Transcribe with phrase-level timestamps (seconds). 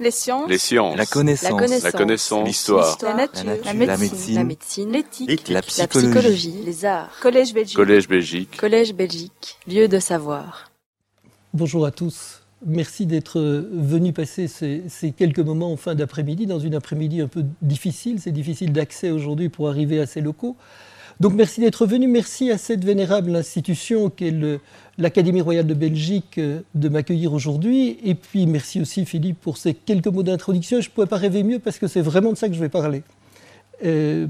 [0.00, 0.48] Les sciences.
[0.48, 0.96] Les sciences.
[0.96, 1.82] La connaissance.
[1.82, 2.46] La connaissance.
[2.48, 2.96] L'histoire.
[3.02, 3.44] La nature.
[3.44, 3.98] La La nature.
[3.98, 4.34] médecine.
[4.34, 4.92] La médecine.
[4.92, 5.48] L'éthique.
[5.48, 6.54] La La psychologie.
[6.64, 7.10] Les arts.
[7.20, 7.76] Collège Belgique.
[7.76, 8.56] Collège Belgique.
[8.56, 9.58] Collège Belgique.
[9.68, 10.70] Lieu de savoir.
[11.52, 12.40] Bonjour à tous.
[12.66, 17.28] Merci d'être venus passer ces, ces quelques moments en fin d'après-midi, dans une après-midi un
[17.28, 18.20] peu difficile.
[18.20, 20.56] C'est difficile d'accès aujourd'hui pour arriver à ces locaux.
[21.20, 22.08] Donc merci d'être venus.
[22.08, 24.34] Merci à cette vénérable institution qu'est
[24.96, 27.98] l'Académie royale de Belgique euh, de m'accueillir aujourd'hui.
[28.02, 30.80] Et puis merci aussi Philippe pour ces quelques mots d'introduction.
[30.80, 32.70] Je ne pouvais pas rêver mieux parce que c'est vraiment de ça que je vais
[32.70, 33.02] parler.
[33.84, 34.26] Euh,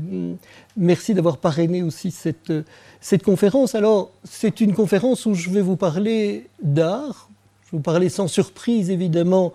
[0.77, 2.53] merci d'avoir parrainé aussi cette,
[3.01, 3.77] cette conférence.
[3.77, 7.31] Alors, c'est une conférence où je vais vous parler d'art.
[7.67, 9.53] Je vais vous parler sans surprise, évidemment,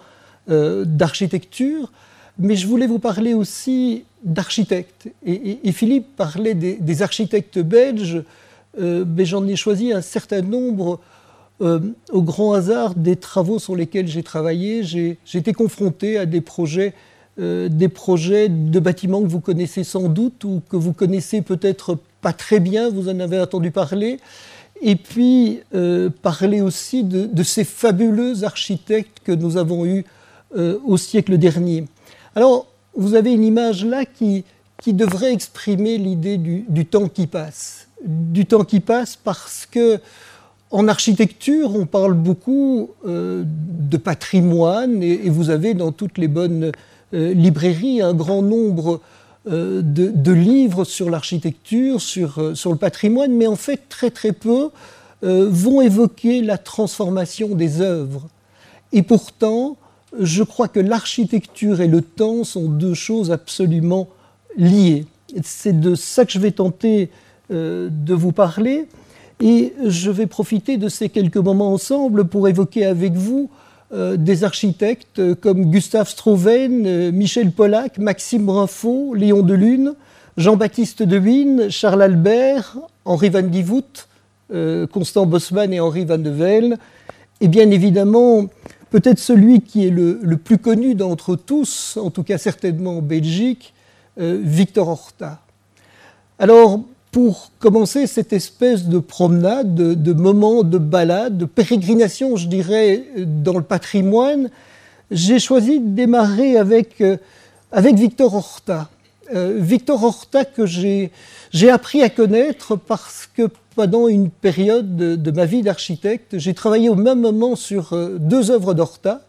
[0.50, 1.92] euh, d'architecture.
[2.38, 5.08] Mais je voulais vous parler aussi d'architectes.
[5.26, 8.24] Et, Philippe parlait des, architectes belges.
[8.80, 11.00] Euh, mais j'en ai choisi un certain nombre
[11.62, 11.80] euh,
[12.12, 14.84] au grand hasard des travaux sur lesquels j'ai travaillé.
[14.84, 16.94] J'ai été confronté à des projets,
[17.40, 21.98] euh, des projets de bâtiments que vous connaissez sans doute ou que vous connaissez peut-être
[22.20, 24.20] pas très bien, vous en avez entendu parler.
[24.82, 25.62] Et puis
[26.22, 30.04] parler aussi de, de ces fabuleux architectes que nous avons eus
[30.54, 31.86] au siècle dernier.
[32.36, 34.44] Alors, vous avez une image là qui,
[34.82, 37.88] qui devrait exprimer l'idée du, temps qui passe.
[38.04, 40.00] Du temps qui passe parce que
[40.72, 46.72] en architecture, on parle beaucoup euh, de patrimoine et, vous avez dans toutes les bonnes
[47.14, 49.00] euh, librairies un grand nombre
[49.48, 54.32] euh, de, de livres sur l'architecture, sur, sur le patrimoine, mais en fait très très
[54.32, 54.70] peu
[55.22, 58.28] vont évoquer la transformation des œuvres.
[58.92, 59.76] Et pourtant,
[60.20, 64.08] je crois que l'architecture et le temps sont deux choses absolument
[64.58, 65.06] liées.
[65.44, 67.10] C'est de ça que je vais tenter
[67.52, 68.88] euh, de vous parler.
[69.42, 73.50] Et je vais profiter de ces quelques moments ensemble pour évoquer avec vous
[73.94, 79.94] euh, des architectes comme Gustave Strouven, euh, Michel Pollack, Maxime Brinfaux, Léon Delune,
[80.38, 84.08] Jean-Baptiste de Wien, Charles Albert, Henri van Dievoet,
[84.92, 86.78] Constant Bosman et Henri van de Velde.
[87.42, 88.46] Et bien évidemment,
[88.96, 93.74] peut-être celui qui est le, plus connu d'entre tous, en tout cas certainement en Belgique,
[94.22, 95.42] euh, Victor Horta.
[96.40, 96.80] Alors,
[97.12, 103.58] pour commencer cette espèce de promenade, de, moment de balade, de pérégrination, je dirais, dans
[103.58, 104.50] le patrimoine,
[105.12, 107.18] j'ai choisi de démarrer avec, euh,
[107.74, 108.90] avec Victor Horta.
[109.34, 111.12] Euh, Victor Horta que j'ai
[111.72, 116.96] appris à connaître parce que pendant une période de, ma vie d'architecte, j'ai travaillé au
[116.96, 119.22] même moment sur euh, deux œuvres d'Horta,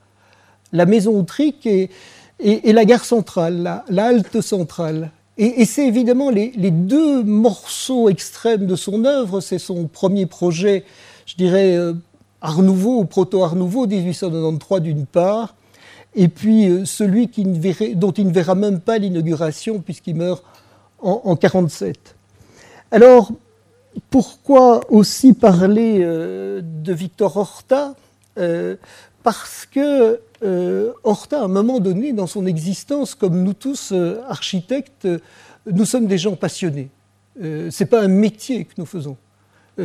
[0.72, 1.90] la maison Outric et,
[2.40, 5.10] la gare centrale, la, halte centrale.
[5.38, 9.40] Et, c'est évidemment les, les deux morceaux extrêmes de son œuvre.
[9.40, 10.84] C'est son premier projet,
[11.24, 11.94] je dirais, euh,
[12.42, 15.54] Art Nouveau ou Proto-Art Nouveau, 1893 d'une part,
[16.16, 17.28] et puis euh, celui
[17.94, 20.42] dont il ne verra même pas l'inauguration puisqu'il meurt
[21.00, 22.16] en, en 47.
[22.90, 23.30] Alors,
[24.10, 27.94] pourquoi aussi parler euh, de Victor Horta
[28.38, 28.76] Euh,
[29.22, 30.20] Parce que
[31.02, 33.94] Horta, à un moment donné dans son existence, comme nous tous
[34.28, 35.08] architectes,
[35.66, 36.90] nous sommes des gens passionnés.
[37.42, 39.16] Euh, c'est pas un métier que nous faisons.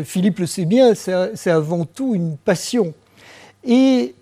[0.05, 2.93] Philippe le sait bien, c'est avant tout une passion.
[3.65, 4.15] Et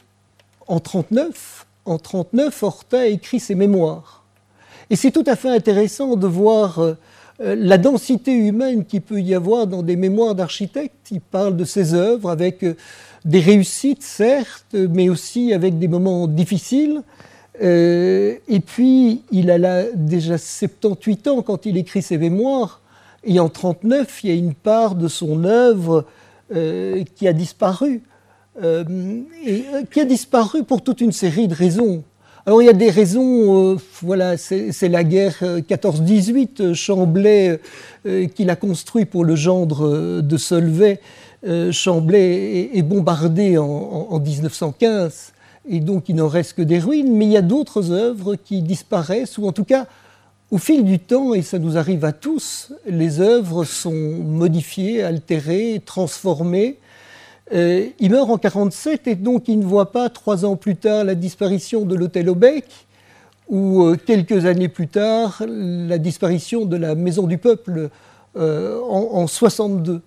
[0.67, 4.19] en 39, en 39, Horta écrit ses mémoires.
[4.89, 6.93] Et c'est tout à fait intéressant de voir euh,
[7.41, 11.11] euh, la densité humaine qu'il peut y avoir dans des mémoires d'architectes.
[11.11, 12.75] Il parle de ses œuvres avec euh,
[13.23, 17.01] des réussites, certes, mais aussi avec des moments difficiles.
[17.61, 22.79] Et puis, il a déjà 78 ans quand il écrit ses mémoires.
[23.25, 26.05] Et en 39, il y a une part de son œuvre
[26.49, 28.01] qui a disparu.
[28.61, 28.83] Euh,
[29.47, 32.03] euh, qui a disparu pour toute une série de raisons.
[32.45, 37.59] Alors il y a des raisons, euh, voilà, c'est la guerre euh, 14-18, euh, Chamblay,
[38.05, 40.99] euh, qu'il a construit pour le gendre de Solvay,
[41.71, 45.31] Chamblay est, bombardé en 1915,
[45.69, 48.61] et donc il n'en reste que des ruines, mais il y a d'autres œuvres qui
[48.61, 49.85] disparaissent, ou en tout cas,
[50.51, 55.81] au fil du temps, et ça nous arrive à tous, les œuvres sont modifiées, altérées,
[55.85, 56.77] transformées,
[57.53, 61.03] euh, il meurt en 47 et donc il ne voit pas trois ans plus tard
[61.03, 62.65] la disparition de l'hôtel Aubec
[63.47, 67.89] ou euh, quelques années plus tard la disparition de la Maison du Peuple
[68.37, 70.01] euh, en, en 62.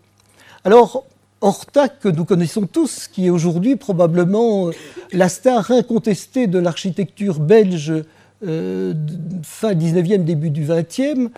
[0.65, 1.05] Alors
[1.41, 4.71] Horta, que nous connaissons tous, qui est aujourd'hui probablement
[5.13, 7.93] la star incontestée de l'architecture belge
[8.43, 11.31] fin 19e, début du 20e,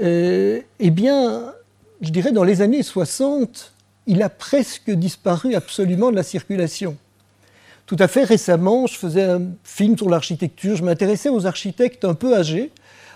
[0.00, 1.52] euh, eh bien,
[2.00, 3.72] je dirais dans les années 60,
[4.08, 6.96] il a presque disparu absolument de la circulation.
[7.86, 12.14] Tout à fait récemment, je faisais un film sur l'architecture, je m'intéressais aux architectes un
[12.14, 12.72] peu âgés,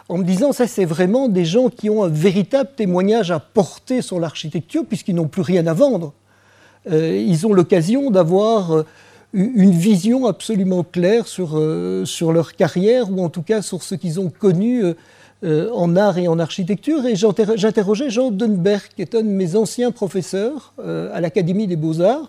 [0.09, 4.03] en me disant ça c'est vraiment des gens qui ont un véritable témoignage à porter
[4.03, 6.13] sur l'architecture puisqu'ils n'ont plus rien à vendre.
[6.91, 8.87] Euh, ils ont l'occasion d'avoir euh,
[9.33, 13.95] une vision absolument claire sur, euh, sur leur carrière ou en tout cas sur ce
[13.95, 14.85] qu'ils ont connu
[15.45, 17.05] en art et en architecture.
[17.07, 22.29] Et j'interrogeais Jean Dunberg, qui est un de mes anciens professeurs à l'Académie des beaux-arts.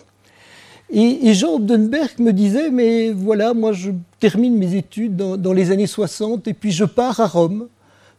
[0.95, 3.89] Et, Jean Obdenberg me disait, mais voilà, moi je
[4.19, 7.67] termine mes études dans, les années 60 et puis je pars à Rome.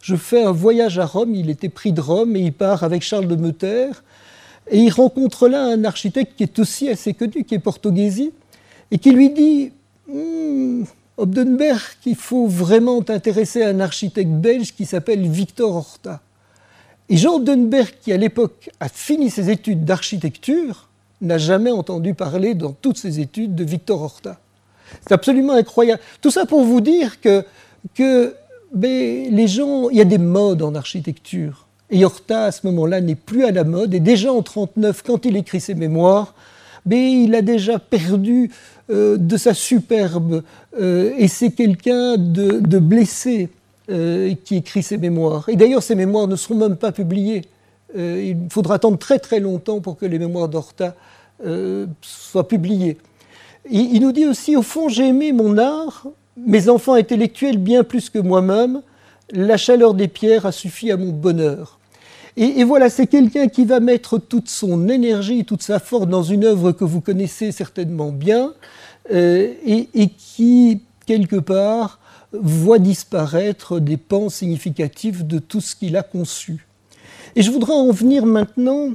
[0.01, 3.01] Je fais un voyage à Rome, il était pris de Rome et il part avec
[3.01, 3.91] Charles de Meuter.
[4.69, 8.33] Et il rencontre là un architecte qui est aussi assez connu, qui est Portoghesi,
[8.91, 9.71] et qui lui dit
[10.11, 10.83] hm,
[11.17, 16.21] Obdenberg, il faut vraiment t'intéresser à un architecte belge qui s'appelle Victor Horta.
[17.07, 20.89] Et Jean Obdenberg, qui à l'époque a fini ses études d'architecture,
[21.21, 24.39] n'a jamais entendu parler dans toutes ses études de Victor Horta.
[25.01, 26.01] C'est absolument incroyable.
[26.21, 27.45] Tout ça pour vous dire que,
[27.93, 28.35] que
[28.73, 31.67] ben, les gens, il y a des modes en architecture.
[31.89, 33.93] Et Horta, à ce moment-là, n'est plus à la mode.
[33.93, 36.33] Et déjà en 1939, quand il écrit ses mémoires,
[36.85, 38.51] mais il a déjà perdu
[38.91, 40.43] euh, de sa superbe.
[40.79, 43.49] Euh, et c'est quelqu'un de, blessé
[43.89, 45.49] euh, qui écrit ses mémoires.
[45.49, 47.41] Et d'ailleurs, ces mémoires ne seront même pas publiées.
[47.95, 50.95] il faudra attendre très très longtemps pour que les mémoires d'Horta
[52.01, 52.97] soient publiées.
[53.69, 56.05] il nous dit aussi, au fond, j'ai aimé mon art,
[56.37, 58.81] mes enfants intellectuels bien plus que moi-même,
[59.31, 61.79] la chaleur des pierres a suffi à mon bonheur.
[62.37, 66.43] Et, voilà, c'est quelqu'un qui va mettre toute son énergie, toute sa force dans une
[66.43, 68.53] œuvre que vous connaissez certainement bien,
[69.13, 71.99] euh, et, qui, quelque part,
[72.33, 76.67] voit disparaître des pans significatifs de tout ce qu'il a conçu.
[77.37, 78.89] Et je voudrais en venir maintenant,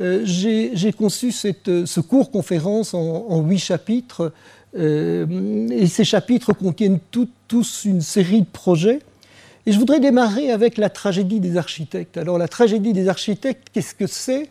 [0.00, 4.32] euh, j'ai conçu cette, ce cours conférence en, huit chapitres,
[4.78, 9.00] euh, et ces chapitres contiennent tous une série de projets.
[9.66, 12.16] Et je voudrais démarrer avec la tragédie des architectes.
[12.16, 14.48] Alors la tragédie des architectes, qu'est-ce que c'est?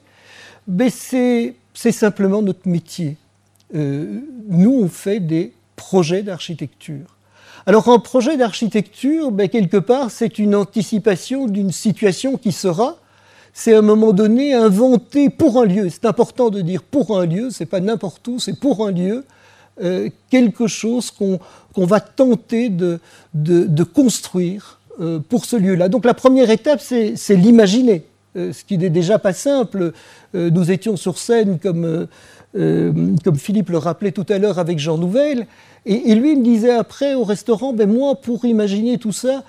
[0.67, 3.15] Ben, C'est simplement notre métier.
[3.73, 4.19] Euh,
[4.49, 7.15] nous, on fait des projets d'architecture.
[7.65, 12.97] Alors un projet d'architecture, ben, quelque part, c'est une anticipation d'une situation qui sera.
[13.53, 15.87] C'est à un moment donné inventé pour un lieu.
[15.89, 19.23] C'est important de dire pour un lieu, c'est pas n'importe où, c'est pour un lieu.
[19.81, 21.39] Euh, quelque chose qu'on
[21.85, 22.99] va tenter de,
[23.33, 25.89] de, de construire euh, pour ce lieu-là.
[25.89, 28.03] Donc la première étape, c'est l'imaginer,
[28.37, 29.91] euh, ce qui n'est déjà pas simple.
[30.35, 32.07] Euh, nous étions sur scène, comme,
[32.53, 35.47] comme Philippe le rappelait tout à l'heure avec Jean Nouvel,
[35.85, 39.43] et, lui me disait après au restaurant, ben moi, pour imaginer tout ça,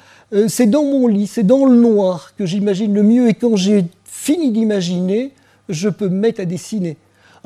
[0.49, 3.85] c'est dans mon lit, c'est dans le noir que j'imagine le mieux, et quand j'ai
[4.05, 5.31] fini d'imaginer,
[5.69, 6.97] je peux me mettre à dessiner.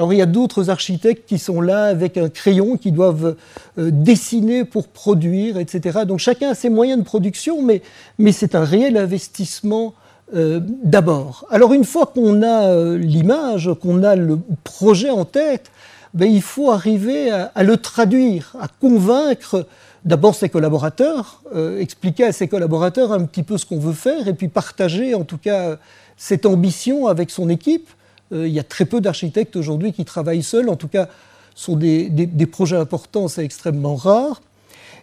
[0.00, 3.36] Alors il y a d'autres architectes qui sont là avec un crayon, qui doivent
[3.76, 6.06] euh, dessiner pour produire, etc.
[6.06, 7.82] Donc chacun a ses moyens de production, mais,
[8.18, 9.92] mais c'est un réel investissement
[10.34, 11.44] euh, d'abord.
[11.50, 15.70] Alors une fois qu'on a euh, l'image, qu'on a le projet en tête,
[16.14, 19.66] ben, il faut arriver à, le traduire, à convaincre
[20.06, 21.42] d'abord ses collaborateurs,
[21.78, 25.24] expliquer à ses collaborateurs un petit peu ce qu'on veut faire, et puis partager en
[25.24, 25.76] tout cas
[26.16, 27.90] cette ambition avec son équipe.
[28.32, 31.08] Euh, il y a très peu d'architectes aujourd'hui qui travaillent seuls, en tout cas
[31.54, 34.40] sur des, des, projets importants, c'est extrêmement rare.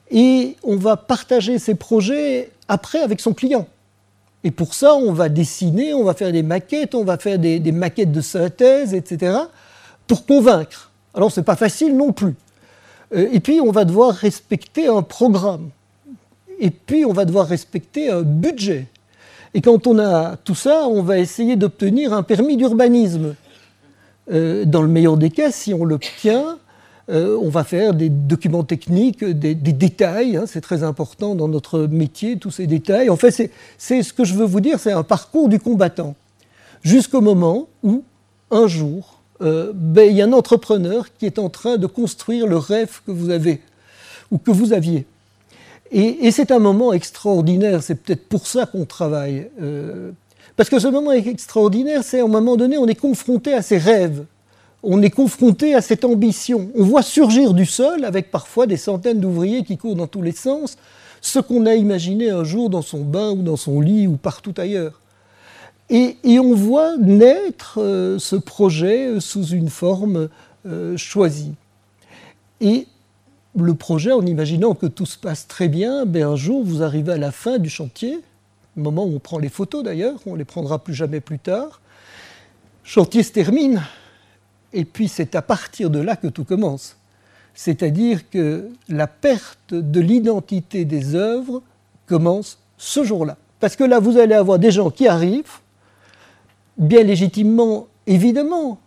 [0.09, 3.68] Et on va partager ces projets après avec son client.
[4.44, 7.59] Et pour ça, on va dessiner, on va faire des maquettes, on va faire des,
[7.59, 9.37] des maquettes de synthèse, etc.,
[10.07, 10.92] pour convaincre.
[11.13, 12.35] Alors, ce n'est pas facile non plus.
[13.13, 15.69] Euh, et puis, on va devoir respecter un programme.
[16.59, 18.87] Et puis, on va devoir respecter un budget.
[19.57, 23.33] Et quand on a tout ça, on va essayer d'obtenir un permis d'urbanisme.
[24.31, 26.59] Euh, dans le meilleur des cas, si on l'obtient,
[27.09, 30.37] euh, on va faire des documents techniques, des, détails.
[30.37, 33.09] Hein, c'est très important dans notre métier, tous ces détails.
[33.09, 36.14] En fait, c'est ce que je veux vous dire, c'est un parcours du combattant.
[36.83, 38.04] Jusqu'au moment où,
[38.52, 42.45] un jour, euh, ben, il y a un entrepreneur qui est en train de construire
[42.45, 43.61] le rêve que vous avez
[44.30, 45.07] ou que vous aviez.
[45.91, 49.49] Et, c'est un moment extraordinaire, c'est peut-être pour ça qu'on travaille.
[49.61, 50.11] Euh,
[50.56, 53.77] parce que ce moment extraordinaire, c'est à un moment donné, on est confronté à ses
[53.77, 54.25] rêves,
[54.83, 56.69] on est confronté à cette ambition.
[56.75, 60.31] On voit surgir du sol, avec parfois des centaines d'ouvriers qui courent dans tous les
[60.31, 60.77] sens,
[61.21, 64.53] ce qu'on a imaginé un jour dans son bain ou dans son lit ou partout
[64.57, 65.01] ailleurs.
[65.89, 70.27] Et, on voit naître euh, ce projet sous une forme
[70.65, 71.53] euh, choisie.
[72.59, 72.87] Et
[73.64, 77.14] le projet en imaginant que tout se passe très bien, ben un jour vous arrivez
[77.14, 78.19] à la fin du chantier,
[78.76, 81.81] moment où on prend les photos d'ailleurs, on ne les prendra plus jamais plus tard.
[82.83, 83.81] Chantier se termine,
[84.73, 86.95] et puis c'est à partir de là que tout commence.
[87.54, 91.64] C'est-à-dire que la perte de l'identité des œuvres
[92.06, 93.37] commence ce jour-là.
[93.59, 95.57] Parce que là, vous allez avoir des gens qui arrivent,
[96.78, 98.80] bien légitimement, évidemment,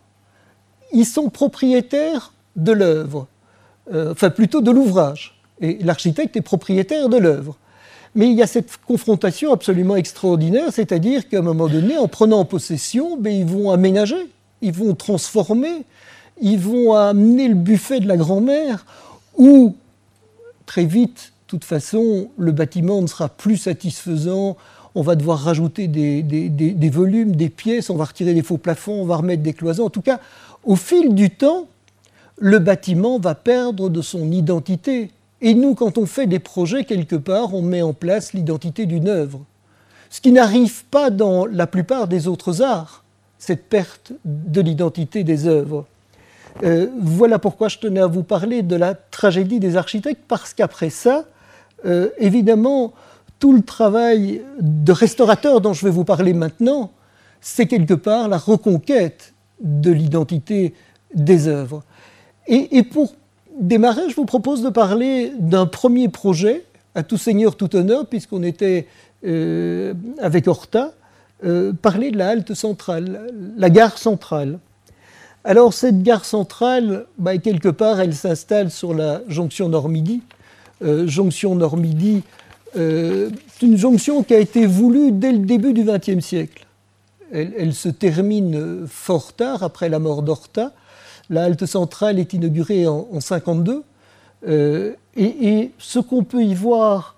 [0.93, 3.27] ils sont propriétaires de l'œuvre,
[3.93, 5.35] euh, enfin plutôt de l'ouvrage.
[5.59, 7.57] Et l'architecte est propriétaire de l'œuvre.
[8.15, 12.43] Mais il y a cette confrontation absolument extraordinaire, c'est-à-dire qu'à un moment donné, en prenant
[12.43, 14.29] possession, ben, ils vont aménager,
[14.61, 15.85] ils vont transformer,
[16.41, 18.85] ils vont amener le buffet de la grand-mère,
[19.37, 19.75] ou
[20.65, 24.57] très vite, de toute façon, le bâtiment ne sera plus satisfaisant,
[24.93, 29.01] on va devoir rajouter des, des, volumes, des pièces, on va retirer les faux plafonds,
[29.01, 29.85] on va remettre des cloisons.
[29.85, 30.19] En tout cas,
[30.63, 31.67] au fil du temps,
[32.41, 35.11] le bâtiment va perdre de son identité.
[35.41, 39.07] Et nous, quand on fait des projets quelque part, on met en place l'identité d'une
[39.07, 39.41] œuvre.
[40.09, 43.03] Ce qui n'arrive pas dans la plupart des autres arts,
[43.37, 45.85] cette perte de l'identité des œuvres.
[46.63, 50.89] Euh, voilà pourquoi je tenais à vous parler de la tragédie des architectes, parce qu'après
[50.89, 51.25] ça,
[51.85, 52.91] euh, évidemment,
[53.39, 56.91] tout le travail de restaurateur dont je vais vous parler maintenant,
[57.39, 60.73] c'est quelque part la reconquête de l'identité
[61.13, 61.83] des œuvres.
[62.47, 63.13] Et, pour
[63.59, 66.63] démarrer, je vous propose de parler d'un premier projet,
[66.95, 68.87] à tout seigneur, tout honneur, puisqu'on était
[69.25, 70.93] euh, avec Horta,
[71.45, 74.59] euh, parler de la halte centrale, la gare centrale.
[75.43, 80.21] Alors cette gare centrale, bah, quelque part, elle s'installe sur la jonction Nord-Midi.
[80.83, 82.23] Euh, jonction Nord-Midi,
[82.73, 86.65] c'est une jonction qui a été voulue dès le début du XXe siècle.
[87.33, 90.71] Elle, elle, se termine fort tard, après la mort d'Horta.
[91.31, 93.83] La halte centrale est inaugurée en 1952.
[94.47, 97.15] Euh, et, ce qu'on peut y voir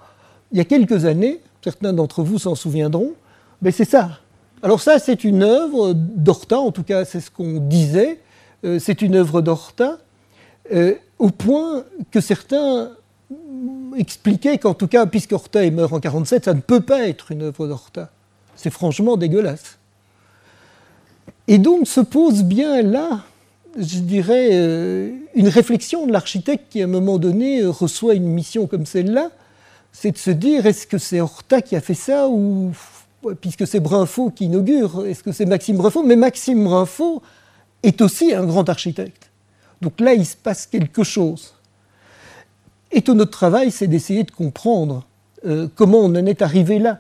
[0.52, 3.14] il y a quelques années, certains d'entre vous s'en souviendront,
[3.62, 4.20] mais c'est ça.
[4.62, 8.20] Alors ça, c'est une œuvre d'Horta, en tout cas c'est ce qu'on disait,
[8.66, 9.98] euh, c'est une œuvre d'Horta,
[10.72, 12.92] euh, au point que certains
[13.98, 17.42] expliquaient qu'en tout cas, puisque Horta meurt en 1947, ça ne peut pas être une
[17.42, 18.12] œuvre d'Horta.
[18.56, 19.80] C'est franchement dégueulasse.
[21.48, 23.24] Et donc se pose bien là
[23.78, 28.28] je dirais, euh, une réflexion de l'architecte qui, à un moment donné, euh, reçoit une
[28.28, 29.32] mission comme celle-là,
[29.92, 32.72] c'est de se dire est-ce que c'est Horta qui a fait ça ou
[33.40, 37.22] puisque c'est Brinfo qui inaugure, est-ce que c'est Maxime Brinfo Mais Maxime Brinfo
[37.82, 39.30] est aussi un grand architecte.
[39.82, 41.54] Donc là, il se passe quelque chose.
[42.92, 45.06] Et tout notre travail, c'est d'essayer de comprendre
[45.46, 47.00] euh, comment on en est arrivé là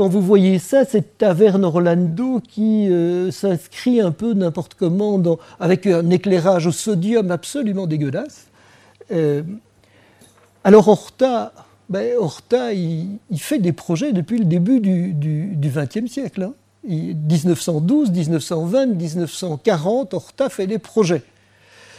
[0.00, 5.22] quand vous voyez ça, cette taverne Orlando qui euh, s'inscrit un peu n'importe comment,
[5.58, 8.46] avec un éclairage au sodium absolument dégueulasse.
[9.12, 9.42] Euh,
[10.64, 11.52] alors Horta,
[11.90, 16.48] ben, Horta il, fait des projets depuis le début du XXe siècle.
[16.82, 21.24] 1912, 1920, 1940, Horta fait des projets.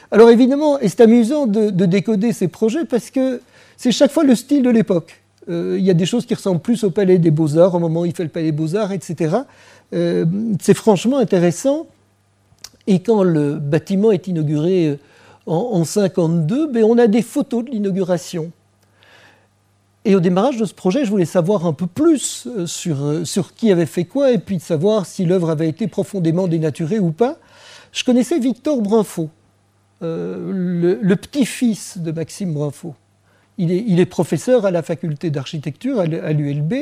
[0.09, 3.43] Alors évidemment, et c'est amusant de, décoder ces projets parce que
[3.77, 5.20] c'est chaque fois le style de l'époque.
[5.49, 8.01] Euh, il y a des choses qui ressemblent plus au Palais des Beaux-Arts, au moment
[8.01, 9.37] où il fait le Palais des Beaux-Arts, etc.
[9.93, 10.25] Euh,
[10.59, 11.87] c'est franchement intéressant.
[12.87, 14.97] Et quand le bâtiment est inauguré euh,
[15.45, 18.51] en 1952, ben on a des photos de l'inauguration.
[20.05, 23.71] Et au démarrage de ce projet, je voulais savoir un peu plus sur, sur qui
[23.71, 27.37] avait fait quoi et puis de savoir si l'œuvre avait été profondément dénaturée ou pas.
[27.91, 29.29] Je connaissais Victor Brinfo,
[30.01, 32.95] le, le petit-fils de Maxime Brinfo
[33.61, 36.73] il est, professeur à la faculté d'architecture à l'ULB.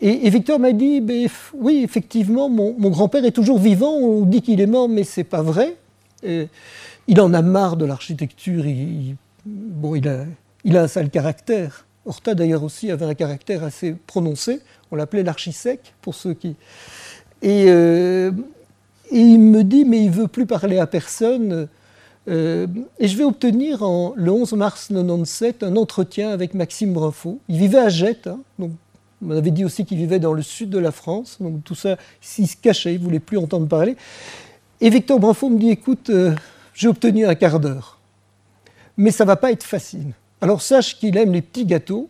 [0.00, 4.60] Et, Victor m'a dit, ben, oui, effectivement, mon, grand-père est toujours vivant, on dit qu'il
[4.60, 5.76] est mort, mais c'est pas vrai.
[6.24, 9.14] il en a marre de l'architecture, il,
[9.46, 10.24] bon, il a,
[10.64, 11.86] il a un sale caractère.
[12.04, 16.56] Horta d'ailleurs aussi avait un caractère assez prononcé, on l'appelait l'archisec pour ceux qui...
[17.42, 18.32] Et, euh,
[19.10, 21.68] et, il me dit, mais il veut plus parler à personne,
[22.28, 22.66] euh,
[22.98, 27.40] et je vais obtenir en, le 11 mars 1997 un entretien avec Maxime Brinfo.
[27.48, 28.72] Il vivait à Jette, hein, donc
[29.26, 31.96] on avait dit aussi qu'il vivait dans le sud de la France, donc tout ça,
[32.38, 33.96] il se cachait, il ne voulait plus entendre parler.
[34.80, 36.34] Et Victor Brinfo me dit, écoute, euh,
[36.74, 37.98] j'ai obtenu un quart d'heure,
[38.96, 40.12] mais ça va pas être facile.
[40.40, 42.08] Alors sache qu'il aime les petits gâteaux.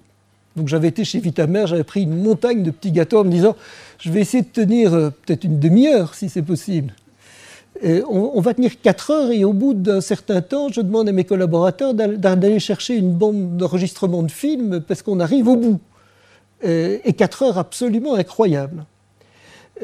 [0.55, 3.57] Donc j'avais été chez Vitamer, j'avais pris une montagne de petits gâteaux en me disant,
[3.99, 6.93] je vais essayer de tenir euh, peut-être une demi-heure si c'est possible
[7.85, 11.25] on, va tenir 4 heures et au bout d'un certain temps, je demande à mes
[11.25, 15.81] collaborateurs d'aller chercher une bande d'enregistrement de film parce qu'on arrive au bout.
[16.63, 18.85] et 4 heures absolument incroyables.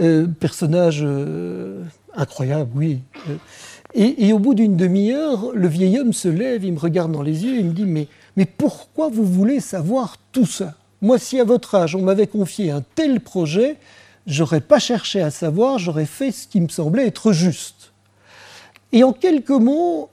[0.00, 1.82] Euh, personnage euh,
[2.14, 3.00] incroyable, oui.
[3.94, 7.44] Et, au bout d'une demi-heure, le vieil homme se lève, il me regarde dans les
[7.44, 10.74] yeux, il me dit mais pourquoi vous voulez savoir tout ça?
[11.00, 13.76] Moi, si à votre âge, on m'avait confié un tel projet,
[14.28, 17.92] j'aurais pas cherché à savoir, j'aurais fait ce qui me semblait être juste.
[18.92, 20.10] Et en quelques mots,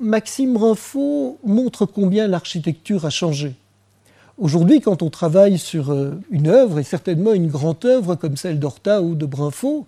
[0.00, 3.54] Maxime Rinfaux montre combien l'architecture a changé.
[4.38, 8.58] Aujourd'hui, quand on travaille sur euh, une œuvre, et certainement une grande œuvre comme celle
[8.58, 9.86] d'Horta ou de Brinfaux,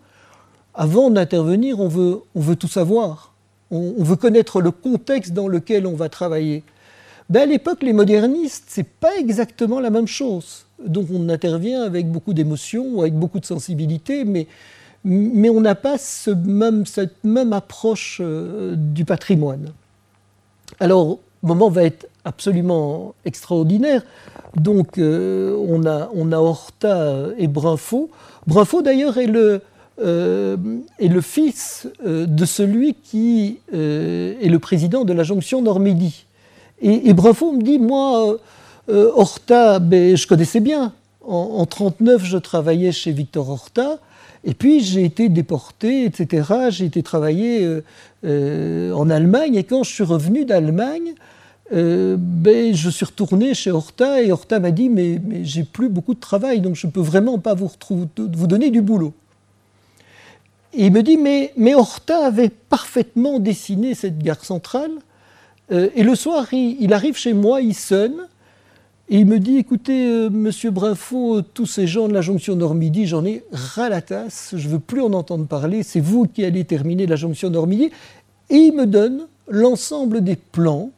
[0.75, 3.35] avant d'intervenir, on veut tout savoir.
[3.71, 6.65] On, veut connaître le contexte dans lequel on va travailler.
[7.29, 10.65] Ben à l'époque, les modernistes, c'est pas exactement la même chose.
[10.85, 14.47] Donc on intervient avec beaucoup d'émotion, avec beaucoup de sensibilité, mais,
[15.05, 19.73] on n'a pas cette même approche euh, du patrimoine.
[20.81, 24.03] Alors, le moment va être absolument extraordinaire.
[24.57, 28.11] Donc, euh, on, a, Horta et Brinfaux.
[28.47, 29.61] Brinfaux, d'ailleurs, est le,
[30.01, 30.57] euh,
[31.21, 36.27] fils de celui qui est le président de la jonction Normandie.
[36.81, 38.37] Et, et me dit, moi,
[38.89, 40.93] Horta, ben, je connaissais bien.
[41.27, 43.99] En 1939, je travaillais chez Victor Horta.
[44.45, 46.71] Et puis j'ai été déporté, etc.
[46.71, 47.83] J'ai été travailler
[48.25, 49.57] en Allemagne.
[49.57, 51.15] Et quand je suis revenu d'Allemagne,
[51.75, 56.15] euh, ben, je suis retourné chez Horta et Horta m'a dit mais, j'ai plus beaucoup
[56.15, 59.13] de travail donc je ne peux vraiment pas vous, vous donner du boulot.
[60.73, 64.93] Et il me dit mais Horta avait parfaitement dessiné cette gare centrale
[65.71, 68.27] euh, et le soir il, arrive chez moi, il sonne
[69.09, 73.07] et il me dit écoutez euh, monsieur Brinfo, tous ces gens de la jonction Normandie,
[73.07, 76.65] j'en ai ras la tasse, je veux plus en entendre parler, c'est vous qui allez
[76.65, 77.91] terminer la jonction Normandie
[78.51, 80.91] et il me donne l'ensemble des plans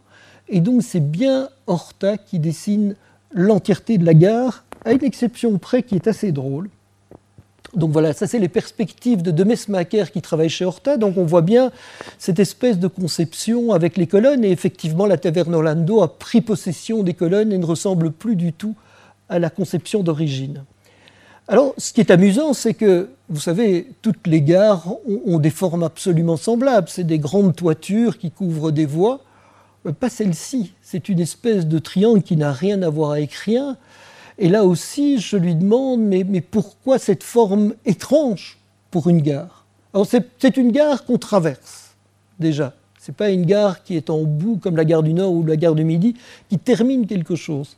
[0.48, 2.96] et donc c'est bien Horta qui dessine
[3.32, 6.68] l'entièreté de la gare, à une exception près qui est assez drôle.
[7.74, 10.96] Donc voilà, ça c'est les perspectives de Demesmaker qui travaille chez Horta.
[10.96, 11.70] Donc on voit bien
[12.18, 14.44] cette espèce de conception avec les colonnes.
[14.44, 18.52] Et effectivement, la taverne Orlando a pris possession des colonnes et ne ressemble plus du
[18.52, 18.74] tout
[19.28, 20.64] à la conception d'origine.
[21.46, 25.50] Alors, ce qui est amusant, c'est que, vous savez, toutes les gares ont, ont des
[25.50, 26.88] formes absolument semblables.
[26.88, 29.20] C'est des grandes toitures qui couvrent des voies.
[29.86, 30.74] Euh, pas celle-ci.
[30.82, 33.76] C'est une espèce de triangle qui n'a rien à voir avec rien.
[34.40, 38.58] Et là aussi, je lui demande, mais, pourquoi cette forme étrange
[38.90, 39.66] pour une gare?
[39.92, 41.94] Alors c'est une gare qu'on traverse,
[42.38, 42.74] déjà.
[42.98, 45.44] Ce n'est pas une gare qui est en bout, comme la gare du Nord ou
[45.44, 46.16] la gare du Midi,
[46.48, 47.76] qui termine quelque chose.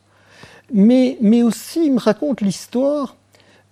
[0.73, 3.17] Mais, mais aussi, il me raconte l'histoire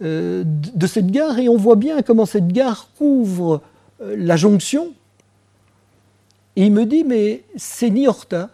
[0.02, 3.62] euh, de cette gare, et on voit bien comment cette gare couvre
[4.02, 4.92] euh, la jonction,
[6.58, 8.50] et il me dit, mais c'est ni Horta,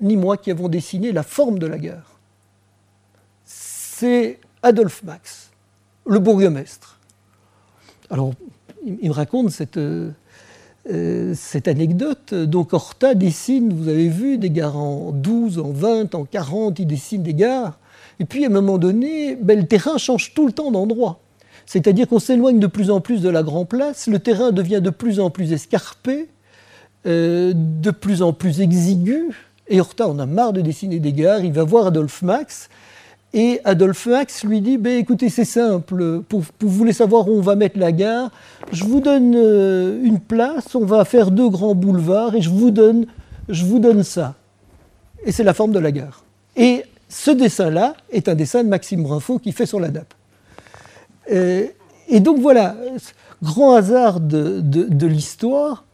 [0.00, 2.15] ni moi qui avons dessiné la forme de la gare.
[3.98, 5.48] C'est Adolphe Max,
[6.06, 6.98] le bourgmestre.
[8.10, 8.34] Alors,
[8.84, 10.12] il me raconte cette, euh,
[11.34, 12.34] cette anecdote.
[12.34, 16.86] Donc, Horta dessine, vous avez vu, des gares en 12, en 20, en 40, il
[16.86, 17.78] dessine des gares.
[18.20, 21.18] Et puis, à un moment donné, ben, le terrain change tout le temps d'endroit.
[21.64, 24.90] C'est-à-dire qu'on s'éloigne de plus en plus de la Grand Place, le terrain devient de
[24.90, 26.28] plus en plus escarpé,
[27.06, 29.30] euh, de plus en plus exigu.
[29.68, 32.68] Et Horta on a marre de dessiner des gares, il va voir Adolphe Max.
[33.38, 37.42] Et Adolphe Max lui dit ben, écoutez, c'est simple, pour, vous voulez savoir où on
[37.42, 38.30] va mettre la gare,
[38.72, 42.70] je vous donne euh, une place, on va faire deux grands boulevards et je vous
[42.70, 44.36] donne, ça.
[45.26, 46.24] Et c'est la forme de la gare.
[46.56, 49.90] Et ce dessin-là est un dessin de Maxime Brinfaux qui fait sur la.
[51.30, 51.66] Euh,
[52.08, 52.74] et donc voilà,
[53.42, 55.84] grand hasard de l'histoire,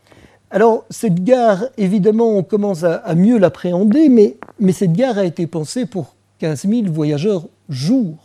[0.55, 4.37] alors, cette gare, évidemment, on commence à, mieux l'appréhender, mais,
[4.73, 8.17] cette gare a été pensée pour 15 000 voyageurs jour.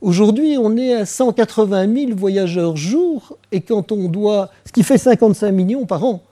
[0.00, 4.96] Aujourd'hui, on est à 180 000 voyageurs jour, et quand on doit, ce qui fait
[4.96, 6.22] 55 millions par an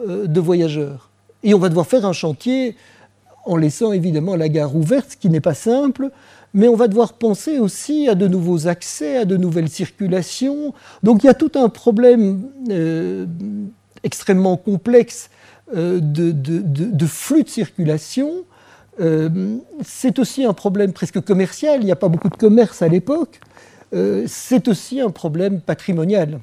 [0.00, 1.10] euh, de voyageurs.
[1.42, 2.74] Et on va devoir faire un chantier
[3.44, 6.08] en laissant évidemment la gare ouverte, ce qui n'est pas simple,
[6.54, 10.72] mais on va devoir penser aussi à de nouveaux accès, à de nouvelles circulations.
[11.02, 13.26] Donc il y a tout un problème euh,
[14.04, 15.28] extrêmement complexe
[15.76, 18.44] euh, de, flux de circulation.
[19.00, 22.88] Euh, c'est aussi un problème presque commercial, il n'y a pas beaucoup de commerce à
[22.88, 23.40] l'époque.
[23.94, 26.40] Euh, c'est aussi un problème patrimonial.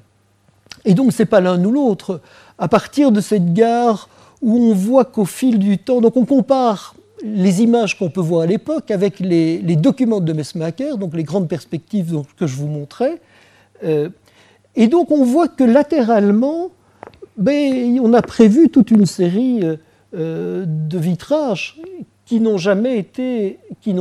[0.86, 2.22] Et donc, ce n'est pas l'un ou l'autre.
[2.58, 4.10] À partir de cette gare
[4.42, 8.42] où on voit qu'au fil du temps, donc on compare les images qu'on peut voir
[8.42, 13.20] à l'époque avec les, documents de Messmacher, donc les grandes perspectives que je vous montrais.
[14.76, 16.70] et donc on voit que latéralement,
[17.38, 19.78] ben, on a prévu toute une série euh,
[20.16, 21.80] euh, de vitrages
[22.28, 23.96] qui n'ont jamais été qui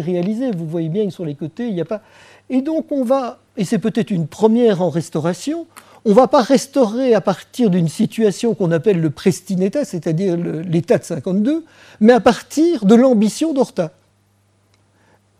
[0.00, 0.52] réalisés.
[0.52, 2.02] Vous voyez bien sur les côtés, il n'y a pas.
[2.50, 5.66] Et donc on va, et c'est peut-être une première en restauration,
[6.04, 10.98] on ne va pas restaurer à partir d'une situation qu'on appelle le prestineta, c'est-à-dire l'état
[10.98, 11.64] de 52,
[12.00, 13.92] mais à partir de l'ambition d'Horta.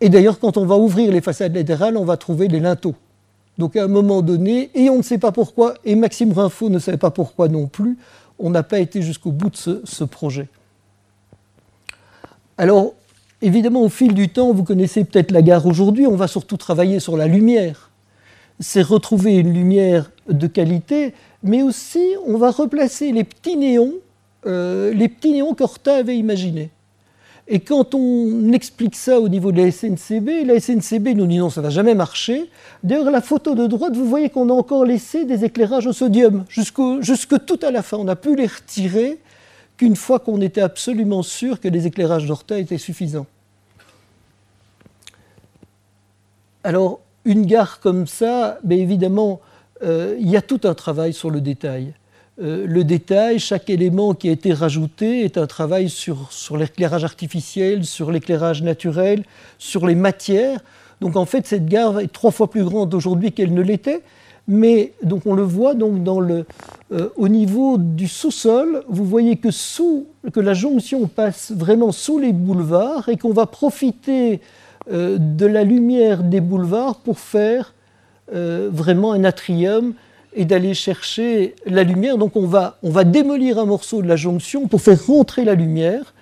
[0.01, 2.95] Et d'ailleurs, quand on va ouvrir les façades latérales, on va trouver les linteaux.
[3.57, 6.79] Donc à un moment donné, et on ne sait pas pourquoi, et Maxime Rinfaux ne
[6.79, 7.97] savait pas pourquoi non plus,
[8.39, 10.47] on n'a pas été jusqu'au bout de ce, projet.
[12.63, 12.93] Alors,
[13.41, 17.01] évidemment, au fil du temps, vous connaissez peut-être la gare aujourd'hui, on va surtout travailler
[17.01, 17.89] sur la lumière.
[18.61, 23.95] C'est retrouver une lumière de qualité, mais aussi on va replacer les petits néons,
[24.45, 26.69] euh, les petits néons qu'Horta avait imaginés.
[27.49, 31.49] Et quand on explique ça au niveau de la SNCB, la SNCB nous dit non,
[31.49, 32.49] ça va jamais marcher.
[32.81, 36.45] D'ailleurs, la photo de droite, vous voyez qu'on a encore laissé des éclairages au sodium,
[36.47, 37.97] jusque tout à la fin.
[37.97, 39.19] On a pu les retirer
[39.83, 43.25] qu'une fois qu'on était absolument sûr que les éclairages d'Horta étaient suffisants.
[46.63, 49.41] Alors, une gare comme ça, mais évidemment,
[49.83, 51.93] euh, il y a tout un travail sur le détail.
[52.41, 57.83] Euh, le détail, chaque élément qui a été rajouté est un travail sur l'éclairage artificiel,
[57.83, 59.25] sur l'éclairage naturel,
[59.57, 60.61] sur les matières.
[61.01, 64.01] Donc en fait, cette gare est trois fois plus grande aujourd'hui qu'elle ne l'était.
[64.47, 66.45] Mais donc on le voit donc dans le,
[66.91, 72.19] euh, au niveau du sous-sol, vous voyez que, sous, que la jonction passe vraiment sous
[72.19, 74.41] les boulevards et qu'on va profiter
[74.91, 77.73] euh, de la lumière des boulevards pour faire
[78.31, 79.93] vraiment un atrium
[80.35, 82.17] et d'aller chercher la lumière.
[82.17, 85.55] Donc on va, on va démolir un morceau de la jonction pour faire rentrer la
[85.55, 86.13] lumière,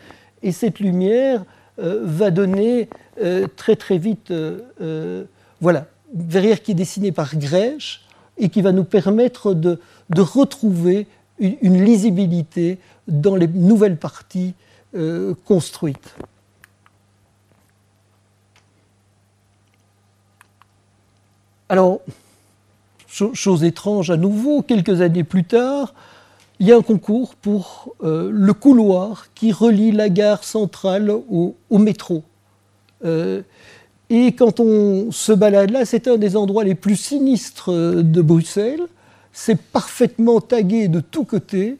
[0.44, 1.44] et cette lumière
[1.80, 2.90] euh, va donner
[3.22, 5.24] euh, très très vite, euh,
[5.60, 8.02] voilà, verrière qui est dessinée par Grèche
[8.42, 11.08] et qui va nous permettre de, de retrouver
[11.40, 12.78] une, lisibilité
[13.08, 14.54] dans les nouvelles parties
[15.46, 16.16] construites.
[21.72, 22.02] Alors,
[23.08, 25.94] chose étrange à nouveau, quelques années plus tard,
[26.60, 31.56] il y a un concours pour euh, le couloir qui relie la gare centrale au,
[31.72, 32.24] métro.
[33.04, 33.42] Euh,
[34.14, 38.82] et quand on se balade là, c'est un des endroits les plus sinistres de Bruxelles.
[39.32, 41.78] C'est parfaitement tagué de tous côtés.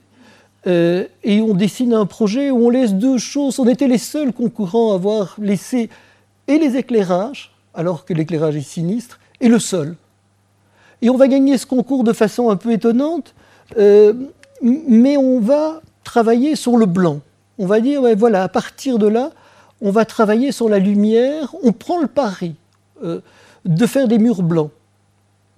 [0.66, 3.60] Euh, et on dessine un projet où on laisse deux choses.
[3.60, 5.90] On était les seuls concurrents à avoir laissé
[6.48, 9.98] et les éclairages, alors que l'éclairage est sinistre, et le sol.
[11.02, 13.36] Et on va gagner ce concours de façon un peu étonnante,
[13.78, 14.14] euh,
[14.62, 17.20] mais on va travailler sur le blanc.
[17.58, 19.32] On va dire, voilà, à partir de là,
[19.82, 22.56] on va travailler sur la lumière, on prend le pari
[23.04, 23.20] euh,
[23.66, 24.72] de faire des murs blancs.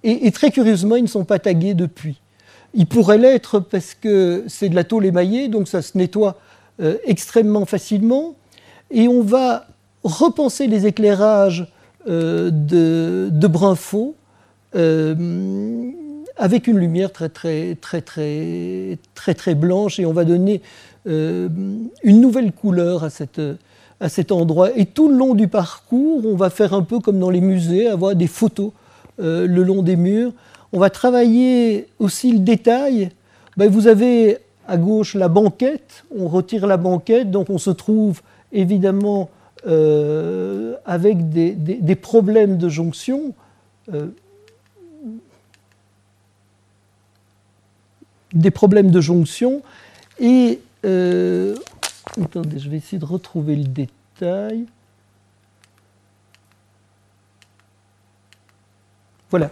[0.06, 2.20] Et, très curieusement, ils ne sont pas tagués depuis.
[2.74, 6.36] Ils pourraient l'être parce que c'est de la tôle émaillée, donc ça se nettoie
[6.82, 8.34] euh, extrêmement facilement.
[8.90, 9.66] Et on va
[10.02, 11.66] repenser les éclairages
[12.06, 12.50] de,
[13.32, 14.14] de brun faux
[14.76, 15.90] euh,
[16.36, 20.62] avec une lumière très très très très très très blanche et on va donner
[21.06, 21.48] euh,
[22.02, 23.40] une nouvelle couleur à, cette,
[24.00, 24.76] à cet endroit.
[24.76, 27.86] Et tout le long du parcours, on va faire un peu comme dans les musées,
[27.88, 28.72] avoir des photos
[29.20, 30.32] euh, le long des murs.
[30.72, 33.10] On va travailler aussi le détail.
[33.56, 38.22] Ben, vous avez à gauche la banquette, on retire la banquette, donc on se trouve
[38.52, 39.30] évidemment
[40.84, 43.32] avec des, des, des, problèmes de jonction
[48.34, 49.62] des problèmes de jonction.
[50.18, 51.54] Et euh,
[52.20, 54.66] attendez, je vais essayer de retrouver le détail.
[59.30, 59.50] Voilà.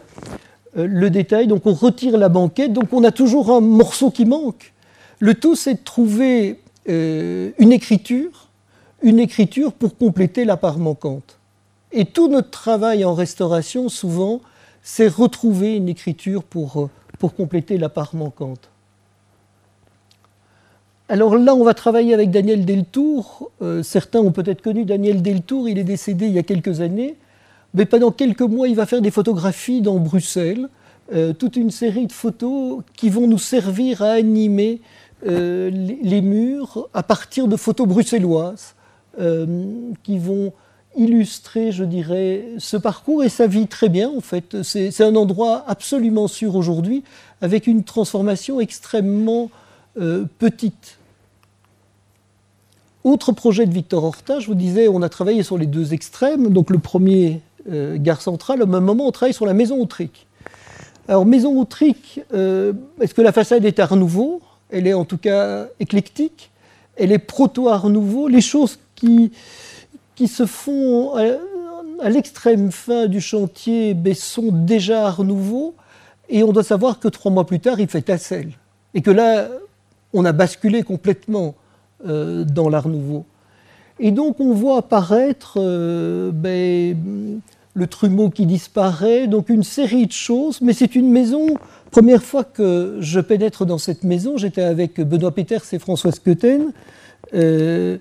[0.76, 4.24] Euh, le détail, donc on retire la banquette, donc on a toujours un morceau qui
[4.24, 4.72] manque.
[5.18, 8.48] Le tout, c'est de trouver euh, une écriture,
[9.02, 11.38] une écriture pour compléter la part manquante.
[11.92, 14.40] Et tout notre travail en restauration, souvent,
[14.82, 16.88] c'est retrouver une écriture pour,
[17.18, 18.71] pour compléter la part manquante.
[21.12, 23.50] Alors là, on va travailler avec Daniel Deltour.
[23.60, 27.16] Euh, certains ont peut-être connu Daniel Deltour, il est décédé il y a quelques années.
[27.74, 30.70] Mais pendant quelques mois, il va faire des photographies dans Bruxelles,
[31.12, 34.80] euh, toute une série de photos qui vont nous servir à animer
[35.26, 38.74] euh, les, murs à partir de photos bruxelloises,
[40.02, 40.54] qui vont
[40.96, 44.62] illustrer, je dirais, ce parcours et ça vit très bien en fait.
[44.62, 47.04] C'est un endroit absolument sûr aujourd'hui,
[47.42, 49.50] avec une transformation extrêmement
[50.38, 50.96] petite.
[53.04, 56.50] Autre projet de Victor Horta, je vous disais, on a travaillé sur les deux extrêmes.
[56.50, 60.28] Donc le premier, euh, gare centrale, au même moment, on travaille sur la maison Autrique.
[61.08, 65.18] Alors maison Autrique, euh, est-ce que la façade est Art Nouveau Elle est en tout
[65.18, 66.50] cas éclectique.
[66.96, 68.28] Elle est proto-Art Nouveau.
[68.28, 69.32] Les choses qui,
[70.14, 75.74] qui se font à, l'extrême fin du chantier ben, sont déjà Art Nouveau.
[76.28, 78.52] Et on doit savoir que trois mois plus tard, il fait Tassel.
[78.94, 79.48] Et que là,
[80.12, 81.56] on a basculé complètement
[82.06, 83.24] euh, dans l'art nouveau.
[83.98, 86.96] Et donc on voit apparaître euh, ben,
[87.74, 91.46] le trumeau qui disparaît, donc une série de choses, mais c'est une maison,
[91.90, 96.72] première fois que je pénètre dans cette maison, j'étais avec Benoît Peters et Françoise Queuten,
[97.34, 97.98] euh,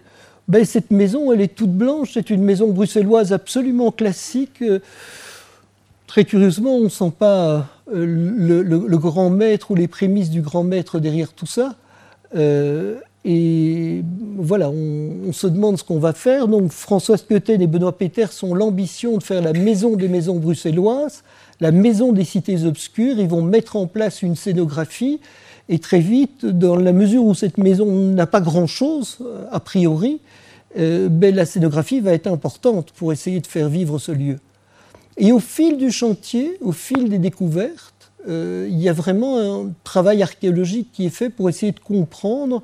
[0.48, 4.64] ben, cette maison, elle est toute blanche, c'est une maison bruxelloise absolument classique.
[6.08, 10.64] Très curieusement, on ne sent pas euh, le, grand maître ou les prémices du grand
[10.64, 11.76] maître derrière tout ça.
[13.24, 14.04] Et
[14.38, 16.48] voilà, on, se demande ce qu'on va faire.
[16.48, 21.24] Donc Françoise Queuten et Benoît Péter ont l'ambition de faire la maison des maisons bruxelloises,
[21.60, 23.20] la maison des cités obscures.
[23.20, 25.20] Ils vont mettre en place une scénographie.
[25.70, 29.20] Et très vite, dans la mesure où cette maison n'a pas grand-chose,
[29.52, 30.20] a priori,
[30.78, 34.38] euh, ben, la scénographie va être importante pour essayer de faire vivre ce lieu.
[35.18, 39.72] Et au fil du chantier, au fil des découvertes, euh, il y a vraiment un
[39.84, 42.64] travail archéologique qui est fait pour essayer de comprendre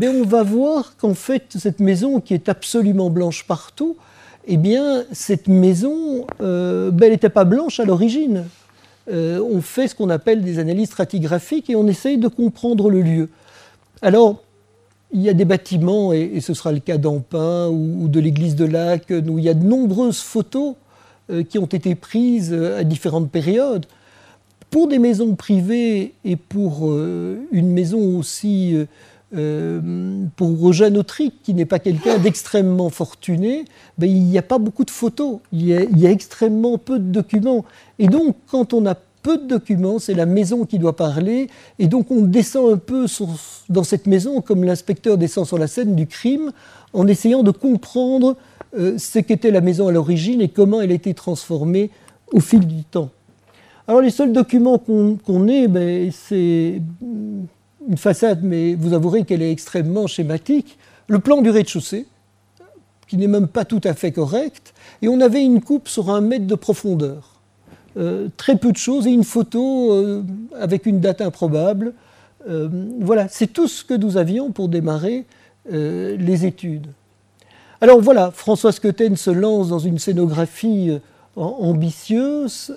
[0.00, 3.96] on va voir qu'en fait, cette maison qui est absolument blanche partout,
[4.46, 8.44] eh bien, cette maison, euh, ben, elle n'était pas blanche à l'origine.
[9.10, 13.02] Euh, on fait ce qu'on appelle des analyses stratigraphiques et on essaye de comprendre le
[13.02, 13.28] lieu.
[14.00, 14.42] Alors,
[15.12, 18.64] il y a des bâtiments, et, ce sera le cas d'Ampin ou, de l'église de
[18.64, 20.74] Lac, où il y a de nombreuses photos
[21.30, 23.86] euh, qui ont été prises à différentes périodes.
[24.70, 28.74] Pour des maisons privées et pour une maison aussi
[29.34, 33.64] euh, pour Eugène Autric, qui n'est pas quelqu'un d'extrêmement fortuné,
[33.96, 37.64] ben, il n'y a pas beaucoup de photos, il y, a, extrêmement peu de documents.
[37.98, 41.86] Et donc, quand on a peu de documents, c'est la maison qui doit parler, et
[41.86, 43.06] donc on descend un peu
[43.68, 46.52] dans cette maison comme l'inspecteur descend sur la scène du crime,
[46.92, 48.36] en essayant de comprendre
[48.76, 51.90] euh, ce qu'était la maison à l'origine et comment elle a été transformée
[52.32, 53.10] au fil du temps.
[53.86, 56.80] Alors les seuls documents qu'on ait, ben, c'est
[57.88, 60.78] une façade, mais vous avouerez qu'elle est extrêmement schématique.
[61.08, 62.06] Le plan du rez-de-chaussée,
[63.08, 66.20] qui n'est même pas tout à fait correct, et on avait une coupe sur un
[66.20, 67.32] mètre de profondeur.
[67.98, 70.22] Euh, très peu de choses et une photo euh,
[70.58, 71.92] avec une date improbable.
[72.48, 72.68] Euh,
[73.00, 75.26] voilà, c'est tout ce que nous avions pour démarrer
[75.70, 76.88] les études.
[77.80, 80.98] Alors voilà, François Queuten se lance dans une scénographie
[81.36, 82.76] ambitieuse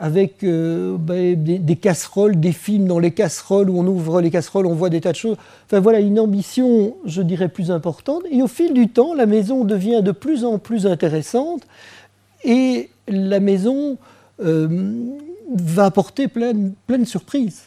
[0.00, 4.66] avec euh, ben, des, casseroles, des films dans les casseroles, où on ouvre les casseroles,
[4.66, 5.36] on voit des tas de choses.
[5.66, 8.22] Enfin voilà, une ambition, je dirais, plus importante.
[8.30, 11.64] Et au fil du temps, la maison devient de plus en plus intéressante
[12.44, 13.98] et la maison
[14.42, 15.04] euh,
[15.54, 17.64] va apporter plein, de surprises.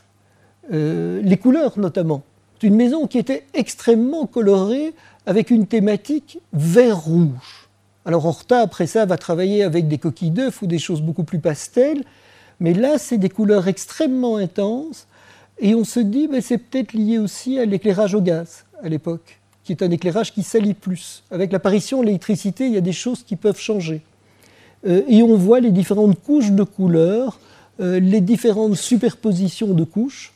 [0.74, 2.24] Euh, les couleurs notamment.
[2.60, 4.96] C'est une maison qui était extrêmement colorée
[5.28, 7.63] avec une thématique vert-rouge.
[8.06, 11.40] Alors Horta, après ça, va travailler avec des coquilles d'œufs ou des choses beaucoup plus
[11.40, 12.04] pastel.
[12.60, 15.08] Mais là, c'est des couleurs extrêmement intenses.
[15.60, 19.40] Et on se dit, que c'est peut-être lié aussi à l'éclairage au gaz à l'époque,
[19.64, 21.24] qui est un éclairage qui salit plus.
[21.32, 24.02] Avec l'apparition de l'électricité, il y a des choses qui peuvent changer.
[24.86, 27.40] Euh, et on voit les différentes couches de couleurs,
[27.80, 30.34] euh, les différentes superpositions de couches.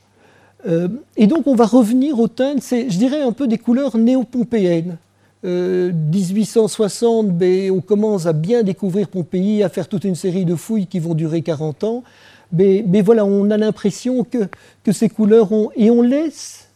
[0.67, 3.97] Euh, et donc on va revenir au teint, c'est, je dirais, un peu des couleurs
[3.97, 4.97] néo-pompéennes.
[5.43, 10.87] 1860, ben, on commence à bien découvrir Pompéi, à faire toute une série de fouilles
[10.87, 12.03] qui vont durer 40 ans.
[12.51, 15.69] Mais, voilà, on a l'impression que, ces couleurs ont...
[15.75, 16.69] Et on laisse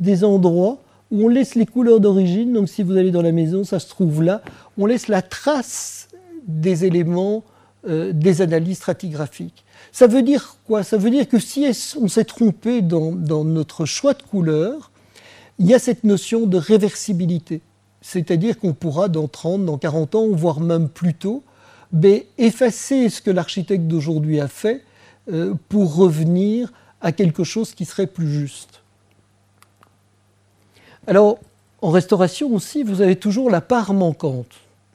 [0.00, 0.78] des endroits
[1.10, 2.52] où on laisse les couleurs d'origine.
[2.52, 4.42] Donc si vous allez dans la maison, ça se trouve là.
[4.76, 6.08] On laisse la trace
[6.46, 7.42] des éléments
[7.88, 9.64] euh, des analyses stratigraphiques.
[9.92, 10.82] Ça veut dire quoi?
[10.82, 11.66] Ça veut dire que si
[12.00, 14.90] on s'est trompé dans notre choix de couleurs,
[15.58, 17.62] il y a cette notion de réversibilité.
[18.10, 21.42] C'est-à-dire qu'on pourra dans 30, dans 40 ans, voire même plus tôt,
[21.92, 24.82] ben, effacer ce que l'architecte d'aujourd'hui a fait
[25.30, 28.80] euh, pour revenir à quelque chose qui serait plus juste.
[31.06, 31.38] Alors,
[31.82, 34.54] en restauration aussi, vous avez toujours la part manquante.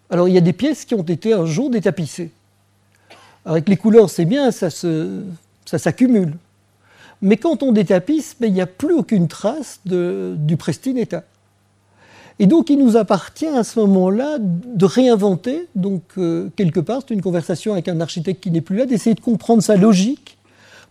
[0.09, 2.31] Alors, il y a des pièces qui ont été un jour détapissées.
[3.45, 4.71] Avec les couleurs, c'est bien, ça
[5.67, 6.33] s'accumule.
[7.21, 11.23] Mais quand on détapisse, ben, il n'y a plus aucune trace du pristine état.
[12.39, 17.13] Et donc, il nous appartient à ce moment-là de réinventer, donc euh, quelque part, c'est
[17.13, 20.37] une conversation avec un architecte qui n'est plus là, d'essayer de comprendre sa logique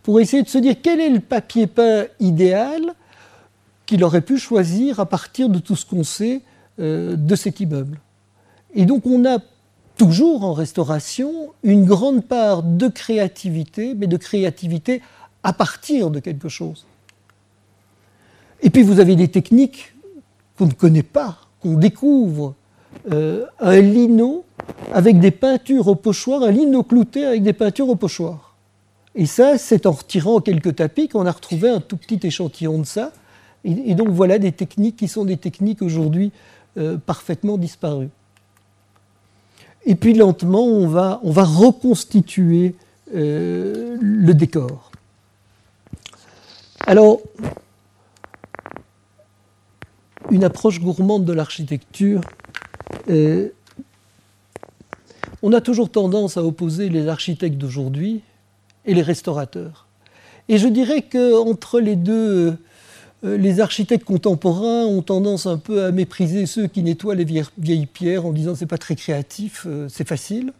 [0.03, 2.81] pour essayer de se dire quel est le papier peint idéal
[3.85, 6.41] qu'il aurait pu choisir à partir de tout ce qu'on sait
[6.79, 7.99] euh, de cet immeuble.
[8.73, 9.39] Et donc, on a
[9.97, 15.01] toujours en restauration une grande part de créativité, mais de créativité
[15.43, 16.85] à partir de quelque chose.
[18.61, 19.92] Et puis, vous avez des techniques
[20.63, 22.55] qu'on ne connaît pas, qu'on découvre
[23.11, 24.45] euh, un lino
[24.93, 28.55] avec des peintures au pochoir, un lino clouté avec des peintures au pochoir.
[29.13, 32.85] Et ça, c'est en retirant quelques tapis qu'on a retrouvé un tout petit échantillon de
[32.85, 33.11] ça.
[33.65, 36.31] Et, donc voilà des techniques qui sont des techniques aujourd'hui
[36.77, 38.09] euh, parfaitement disparues.
[39.85, 42.75] et puis lentement, on va, on va reconstituer
[43.13, 44.91] euh, le décor.
[46.87, 47.19] Alors,
[50.31, 52.21] une approche gourmande de l'architecture,
[53.09, 53.49] euh,
[55.41, 58.21] on a toujours tendance à opposer les architectes d'aujourd'hui
[58.85, 59.87] et les restaurateurs.
[60.49, 62.57] Et je dirais qu'entre les deux,
[63.23, 67.85] euh, les architectes contemporains ont tendance un peu à mépriser ceux qui nettoient les vieilles,
[67.85, 70.53] pierres en disant c'est pas très créatif, euh, c'est facile.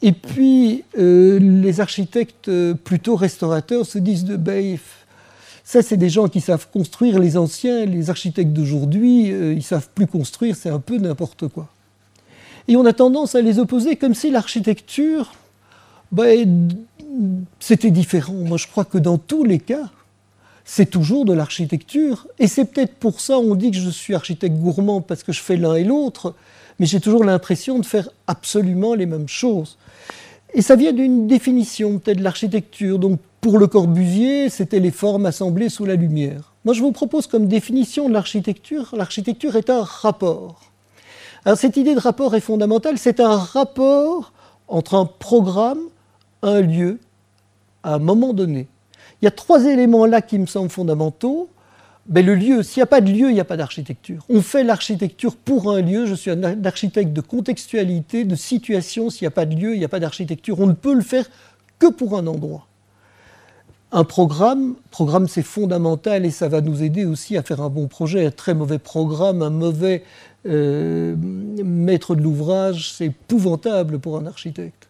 [0.00, 2.48] Et puis les architectes
[2.84, 4.78] plutôt restaurateurs se disent de ben,
[5.68, 10.06] ça c'est des gens qui savent construire les anciens, les architectes d'aujourd'hui, ils savent plus
[10.06, 11.68] construire, c'est un peu n'importe quoi.
[12.68, 15.34] Et on a tendance à les opposer comme si l'architecture,
[16.10, 16.70] ben,
[17.60, 18.32] c'était différent.
[18.32, 19.90] Moi je crois que dans tous les cas,
[20.64, 22.26] c'est toujours de l'architecture.
[22.38, 25.42] Et c'est peut-être pour ça on dit que je suis architecte gourmand parce que je
[25.42, 26.34] fais l'un et l'autre,
[26.78, 29.76] mais j'ai toujours l'impression de faire absolument les mêmes choses.
[30.54, 32.98] Et ça vient d'une définition peut-être de l'architecture.
[33.40, 36.54] Pour Le Corbusier, c'était les formes assemblées sous la lumière.
[36.64, 40.72] Moi je vous propose comme définition de l'architecture, l'architecture est un rapport.
[41.44, 44.32] Alors cette idée de rapport est fondamentale, c'est un rapport
[44.66, 45.80] entre un programme,
[46.42, 46.98] un lieu,
[47.82, 48.68] à un moment donné.
[49.20, 51.48] Il y a trois éléments là qui me semblent fondamentaux.
[52.06, 54.24] Ben, le lieu, s'il n'y a pas de lieu, il n'y a pas d'architecture.
[54.30, 56.06] On fait l'architecture pour un lieu.
[56.06, 59.10] Je suis un architecte de contextualité, de situation.
[59.10, 60.60] S'il n'y a pas de lieu, il n'y a pas d'architecture.
[60.60, 61.28] On ne peut le faire
[61.78, 62.66] que pour un endroit.
[63.90, 67.86] Un programme, programme c'est fondamental et ça va nous aider aussi à faire un bon
[67.86, 68.26] projet.
[68.26, 70.04] Un très mauvais programme, un mauvais
[70.46, 74.88] euh, maître de l'ouvrage, c'est épouvantable pour un architecte.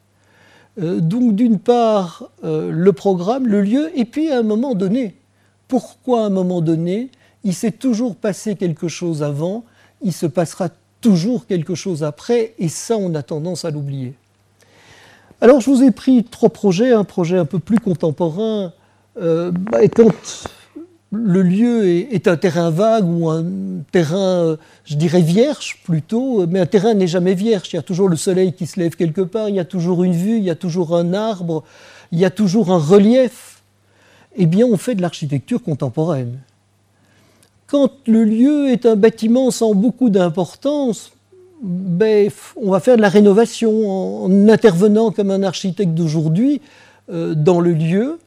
[0.80, 5.14] Euh, donc d'une part euh, le programme, le lieu, et puis à un moment donné.
[5.68, 7.10] Pourquoi à un moment donné
[7.44, 9.64] Il s'est toujours passé quelque chose avant,
[10.02, 14.14] il se passera toujours quelque chose après, et ça on a tendance à l'oublier.
[15.40, 18.72] Alors je vous ai pris trois projets, un projet un peu plus contemporain,
[19.20, 19.78] euh, bah,
[21.10, 23.44] le lieu est, un terrain vague ou un
[23.90, 27.70] terrain, je dirais vierge plutôt, mais un terrain n'est jamais vierge.
[27.72, 30.04] Il y a toujours le soleil qui se lève quelque part, il y a toujours
[30.04, 31.64] une vue, il y a toujours un arbre,
[32.12, 33.62] il y a toujours un relief.
[34.36, 36.38] Eh bien, on fait de l'architecture contemporaine.
[37.66, 41.12] Quand le lieu est un bâtiment sans beaucoup d'importance,
[41.62, 46.60] ben, on va faire de la rénovation en, intervenant comme un architecte d'aujourd'hui
[47.10, 48.18] euh, dans le lieu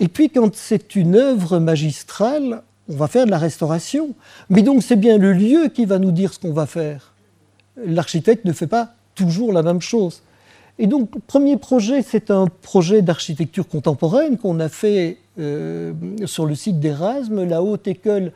[0.00, 4.14] et puis quand c'est une œuvre magistrale, on va faire de la restauration.
[4.48, 7.12] Mais donc c'est bien le lieu qui va nous dire ce qu'on va faire.
[7.84, 10.22] L'architecte ne fait pas toujours la même chose.
[10.78, 15.92] Et donc premier projet, c'est un projet d'architecture contemporaine qu'on a fait euh,
[16.24, 18.32] sur le site d'Erasme, la haute école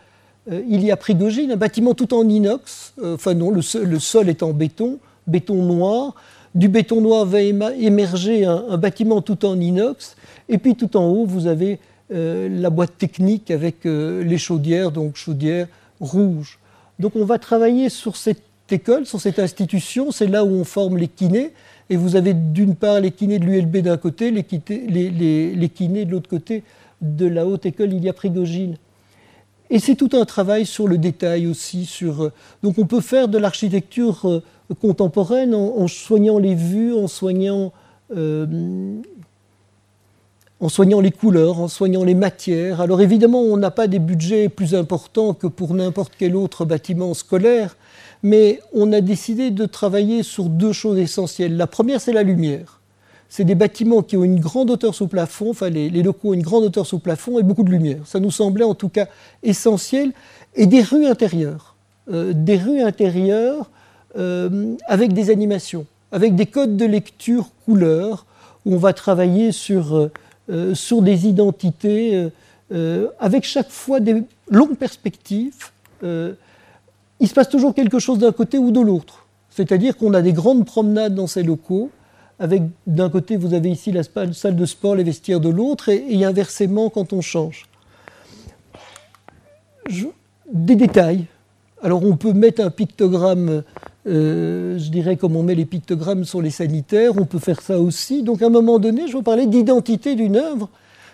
[0.51, 4.29] euh, il y a Prigogine, un bâtiment tout en inox, euh, enfin non, le sol,
[4.29, 6.15] est en béton, béton noir.
[6.55, 10.17] Du béton noir va émerger un bâtiment tout en inox
[10.49, 11.79] et puis tout en haut, vous avez
[12.13, 15.69] euh, la boîte technique avec euh, les chaudières, donc chaudières
[16.01, 16.59] rouges.
[16.99, 20.99] Donc on va travailler sur cette école, sur cette institution, c'est là où on forme
[20.99, 21.53] les kinés.
[21.91, 26.29] Et vous avez d'une part les kinés de l'ULB d'un côté, les, kinés de l'autre
[26.29, 26.63] côté
[27.01, 28.77] de la haute école Ilia Prigogine.
[29.71, 31.87] Et c'est tout un travail sur le détail aussi.
[31.87, 34.43] Sur, euh, donc on peut faire de l'architecture
[34.81, 37.73] contemporaine en, soignant les vues, en soignant
[40.61, 42.81] en soignant les couleurs, en soignant les matières.
[42.81, 47.13] Alors évidemment, on n'a pas des budgets plus importants que pour n'importe quel autre bâtiment
[47.13, 47.77] scolaire,
[48.23, 51.59] mais on a décidé de travailler sur deux choses essentielles.
[51.59, 52.81] La première, c'est la lumière.
[53.29, 56.43] C'est des bâtiments qui ont une grande hauteur sous plafond, enfin les, locaux ont une
[56.43, 57.99] grande hauteur sous plafond et beaucoup de lumière.
[58.07, 59.09] Ça nous semblait en tout cas
[59.43, 60.13] essentiel.
[60.55, 61.75] Et des rues intérieures.
[62.11, 63.71] Euh, des rues intérieures
[64.17, 68.27] euh, avec des animations, avec des codes de lecture couleur,
[68.65, 69.97] où on va travailler sur...
[69.97, 70.13] Euh,
[70.51, 72.29] euh, sur des identités,
[73.19, 75.55] avec chaque fois des longues perspectives.
[76.03, 79.25] il se passe toujours quelque chose d'un côté ou de l'autre.
[79.49, 81.91] C'est-à-dire qu'on a des grandes promenades dans ces locaux,
[82.39, 86.25] avec d'un côté vous avez ici la salle de sport, les vestiaires de l'autre, et,
[86.27, 87.67] inversement quand on change.
[90.53, 91.25] des détails.
[91.83, 93.63] Alors on peut mettre un pictogramme
[94.07, 97.79] euh, je dirais comme on met les pictogrammes sur les sanitaires, on peut faire ça
[97.79, 98.23] aussi.
[98.23, 100.69] Donc à un moment donné, je vous parlais d'identité d'une œuvre,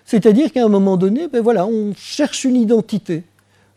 [0.05, 3.23] c'est-à-dire qu'à un moment donné, ben voilà, on cherche une identité,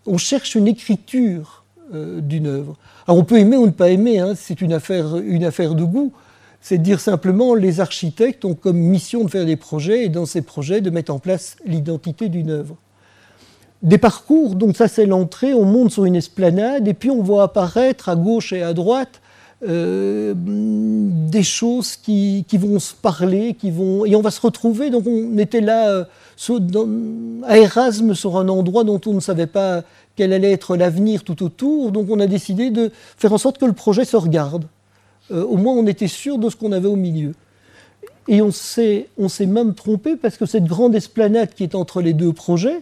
[0.06, 2.78] on cherche une écriture euh, d'une œuvre.
[3.08, 5.84] Alors on peut aimer ou ne pas aimer, hein, c'est une affaire, une affaire de
[5.84, 6.12] goût.
[6.60, 10.26] C'est de dire simplement les architectes ont comme mission de faire des projets et dans
[10.26, 12.78] ces projets de mettre en place l'identité d'une œuvre
[13.84, 17.44] des parcours, donc ça c'est l'entrée, on monte sur une esplanade et puis on voit
[17.44, 19.22] apparaître à gauche et à droite
[19.66, 24.90] des choses qui, vont se parler, qui vont et on va se retrouver.
[24.90, 26.06] Donc on était là
[27.44, 29.84] à Erasme sur un endroit dont on ne savait pas
[30.16, 31.92] quel allait être l'avenir tout autour.
[31.92, 34.66] Donc on a décidé de faire en sorte que le projet se regarde.
[35.32, 37.34] Euh, au moins on était sûr de ce qu'on avait au milieu.
[38.28, 42.02] Et on s'est, on s'est même trompé parce que cette grande esplanade qui est entre
[42.02, 42.82] les deux projets,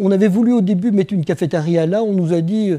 [0.00, 2.78] on avait voulu au début mettre une cafétéria là, on nous a dit euh,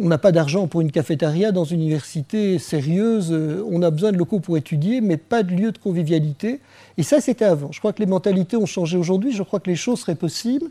[0.00, 4.12] on n'a pas d'argent pour une cafétéria dans une université sérieuse, euh, on a besoin
[4.12, 6.60] de locaux pour étudier, mais pas de lieu de convivialité.
[6.96, 7.72] Et ça, c'était avant.
[7.72, 10.68] Je crois que les mentalités ont changé aujourd'hui, je crois que les choses seraient possibles.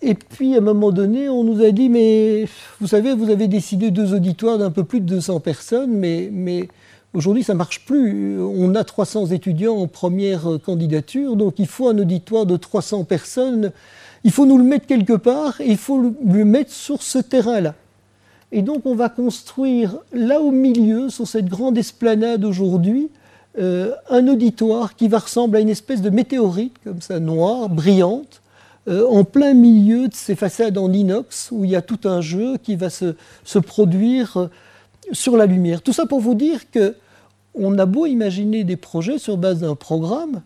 [0.00, 2.46] Et puis, à un moment donné, on nous a dit, mais
[2.80, 6.68] vous savez, vous avez décidé deux auditoires d'un peu plus de 200 personnes, mais, mais
[7.18, 8.40] aujourd'hui, ça ne marche plus.
[8.40, 13.72] On a 300 étudiants en première candidature, donc il faut un auditoire de 300 personnes.
[14.24, 17.74] Il faut nous le mettre quelque part et il faut le mettre sur ce terrain-là.
[18.50, 23.10] Et donc, on va construire là au milieu, sur cette grande esplanade aujourd'hui,
[23.58, 28.40] euh, un auditoire qui va ressembler à une espèce de météorite, comme ça, noire, brillante,
[28.88, 32.22] euh, en plein milieu de ces façades en inox où il y a tout un
[32.22, 33.14] jeu qui va se,
[33.58, 34.50] produire euh,
[35.12, 35.82] sur la lumière.
[35.82, 36.94] Tout ça pour vous dire que
[37.58, 40.42] on a beau imaginer des projets sur base d'un programme,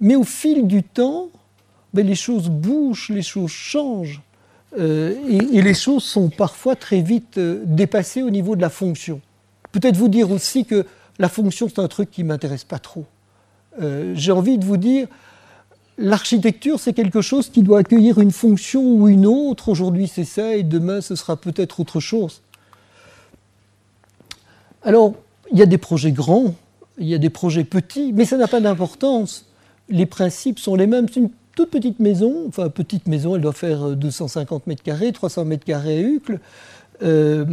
[0.00, 1.28] mais au fil du temps,
[1.94, 4.22] ben, les choses bougent, les choses changent.
[4.78, 9.20] Euh, et, les choses sont parfois très vite dépassées au niveau de la fonction.
[9.72, 10.86] Peut-être vous dire aussi que
[11.18, 13.04] la fonction, c'est un truc qui ne m'intéresse pas trop.
[14.14, 15.08] J'ai envie de vous dire,
[16.02, 19.68] L'architecture, c'est quelque chose qui doit accueillir une fonction ou une autre.
[19.68, 22.40] Aujourd'hui, c'est ça, et demain, ce sera peut-être autre chose.
[24.82, 25.12] Alors,
[25.52, 26.54] il y a des projets grands,
[26.98, 29.46] il y a des projets petits, mais ça n'a pas d'importance.
[29.88, 31.06] Les principes sont les mêmes.
[31.12, 35.44] C'est une toute petite maison, enfin, petite maison, elle doit faire 250 mètres carrés, 300
[35.44, 36.40] mètres carrés à Uccle.
[37.02, 37.44] Euh,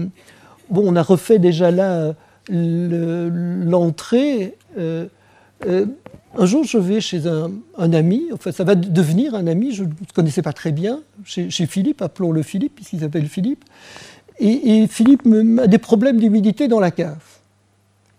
[0.70, 2.14] bon, on a refait déjà là
[2.50, 4.56] l'entrée.
[4.78, 5.08] Euh,
[5.66, 5.86] euh,
[6.38, 9.90] un jour, je vais chez un, ami, enfin ça va devenir un ami, je ne
[10.14, 13.66] connaissais pas très bien, chez, Philippe, appelons-le Philippe, puisqu'il s'appelle Philippe.
[14.40, 15.24] Et, Philippe
[15.60, 17.18] a des problèmes d'humidité dans la cave.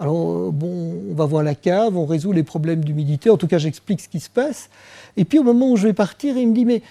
[0.00, 3.58] Alors, bon, on va voir la cave, on résout les problèmes d'humidité, en tout cas
[3.58, 4.70] j'explique ce qui se passe.
[5.16, 6.82] Et puis au moment où je vais partir, il me dit, mais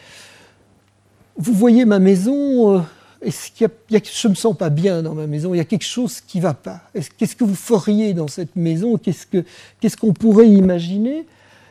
[1.37, 2.81] vous voyez ma maison, euh,
[3.21, 6.19] est-ce je ne me sens pas bien dans ma maison, il y a quelque chose
[6.19, 6.81] qui ne va pas.
[7.17, 8.97] Qu'est-ce que vous feriez dans cette maison?
[8.97, 11.25] Qu'est-ce qu'on pourrait imaginer?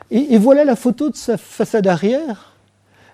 [0.09, 2.53] Et, voilà la photo de sa façade arrière.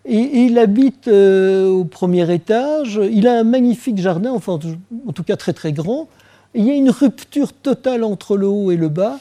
[0.06, 4.60] Et, il habite euh, au premier étage, il a un magnifique jardin, enfin
[5.08, 6.08] en tout cas très très grand.
[6.54, 9.20] Il y a une rupture totale entre le haut et le bas.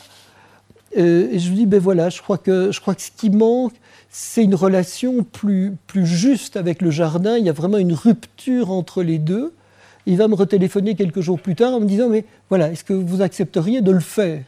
[0.98, 3.30] Euh, et je lui dis, ben voilà, je crois que, je crois que ce qui
[3.30, 3.74] manque,
[4.10, 7.38] c'est une relation plus, plus juste avec le jardin.
[7.38, 9.54] Il y a vraiment une rupture entre les deux.
[10.04, 12.92] Il va me retéléphoner quelques jours plus tard en me disant Mais voilà, est-ce que
[12.92, 14.44] vous accepteriez de le faire?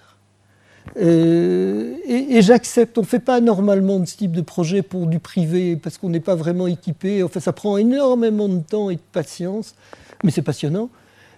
[0.98, 2.98] Euh, Et, j'accepte.
[2.98, 6.10] On ne fait pas normalement de ce type de projet pour du privé parce qu'on
[6.10, 7.22] n'est pas vraiment équipé.
[7.22, 9.74] Enfin, ça prend énormément de temps et de patience,
[10.22, 10.90] mais c'est passionnant.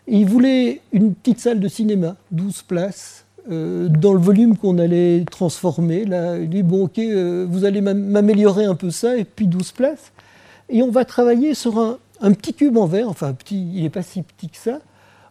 [0.09, 5.24] Il voulait une petite salle de cinéma, 12 places, euh, dans le volume qu'on allait
[5.30, 6.04] transformer.
[6.04, 9.72] Là, il dit bon, ok, euh, vous allez m'améliorer un peu ça, et puis 12
[9.72, 10.12] places.
[10.68, 14.02] Et on va travailler sur un, petit cube en verre, enfin, petit, il n'est pas
[14.02, 14.80] si petit que ça,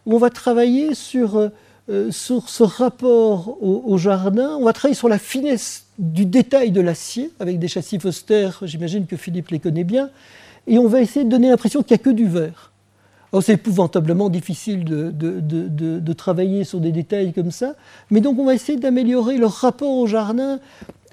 [0.06, 1.50] où on va travailler sur,
[1.90, 6.80] euh, sur ce rapport au, jardin, on va travailler sur la finesse du détail de
[6.80, 10.08] l'acier, avec des châssis Foster, j'imagine que Philippe les connaît bien,
[10.66, 12.72] et on va essayer de donner l'impression qu'il n'y a que du verre.
[13.36, 17.74] Oh, c'est épouvantablement difficile de, travailler sur des détails comme ça.
[18.10, 20.58] Mais donc, on va essayer d'améliorer le rapport au jardin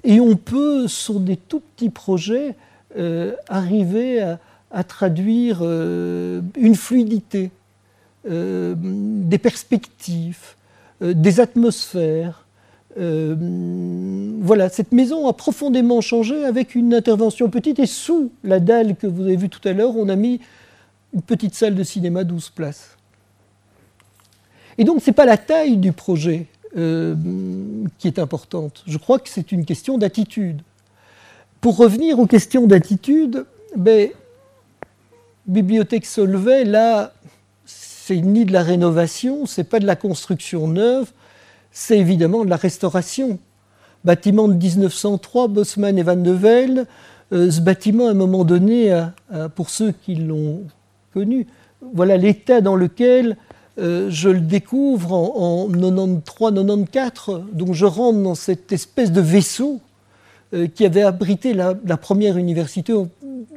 [0.04, 2.56] et on peut, sur des tout petits projets,
[2.96, 4.22] euh, arriver
[4.70, 7.50] à, traduire euh, une fluidité,
[8.30, 10.54] euh, des perspectives,
[11.02, 12.46] des atmosphères.
[12.96, 19.06] voilà, cette maison a profondément changé avec une intervention petite et sous la dalle que
[19.06, 20.40] vous avez vue tout à l'heure, on a mis
[21.14, 22.96] une petite salle de cinéma 12 places.
[24.76, 26.46] Et donc, ce n'est pas la taille du projet
[26.76, 27.14] euh,
[27.98, 28.82] qui est importante.
[28.86, 30.60] Je crois que c'est une question d'attitude.
[31.60, 33.46] Pour revenir aux questions d'attitude,
[33.76, 34.10] ben,
[35.46, 37.12] Bibliothèque Solvay, là,
[37.64, 41.12] c'est ni de la rénovation, c'est pas de la construction neuve,
[41.70, 43.38] c'est évidemment de la restauration.
[44.04, 46.86] Bâtiment de 1903, Bosman et Van de Velde.
[47.32, 49.04] Euh, ce bâtiment, à un moment donné,
[49.54, 50.64] pour ceux qui l'ont
[51.92, 53.36] voilà l'état dans lequel
[53.78, 57.50] euh, je le découvre en, 93-94.
[57.52, 59.80] Donc je rentre dans cette espèce de vaisseau
[60.52, 62.92] euh, qui avait abrité la, première université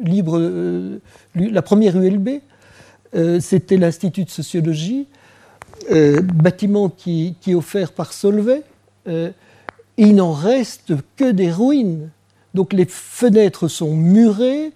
[0.01, 0.99] libre, euh,
[1.35, 2.41] la première ULB.
[3.39, 5.07] C'était l'Institut de sociologie.
[5.89, 8.61] bâtiment qui, est offert par Solvay.
[9.97, 12.09] il n'en reste que des ruines.
[12.53, 14.71] Donc les fenêtres sont murées,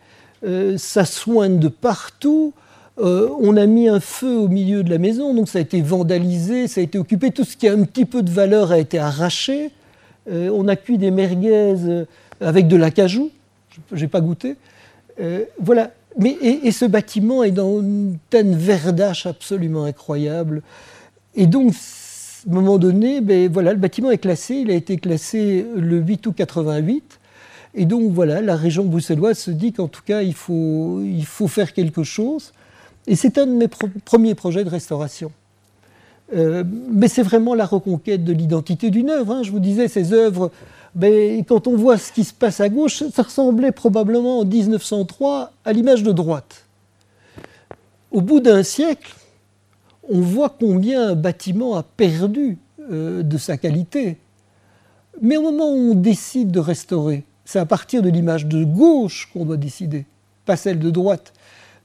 [0.78, 2.54] ça soigne de partout.
[2.98, 6.68] On a mis un feu au milieu de la maison, donc ça a été vandalisé,
[6.68, 7.32] ça a été occupé.
[7.32, 9.72] Tout ce qui a un petit peu de valeur a été arraché.
[10.30, 12.06] on a cuit des merguez
[12.40, 13.32] avec de l'acajou.
[13.92, 14.56] Je n'ai pas goûté.
[15.60, 20.62] voilà, mais, et, ce bâtiment est dans une teinte verdache absolument incroyable.
[21.36, 24.56] Et donc, à un moment donné, ben, voilà, le bâtiment est classé.
[24.56, 27.20] Il a été classé le 8 août 88.
[27.76, 31.48] Et donc, voilà, la région bruxelloise se dit qu'en tout cas, il faut, il faut
[31.48, 32.52] faire quelque chose.
[33.08, 33.68] Et c'est un de mes
[34.06, 35.32] premiers projets de restauration.
[36.34, 39.34] Euh, mais c'est vraiment la reconquête de l'identité d'une œuvre.
[39.34, 39.44] Hein.
[39.44, 40.52] Je vous disais, ces œuvres
[40.94, 45.52] ben, quand on voit ce qui se passe à gauche, ça ressemblait probablement en 1903
[45.64, 46.66] à l'image de droite.
[48.12, 49.16] Au bout d'un siècle,
[50.10, 52.58] on voit combien un bâtiment a perdu
[52.92, 54.18] euh, de sa qualité.
[55.22, 59.30] Mais au moment où on décide de restaurer, c'est à partir de l'image de gauche
[59.32, 60.06] qu'on doit décider,
[60.46, 61.34] pas celle de droite.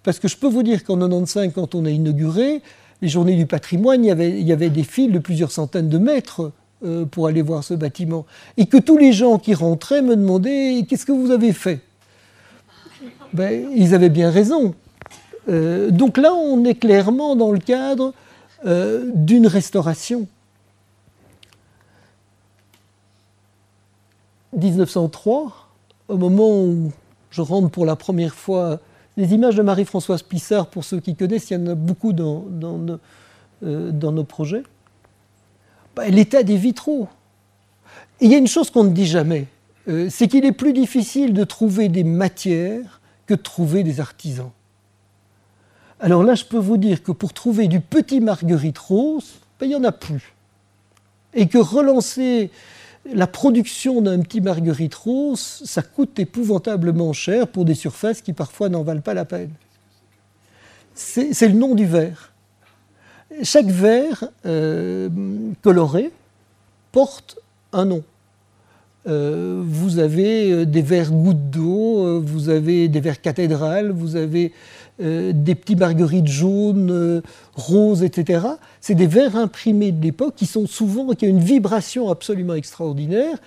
[0.06, 2.62] Parce que je peux vous dire qu'en 95, quand on a inauguré
[3.02, 6.52] les journées du patrimoine, il y avait, des fils de plusieurs centaines de mètres
[6.84, 8.24] euh, pour aller voir ce bâtiment.
[8.56, 11.80] Et que tous les gens qui rentraient me demandaient Qu'est-ce que vous avez fait?
[13.32, 14.74] Ben, Ils avaient bien raison.
[15.48, 18.14] Euh, donc là, on est clairement dans le cadre
[18.64, 20.28] euh, d'une restauration.
[24.56, 25.52] 1903,
[26.06, 26.92] au moment où
[27.32, 28.78] je rentre pour la première fois,
[29.16, 32.44] les images de Marie-Françoise Pissard, pour ceux qui connaissent, il y en a beaucoup dans,
[33.62, 34.62] dans nos projets.
[35.96, 37.08] Bah, l'état des vitraux.
[38.20, 39.46] il y a une chose qu'on ne dit jamais,
[39.88, 44.50] euh, c'est qu'il est plus difficile de trouver des matières que de trouver des artisans.
[45.98, 49.70] Alors là, je peux vous dire que pour trouver du petit marguerite rose, ben, il
[49.70, 50.34] n'y en a plus.
[51.32, 52.50] Et que relancer
[53.12, 58.68] la production d'un petit marguerite rose, ça coûte épouvantablement cher pour des surfaces qui parfois
[58.68, 59.50] n'en valent pas la peine.
[60.94, 62.32] C'est le nom du verre.
[63.42, 65.08] Chaque verre euh,
[65.62, 66.10] coloré
[66.90, 67.38] porte
[67.72, 68.02] un nom.
[69.06, 74.52] Euh, vous avez euh, des verres gouttes d'eau, vous avez des verres cathédrales, vous avez
[74.98, 77.22] des petits marguerites jaunes,
[77.54, 78.46] roses, etc.
[78.80, 83.38] C'est des verres imprimés de l'époque qui sont souvent, qui ont une vibration absolument extraordinaire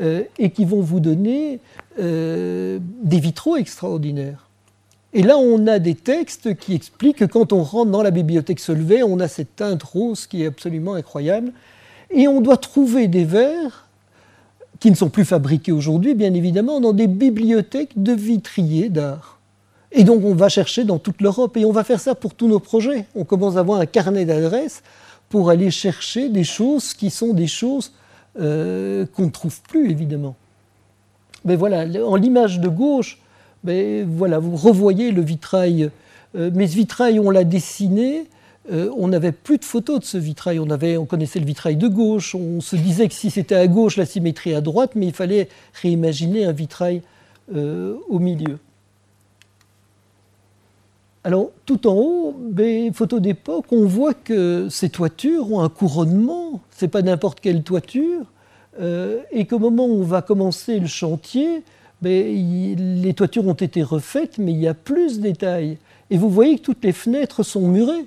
[0.00, 1.60] et qui vont vous donner
[1.98, 2.80] des
[3.20, 4.48] vitraux extraordinaires.
[5.14, 8.60] Et là, on a des textes qui expliquent que quand on rentre dans la bibliothèque
[8.60, 11.52] Solvay, on a cette teinte rose qui est absolument incroyable.
[12.10, 13.86] Et on doit trouver des verres
[14.80, 19.37] qui ne sont plus fabriqués aujourd'hui, bien évidemment, dans des bibliothèques de vitriers d'art.
[19.92, 21.56] Et donc, on va chercher dans toute l'Europe.
[21.56, 23.06] Et on va faire ça pour tous nos projets.
[23.14, 24.82] On commence à avoir un carnet d'adresses
[25.28, 27.92] pour aller chercher des choses qui sont des choses
[28.40, 30.36] euh, qu'on ne trouve plus, évidemment.
[31.44, 33.18] Mais voilà, en l'image de gauche,
[33.64, 35.90] mais voilà, vous revoyez le vitrail.
[36.36, 38.26] Euh, mais ce vitrail, on l'a dessiné.
[38.70, 40.58] Euh, on n'avait plus de photos de ce vitrail.
[40.58, 42.34] On, on connaissait le vitrail de gauche.
[42.34, 45.48] On se disait que si c'était à gauche, la symétrie à droite, mais il fallait
[45.80, 47.02] réimaginer un vitrail
[47.50, 48.58] au milieu.
[51.28, 56.62] Alors, tout en haut, les photos d'époque, on voit que ces toitures ont un couronnement.
[56.74, 58.24] Ce n'est pas n'importe quelle toiture.
[58.80, 61.64] et qu'au moment où on va commencer le chantier,
[62.00, 65.76] les toitures ont été refaites, mais il y a plus de détails.
[66.08, 68.06] Et vous voyez que toutes les fenêtres sont murées.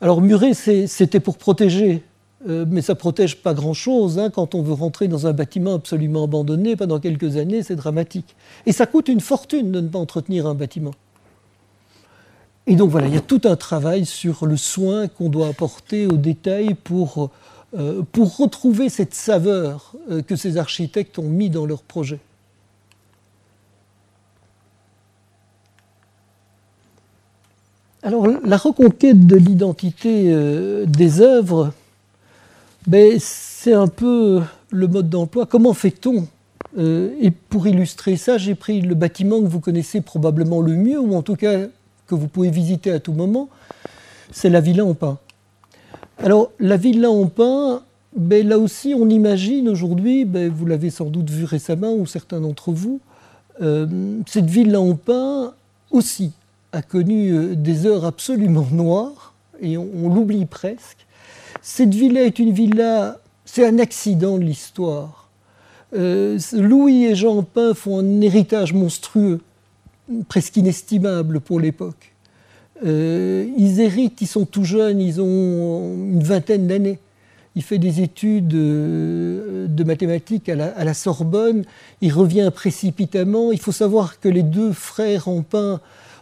[0.00, 2.02] Alors murées, c'était pour protéger,
[2.48, 4.18] euh, mais ça protège pas grand-chose.
[4.18, 4.30] Hein.
[4.30, 8.34] quand on veut rentrer dans un bâtiment absolument abandonné pendant quelques années, c'est dramatique.
[8.66, 10.90] Et ça coûte une fortune de ne pas entretenir un bâtiment.
[12.66, 16.06] Et donc voilà, il y a tout un travail sur le soin qu'on doit apporter
[16.06, 17.30] aux détails pour,
[17.74, 22.20] euh, pour retrouver cette saveur euh, que ces architectes ont mis dans leur projet.
[28.04, 31.72] Alors, la reconquête de l'identité euh, des œuvres,
[32.86, 34.40] ben, c'est un peu
[34.70, 35.46] le mode d'emploi.
[35.46, 36.26] Comment fait-on
[36.76, 41.14] Et pour illustrer ça, j'ai pris le bâtiment que vous connaissez probablement le mieux, ou
[41.14, 41.68] en tout cas
[42.06, 43.48] que vous pouvez visiter à tout moment,
[44.30, 45.18] c'est la Villa en Pin.
[46.18, 47.82] Alors, la Villa en Pin,
[48.16, 52.40] ben, là aussi, on imagine aujourd'hui, ben, vous l'avez sans doute vu récemment, ou certains
[52.40, 53.00] d'entre vous,
[53.60, 53.86] euh,
[54.26, 55.52] cette villa en pin
[55.90, 56.32] aussi
[56.72, 61.06] a connu euh, des heures absolument noires, et on, l'oublie presque.
[61.60, 65.30] Cette villa est une villa, c'est un accident de l'histoire.
[65.94, 69.40] Euh, Louis et Jean Pin font un héritage monstrueux,
[70.28, 72.12] presque inestimable pour l'époque.
[72.84, 76.98] ils héritent, ils sont tout jeunes, ils ont une vingtaine d'années.
[77.54, 81.64] Il fait des études de mathématiques à la, Sorbonne.
[82.00, 83.52] Il revient précipitamment.
[83.52, 85.80] Il faut savoir que les deux frères Rampin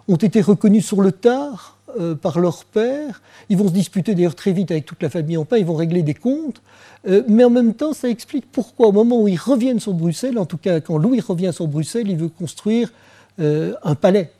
[0.09, 1.78] ont été reconnus sur le tard
[2.20, 3.22] par leur père.
[3.49, 5.57] Ils vont se disputer d'ailleurs très vite avec toute la famille Rampin.
[5.57, 6.61] Ils vont régler des comptes.
[7.09, 10.39] Euh, mais en même temps, ça explique pourquoi, au moment où ils reviennent sur Bruxelles,
[10.39, 12.93] en tout cas quand Louis revient sur Bruxelles, il veut construire euh,
[13.39, 14.31] un palais.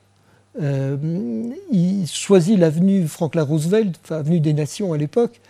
[0.61, 0.97] Euh,
[1.71, 5.41] il choisit l'avenue Franklin Roosevelt, enfin, avenue des Nations à l'époque,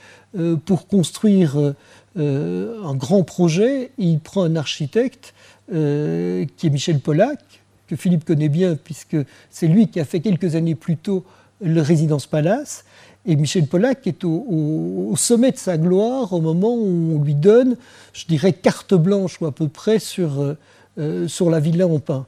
[0.64, 1.74] pour construire
[2.16, 3.90] un grand projet.
[3.98, 5.34] Il prend un architecte
[5.68, 7.40] qui est Michel Pollack,
[7.88, 9.16] que Philippe connaît bien, puisque
[9.50, 11.24] c'est lui qui a fait quelques années plus tôt
[11.60, 12.84] le Résidence Palace.
[13.26, 17.76] Et Michel Pollack est au, sommet de sa gloire au moment où on lui donne,
[18.12, 20.56] je dirais, carte blanche ou à peu près sur, euh,
[20.98, 22.26] euh, sur la villa en pain.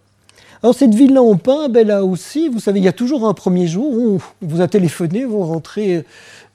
[0.63, 3.35] Alors cette villa en pain, ben là aussi, vous savez, il y a toujours un
[3.35, 6.05] premier jour où on vous a téléphoné, vous rentrez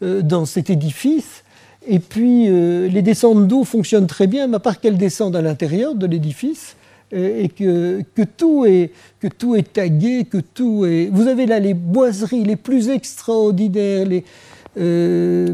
[0.02, 1.44] euh, dans cet édifice,
[1.86, 5.96] et puis les descentes d'eau fonctionnent très bien, mais à part qu'elles descendent à l'intérieur
[5.96, 6.76] de l'édifice,
[7.14, 8.92] et que, que, tout est,
[9.22, 11.10] que tout est tagué, que tout est...
[11.10, 14.26] Vous avez là les boiseries les plus extraordinaires, les,
[14.78, 15.54] euh,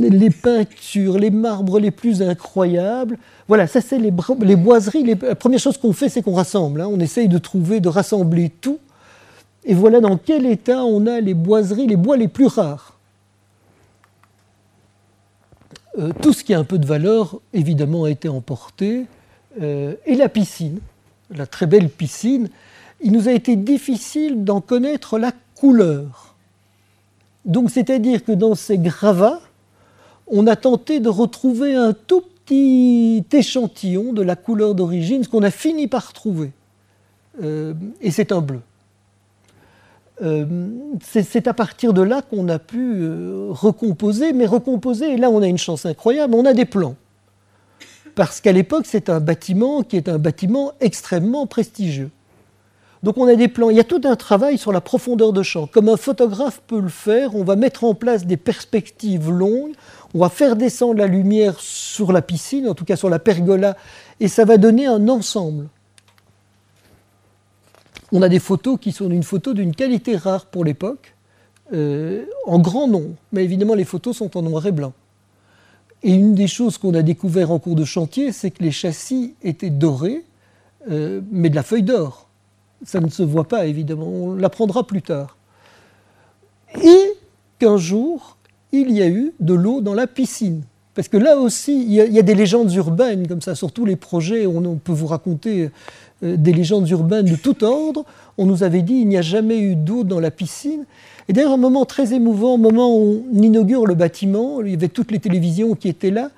[0.00, 3.18] les peintures, les marbres les plus incroyables.
[3.48, 5.04] Voilà, ça c'est les, boiseries.
[5.04, 6.80] la première chose qu'on fait, c'est qu'on rassemble.
[6.80, 6.88] Hein.
[6.90, 8.78] On essaye de trouver, de rassembler tout.
[9.64, 12.96] Et voilà dans quel état on a les boiseries, les bois les plus rares.
[15.98, 19.06] Euh, tout ce qui a un peu de valeur, évidemment, a été emporté.
[19.60, 20.80] Euh, et la piscine,
[21.30, 22.48] la très belle piscine,
[23.00, 26.25] il nous a été difficile d'en connaître la couleur.
[27.46, 29.40] Donc c'est-à-dire que dans ces gravats,
[30.26, 35.42] on a tenté de retrouver un tout petit échantillon de la couleur d'origine, ce qu'on
[35.42, 36.52] a fini par trouver.
[37.42, 38.60] Euh, et c'est un bleu.
[40.22, 40.46] Euh,
[41.00, 43.06] c'est à partir de là qu'on a pu
[43.50, 46.96] recomposer, mais recomposer, et là on a une chance incroyable, on a des plans
[48.16, 52.10] parce qu'à l'époque, c'est un bâtiment qui est un bâtiment extrêmement prestigieux.
[53.06, 55.44] Donc on a des plans, il y a tout un travail sur la profondeur de
[55.44, 55.68] champ.
[55.68, 59.74] Comme un photographe peut le faire, on va mettre en place des perspectives longues,
[60.12, 63.76] on va faire descendre la lumière sur la piscine, en tout cas sur la pergola,
[64.18, 65.68] et ça va donner un ensemble.
[68.10, 71.14] On a des photos qui sont une photo d'une qualité rare pour l'époque,
[71.74, 74.94] euh, en grand nombre, mais évidemment les photos sont en noir et blanc.
[76.02, 79.36] Et une des choses qu'on a découvert en cours de chantier, c'est que les châssis
[79.44, 80.24] étaient dorés,
[80.90, 82.25] euh, mais de la feuille d'or.
[82.84, 85.36] Ça ne se voit pas, évidemment, on l'apprendra plus tard.
[86.82, 87.12] Et
[87.58, 88.36] qu'un jour,
[88.72, 90.62] il y a eu de l'eau dans la piscine.
[90.94, 93.96] Parce que là aussi, il y, a, des légendes urbaines, comme ça, sur tous les
[93.96, 95.70] projets, on, peut vous raconter
[96.22, 98.06] euh, des légendes urbaines de tout ordre.
[98.38, 100.86] On nous avait dit il n'y a jamais eu d'eau dans la piscine.
[101.28, 104.74] Et d'ailleurs, un moment très émouvant, un moment où on inaugure le bâtiment, il y
[104.74, 106.30] avait toutes les télévisions qui étaient là,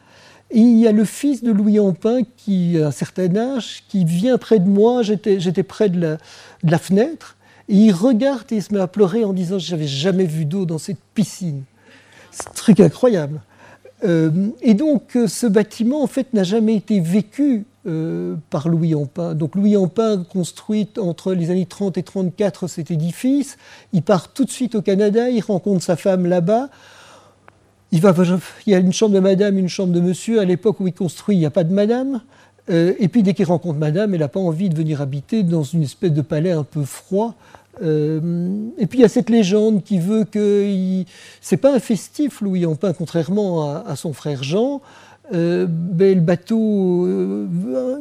[0.51, 4.05] et il y a le fils de Louis Ampin, qui a un certain âge, qui
[4.05, 6.17] vient près de moi, j'étais près de
[6.63, 7.37] la, fenêtre,
[7.69, 10.47] et il regarde et il se met à pleurer en disant Je n'avais jamais vu
[10.47, 11.65] d'eau dans cette piscine.
[12.31, 13.41] C'est un truc incroyable.
[14.05, 14.31] Euh,
[14.63, 19.35] et donc, euh, ce bâtiment, en fait, n'a jamais été vécu euh, par Louis Ampin.
[19.35, 23.57] Donc Louis Ampin construit entre les années 30 et 34 cet édifice.
[23.93, 26.69] Il part tout de suite au Canada, il rencontre sa femme là-bas.
[27.93, 28.01] Il,
[28.67, 30.41] il y a une chambre de madame, une chambre de monsieur.
[30.41, 32.21] À l'époque où il construit, il n'y a pas de madame.
[32.71, 35.63] Euh, et puis dès qu'il rencontre madame, elle n'a pas envie de venir habiter dans
[35.63, 37.35] une espèce de palais un peu froid.
[37.83, 38.21] Euh,
[38.77, 41.05] et puis il y a cette légende qui veut que
[41.41, 44.83] c'est pas un festif Louis Ampin, contrairement à son frère Jean.
[45.35, 47.07] Euh, ben, le bateau,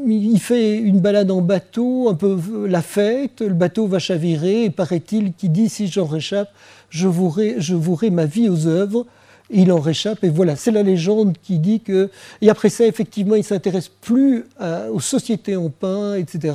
[0.08, 4.70] il fait une balade en bateau, un peu la fête, le bateau va chavirer, et
[4.70, 6.50] paraît-il qu'il dit si j'en réchappe,
[6.90, 9.06] je vouerai, je ma vie aux œuvres.
[9.50, 12.10] Il en réchappe, et voilà, c'est la légende qui dit que.
[12.42, 14.46] Et après ça, effectivement, il s'intéresse plus
[14.92, 16.54] aux sociétés en pain, etc.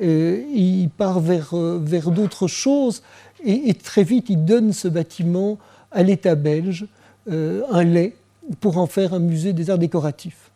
[0.00, 3.02] il part vers, vers d'autres choses,
[3.44, 5.58] et, très vite, il donne ce bâtiment
[5.92, 6.86] à l'État belge,
[7.30, 8.14] euh, un lait
[8.60, 10.50] pour en faire un musée des arts décoratifs.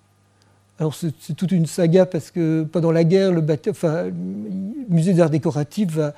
[0.79, 4.07] Alors c'est toute une saga parce que pendant la guerre, le, enfin,
[4.89, 6.15] musée des arts décoratifs va,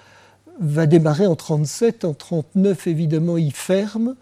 [0.60, 2.04] va démarrer en 1937.
[2.04, 4.14] En 1939, évidemment, il ferme.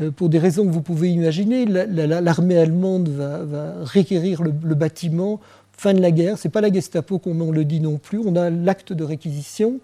[0.00, 5.40] Euh, pour des raisons que vous pouvez imaginer, l'armée allemande va, réquérir le, bâtiment.
[5.72, 8.18] Fin de la guerre, c'est pas la Gestapo qu'on le dit non plus.
[8.18, 9.80] On a l'acte de réquisition.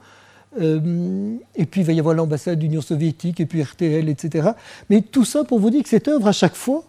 [0.60, 4.50] Euh, et puis il va y avoir l'ambassade d'Union soviétique, et puis RTL, etc.
[4.90, 6.84] Mais tout ça pour vous dire que cette œuvre, à chaque fois,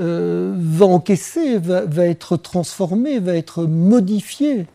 [0.00, 4.66] euh, va encaisser, va, être transformé, va être modifié.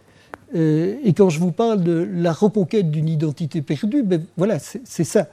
[0.55, 5.03] Euh, et quand je vous parle de la reconquête d'une identité perdue, ben voilà, c'est
[5.03, 5.27] ça.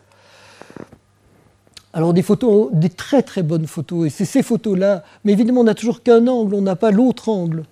[1.97, 5.64] Alors des photos, des très très bonnes photos, et c'est ces photos-là, mais évidemment on
[5.64, 7.64] n'a toujours qu'un angle, on n'a pas l'autre angle.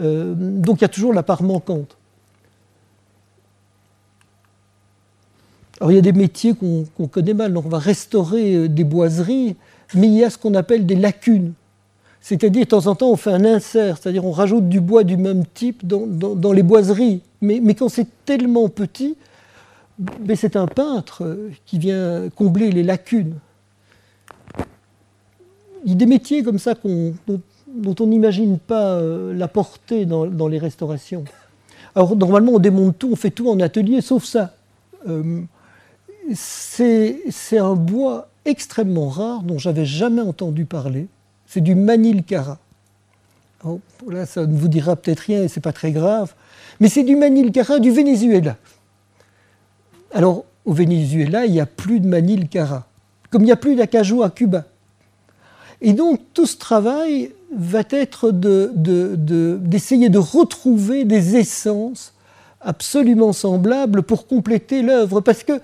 [0.00, 1.98] Euh, donc il y a toujours la part manquante.
[5.78, 9.56] Alors il y a des métiers qu'on connaît mal, on va restaurer euh, des boiseries,
[9.92, 11.52] mais il y a ce qu'on appelle des lacunes.
[12.22, 15.18] C'est-à-dire, de temps en temps, on fait un insert, c'est-à-dire on rajoute du bois du
[15.18, 17.20] même type dans, les boiseries.
[17.42, 19.18] Mais, quand c'est tellement petit,
[20.34, 23.34] c'est un peintre euh, qui vient combler les lacunes.
[25.86, 30.58] Y a des métiers comme ça dont, on n'imagine pas euh, la portée dans, les
[30.58, 31.24] restaurations.
[31.94, 34.54] Alors normalement on démonte tout, on fait tout en atelier, sauf ça.
[35.08, 35.42] Euh,
[36.34, 41.06] c'est un bois extrêmement rare dont j'avais jamais entendu parler.
[41.46, 42.58] C'est du manilcara.
[43.64, 46.34] Oh, là, ça ne vous dira peut-être rien et c'est pas très grave.
[46.80, 48.56] Mais c'est du manilcara du Venezuela.
[50.12, 52.86] Alors, au Venezuela, il n'y a plus de manilcara.
[53.30, 54.64] Comme il n'y a plus d'acajou à Cuba.
[55.80, 62.12] Et donc tout ce travail va être d'essayer de, retrouver des essences
[62.60, 65.20] absolument semblables pour compléter l'œuvre.
[65.20, 65.60] Parce que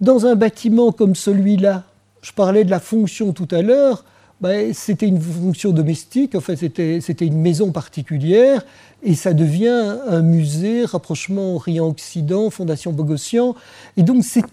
[0.00, 1.84] dans un bâtiment comme celui-là,
[2.22, 4.04] je parlais de la fonction tout à l'heure,
[4.40, 8.64] ben, c'était une fonction domestique, en fait c'était une maison particulière,
[9.02, 13.56] et ça devient un musée, rapprochement Orient-Occident, Fondation Bogossian,
[13.96, 14.44] et donc c'est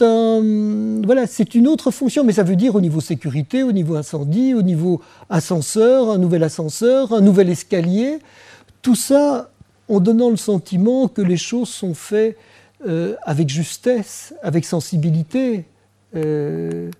[0.00, 4.54] voilà, c'est une autre fonction, mais ça veut dire au niveau sécurité, au niveau incendie,
[4.54, 8.18] au niveau ascenseur, un nouvel ascenseur, un nouvel escalier.
[8.82, 9.50] Tout ça
[9.88, 12.38] en donnant le sentiment que les choses sont faites
[12.86, 15.64] euh, avec justesse, avec sensibilité.
[16.16, 16.90] Euh,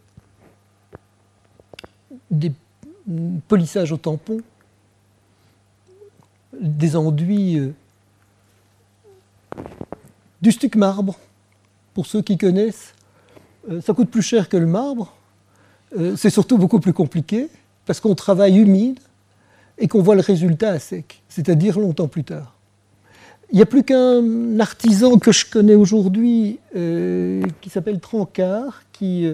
[2.31, 2.53] des
[3.49, 4.41] polissages au tampon,
[6.61, 7.73] des enduits, euh,
[10.43, 11.19] du stuc marbre
[11.95, 12.95] pour ceux qui connaissent,
[13.71, 15.15] euh, ça coûte plus cher que le marbre.
[15.99, 17.49] Euh, c'est surtout beaucoup plus compliqué
[17.87, 19.01] parce qu'on travaille humide
[19.79, 22.57] et qu'on voit le résultat à sec, c'est-à-dire longtemps plus tard.
[23.53, 29.27] Il n'y a plus qu'un artisan que je connais aujourd'hui euh, qui s'appelle Trancard, qui,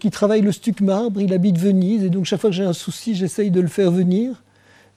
[0.00, 1.20] qui travaille le stuc marbre.
[1.20, 3.92] Il habite Venise et donc chaque fois que j'ai un souci, j'essaye de le faire
[3.92, 4.42] venir.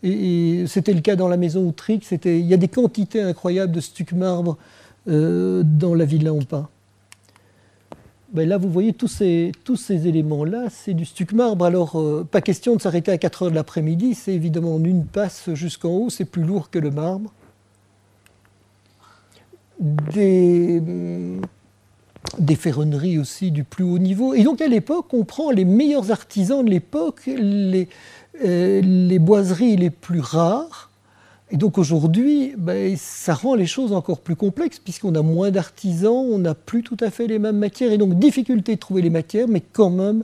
[0.03, 2.05] Et, c'était le cas dans la maison Outric.
[2.25, 4.57] Il y a des quantités incroyables de stuc marbre
[5.07, 6.69] euh, dans la villa en pain.
[8.33, 11.65] Là, vous voyez tous ces, tous ces éléments-là, c'est du stuc marbre.
[11.65, 15.05] Alors, euh, pas question de s'arrêter à 4 heures de l'après-midi, c'est évidemment en une
[15.05, 17.33] passe jusqu'en haut, c'est plus lourd que le marbre.
[19.79, 20.81] Des,
[22.37, 24.33] des ferronneries aussi du plus haut niveau.
[24.33, 27.89] Et donc, à l'époque, on prend les meilleurs artisans de l'époque, les,
[28.45, 30.90] euh, les boiseries les plus rares,
[31.51, 36.13] et donc aujourd'hui, ben, ça rend les choses encore plus complexes puisqu'on a moins d'artisans,
[36.13, 39.09] on n'a plus tout à fait les mêmes matières et donc difficulté de trouver les
[39.09, 40.23] matières, mais quand même,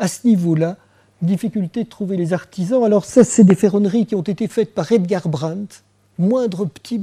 [0.00, 0.76] à ce niveau-là,
[1.22, 2.82] difficulté de trouver les artisans.
[2.82, 5.82] Alors ça, c'est des ferronneries qui ont été faites par Edgar Brandt.
[6.18, 7.00] Moindre petit,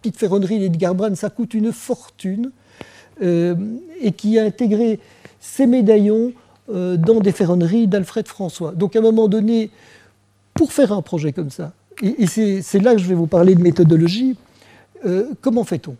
[0.00, 2.50] petite ferronnerie d'Edgar Brandt, ça coûte une fortune.
[3.22, 3.54] Euh,
[4.00, 4.98] et qui a intégré
[5.38, 6.32] ces médaillons
[6.70, 8.72] euh, dans des ferronneries d'Alfred François.
[8.72, 9.70] Donc à un moment donné,
[10.54, 13.62] pour faire un projet comme ça, et, c'est là que je vais vous parler de
[13.62, 14.36] méthodologie.
[15.04, 15.96] Euh, comment fait-on?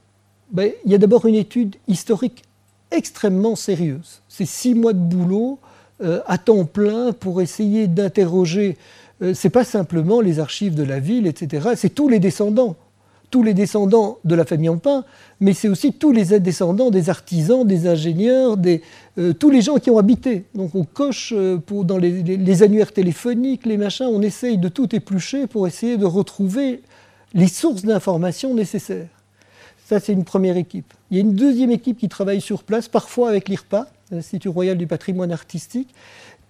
[0.51, 2.43] Ben, Il y a d'abord une étude historique
[2.91, 4.21] extrêmement sérieuse.
[4.29, 5.59] C'est six mois de boulot
[6.03, 8.77] euh, à temps plein pour essayer d'interroger.
[9.23, 11.71] Euh, c'est pas simplement les archives de la ville, etc.
[11.77, 12.77] C'est tous les descendants
[13.33, 15.05] tous les descendants de la famille Ampin,
[15.41, 18.59] mais c'est aussi tous les descendants des artisans, des ingénieurs,
[19.19, 20.45] euh, tous les gens qui ont habité.
[20.55, 25.47] Donc on coche euh, dans les, annuaires téléphoniques, les machins, on essaye de tout éplucher
[25.47, 26.83] pour essayer de retrouver
[27.33, 29.09] les sources d'informations nécessaires.
[29.87, 30.93] Ça, c'est une première équipe.
[31.11, 34.77] Il y a une deuxième équipe qui travaille sur place, parfois avec l'IRPA, l'Institut royal
[34.77, 35.89] du patrimoine artistique,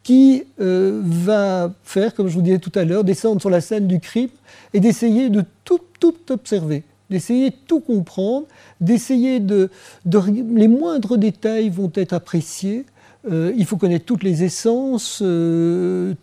[0.03, 3.86] qui euh, va faire, comme je vous disais tout à l'heure, descendre sur la scène
[3.86, 4.30] du crime
[4.74, 8.46] et d'essayer de tout, tout observer, d'essayer de tout comprendre,
[8.80, 9.70] d'essayer de,
[10.05, 12.84] Les moindres détails vont être appréciés.
[13.30, 16.14] Euh, il faut connaître toutes les essences, euh,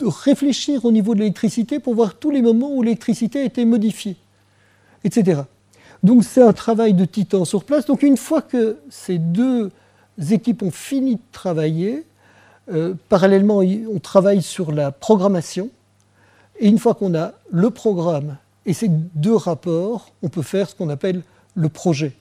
[0.00, 4.16] réfléchir au niveau de l'électricité pour voir tous les moments où l'électricité a été modifiée,
[5.04, 5.42] etc.
[6.02, 7.86] Donc c'est un travail de titan sur place.
[7.86, 9.70] Donc une fois que ces deux
[10.30, 12.04] équipes ont fini de travailler,
[12.72, 15.70] euh, parallèlement, on travaille sur la programmation.
[16.58, 20.74] Et une fois qu'on a le programme et ces deux rapports, on peut faire ce
[20.74, 21.22] qu'on appelle
[21.54, 22.12] le projet.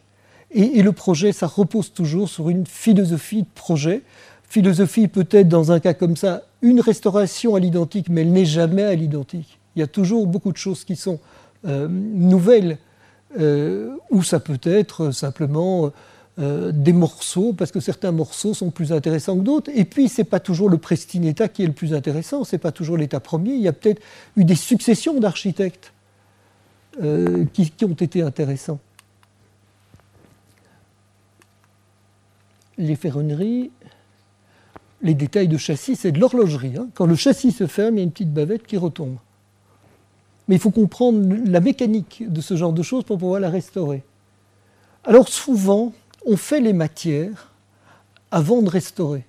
[0.51, 4.03] Et, le projet, ça repose toujours sur une philosophie de projet.
[4.47, 8.83] Philosophie peut-être dans un cas comme ça, une restauration à l'identique, mais elle n'est jamais
[8.83, 9.59] à l'identique.
[9.75, 11.19] Il y a toujours beaucoup de choses qui sont
[11.67, 12.77] euh, nouvelles,
[13.37, 15.91] euh, ou ça peut être simplement
[16.37, 19.71] euh, des morceaux, parce que certains morceaux sont plus intéressants que d'autres.
[19.73, 22.59] Et puis, ce n'est pas toujours le Prestineta qui est le plus intéressant, ce n'est
[22.59, 23.53] pas toujours l'état premier.
[23.53, 24.01] Il y a peut-être
[24.35, 25.93] eu des successions d'architectes
[27.01, 28.79] euh, qui, ont été intéressants.
[32.77, 33.71] Les ferronneries,
[35.01, 36.75] les détails de châssis, c'est de l'horlogerie.
[36.77, 36.89] Hein.
[36.95, 39.15] Quand le châssis se ferme, il y a une petite bavette qui retombe.
[40.49, 44.03] Mais il faut comprendre la mécanique de ce genre de choses pour pouvoir la restaurer.
[45.05, 45.93] Alors souvent,
[46.25, 47.51] on fait les matières
[48.31, 49.23] avant de restaurer.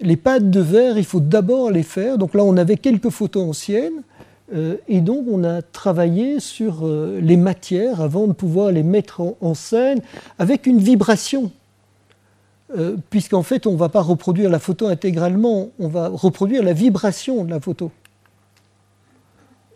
[0.00, 2.18] Les pâtes de verre, il faut d'abord les faire.
[2.18, 4.02] Donc là, on avait quelques photos anciennes.
[4.54, 9.22] Euh, et donc, on a travaillé sur euh, les matières avant de pouvoir les mettre
[9.40, 10.00] en, scène
[10.38, 11.52] avec une vibration.
[12.76, 16.72] Euh, puisqu'en fait, on ne va pas reproduire la photo intégralement, on va reproduire la
[16.72, 17.90] vibration de la photo.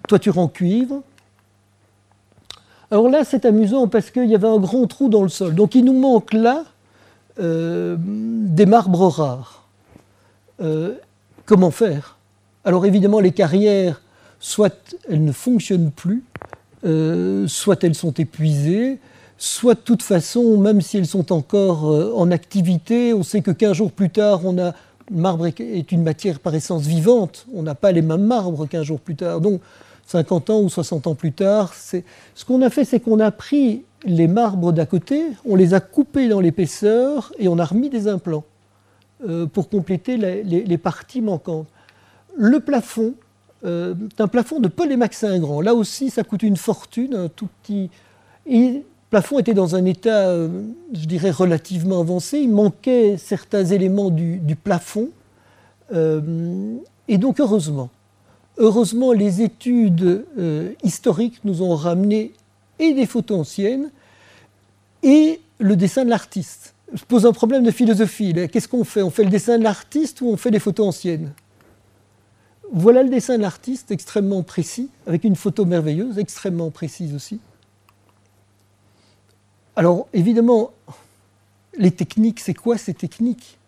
[0.09, 1.02] Toiture en cuivre,
[2.91, 5.55] alors là, c'est amusant parce qu'il y avait un grand trou dans le sol.
[5.55, 6.64] Donc il nous manque là
[7.41, 9.66] euh, des marbres rares.
[10.61, 10.95] Euh,
[11.45, 12.16] comment faire?
[12.64, 14.03] Alors évidemment, les carrières,
[14.39, 16.24] soit elles ne fonctionnent plus,
[16.84, 18.99] euh, soit elles sont épuisées,
[19.37, 21.84] soit de toute façon, même si elles sont encore
[22.16, 24.74] en activité, on sait que 15 jours plus tard, on a
[25.11, 29.01] marbre est une matière par essence vivante, on n'a pas les mêmes marbres 15 jours
[29.01, 29.41] plus tard.
[29.41, 29.61] Donc
[30.07, 31.74] 50 ans ou 60 ans plus tard.
[31.74, 35.80] Ce qu'on a fait, c'est qu'on a pris les marbres d'à côté, on les a
[35.80, 38.44] coupés dans l'épaisseur et on a remis des implants
[39.26, 41.66] euh, pour compléter les, parties manquantes.
[42.36, 43.14] Le plafond,
[43.64, 45.61] euh, un plafond de Polémax Saint-Grand.
[45.61, 47.90] Là aussi, ça coûte une fortune, un tout petit.
[48.46, 50.48] Et le plafond était dans un état, euh,
[50.92, 52.38] je dirais, relativement avancé.
[52.38, 55.09] Il manquait certains éléments du, du plafond.
[55.94, 56.76] Euh,
[57.09, 57.90] et donc, heureusement,
[58.59, 62.32] Heureusement, les études euh, historiques nous ont ramené
[62.78, 63.90] et des photos anciennes
[65.02, 66.74] et le dessin de l'artiste.
[66.92, 68.32] Je pose un problème de philosophie.
[68.50, 69.02] Qu'est-ce qu'on fait?
[69.02, 71.32] On fait le dessin de l'artiste ou on fait des photos anciennes?
[72.72, 77.40] Voilà le dessin de l'artiste, extrêmement précis, avec une photo merveilleuse, extrêmement précise aussi.
[79.76, 80.70] Alors, évidemment,
[81.76, 83.59] les techniques, c'est quoi ces techniques?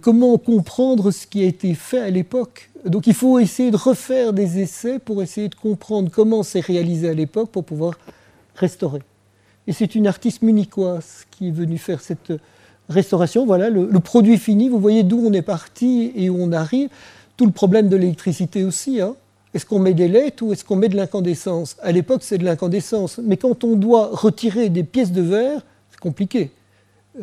[0.00, 2.70] Comment comprendre ce qui a été fait à l'époque?
[2.84, 7.08] Donc il faut essayer de refaire des essais pour essayer de comprendre comment c'est réalisé
[7.08, 7.94] à l'époque pour pouvoir
[8.54, 9.02] restaurer.
[9.66, 12.32] Et c'est une artiste munichoise qui est venue faire cette
[12.88, 13.46] restauration.
[13.46, 14.68] Voilà le, produit fini.
[14.68, 16.88] Vous voyez d'où on est parti et où on arrive.
[17.36, 19.00] Tout le problème de l'électricité aussi.
[19.00, 19.14] Hein.
[19.54, 21.76] Est-ce qu'on met des lettres ou est-ce qu'on met de l'incandescence?
[21.82, 23.20] À l'époque, c'est de l'incandescence.
[23.22, 25.60] Mais quand on doit retirer des pièces de verre,
[25.90, 26.50] c'est compliqué.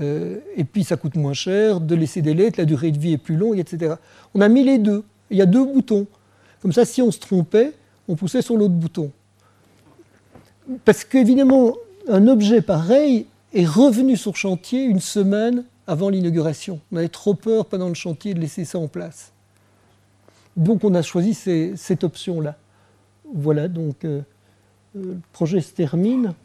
[0.02, 3.14] Euh, et puis ça coûte moins cher de laisser des lettres, la durée de vie
[3.14, 3.96] est plus longue, etc.
[4.34, 5.04] On a mis les deux.
[5.30, 6.08] Il y a deux boutons.
[6.62, 7.74] Comme ça, si on se trompait,
[8.08, 9.12] on poussait sur l'autre bouton.
[10.84, 11.76] Parce qu'évidemment,
[12.08, 16.80] un objet pareil est revenu sur chantier une semaine avant l'inauguration.
[16.92, 19.32] On avait trop peur pendant le chantier de laisser ça en place.
[20.58, 21.34] Donc on a choisi
[21.76, 22.56] cette option-là.
[23.34, 24.22] Voilà, donc euh,
[24.96, 26.28] euh, le projet se termine.
[26.28, 26.36] Alors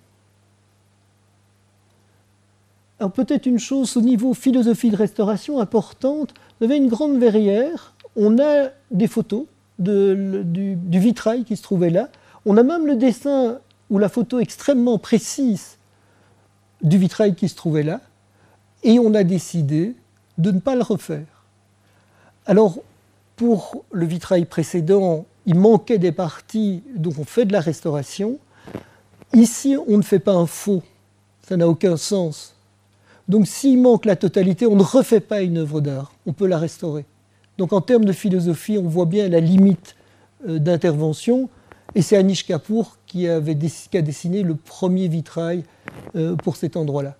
[3.09, 8.39] peut-être une chose au niveau philosophie de restauration importante, vous avez une grande verrière on
[8.39, 9.47] a des photos
[9.79, 12.09] du, vitrail qui se trouvait là.
[12.45, 15.79] On a même le dessin ou la photo extrêmement précise
[16.83, 18.01] du vitrail qui se trouvait là.
[18.83, 19.95] Et on a décidé
[20.39, 21.27] de ne pas le refaire.
[22.47, 22.79] Alors,
[23.37, 28.39] pour le vitrail précédent, il manquait des parties, donc on fait de la restauration.
[29.33, 30.83] Ici, on ne fait pas un faux,
[31.47, 32.55] ça n'a aucun sens.
[33.31, 36.59] Donc s'il manque la totalité, on ne refait pas une œuvre d'art, on peut la
[36.59, 37.05] restaurer.
[37.59, 39.95] Donc en termes de philosophie, on voit bien la limite
[40.49, 41.49] euh, d'intervention.
[41.95, 45.63] Et c'est Anish Kapoor qui, a dessiné le premier vitrail
[46.17, 47.17] euh, pour cet endroit-là.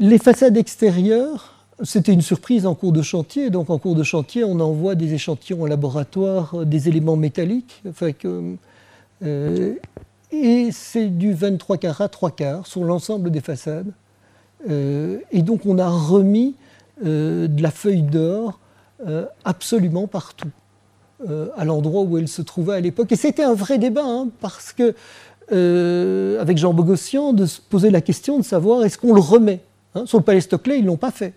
[0.00, 3.50] Les façades extérieures, c'était une surprise en cours de chantier.
[3.50, 7.80] Donc en cours de chantier, on envoie des échantillons au laboratoire, euh, des éléments métalliques.
[10.42, 13.92] Et c'est du 23 carats, 3 quarts sur l'ensemble des façades.
[14.68, 16.54] et donc on a remis
[17.04, 18.58] euh, de la feuille d'or
[19.06, 20.48] euh, absolument partout,
[21.28, 23.12] euh, à l'endroit où elle se trouvait à l'époque.
[23.12, 24.94] Et c'était un vrai débat, hein, parce que,
[26.40, 29.60] avec Jean Bogossian, de se poser la question de savoir est-ce qu'on le remet.
[29.94, 30.06] Hein?
[30.06, 31.34] Sur le palais Stockley, ils ne l'ont pas fait.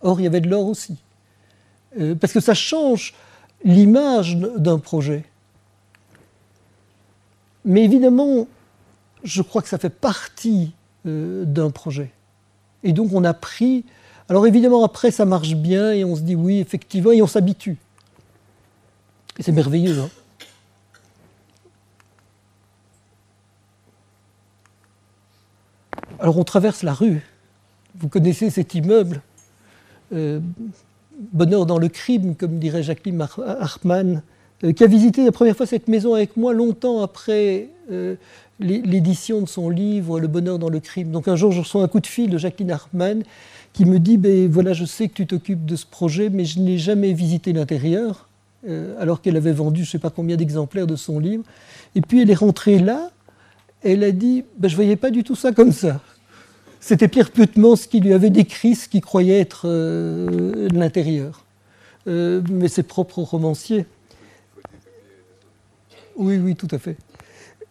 [0.00, 0.96] Or, il y avait de l'or aussi.
[2.20, 3.14] parce que ça change
[3.64, 5.24] l'image d'un projet.
[7.64, 8.46] Mais évidemment,
[9.22, 10.72] je crois que ça fait partie
[11.04, 12.10] d'un projet.
[12.82, 13.84] Et donc on a pris
[14.28, 17.76] alors évidemment, après, ça marche bien et on se dit oui, effectivement, et on s'habitue.
[19.38, 19.98] Et c'est merveilleux.
[20.00, 20.08] Hein
[26.20, 27.20] alors on traverse la rue.
[27.96, 29.20] Vous connaissez cet immeuble.
[30.10, 34.22] bonheur dans le crime, comme dirait Jacqueline Hartmann,
[34.60, 37.68] qui a visité la première fois cette maison avec moi longtemps après
[38.60, 41.10] l'édition de son livre Le bonheur dans le crime.
[41.10, 43.22] Donc un jour, je reçois un coup de fil de Jacqueline Hartmann
[43.74, 46.60] qui me dit ben, voilà, je sais que tu t'occupes de ce projet, mais je
[46.60, 48.28] n'ai jamais visité l'intérieur,
[48.66, 51.44] euh, alors qu'elle avait vendu je ne sais pas combien d'exemplaires de son livre.
[51.94, 53.10] Et puis elle est rentrée là,
[53.82, 56.00] elle a dit ben, je ne voyais pas du tout ça comme ça.
[56.80, 61.44] C'était Pierre ce qui lui avait décrit ce qu'il croyait être euh, l'intérieur.
[62.06, 63.86] Euh, mais ses propres romanciers.
[66.16, 66.96] Oui, oui, tout à fait.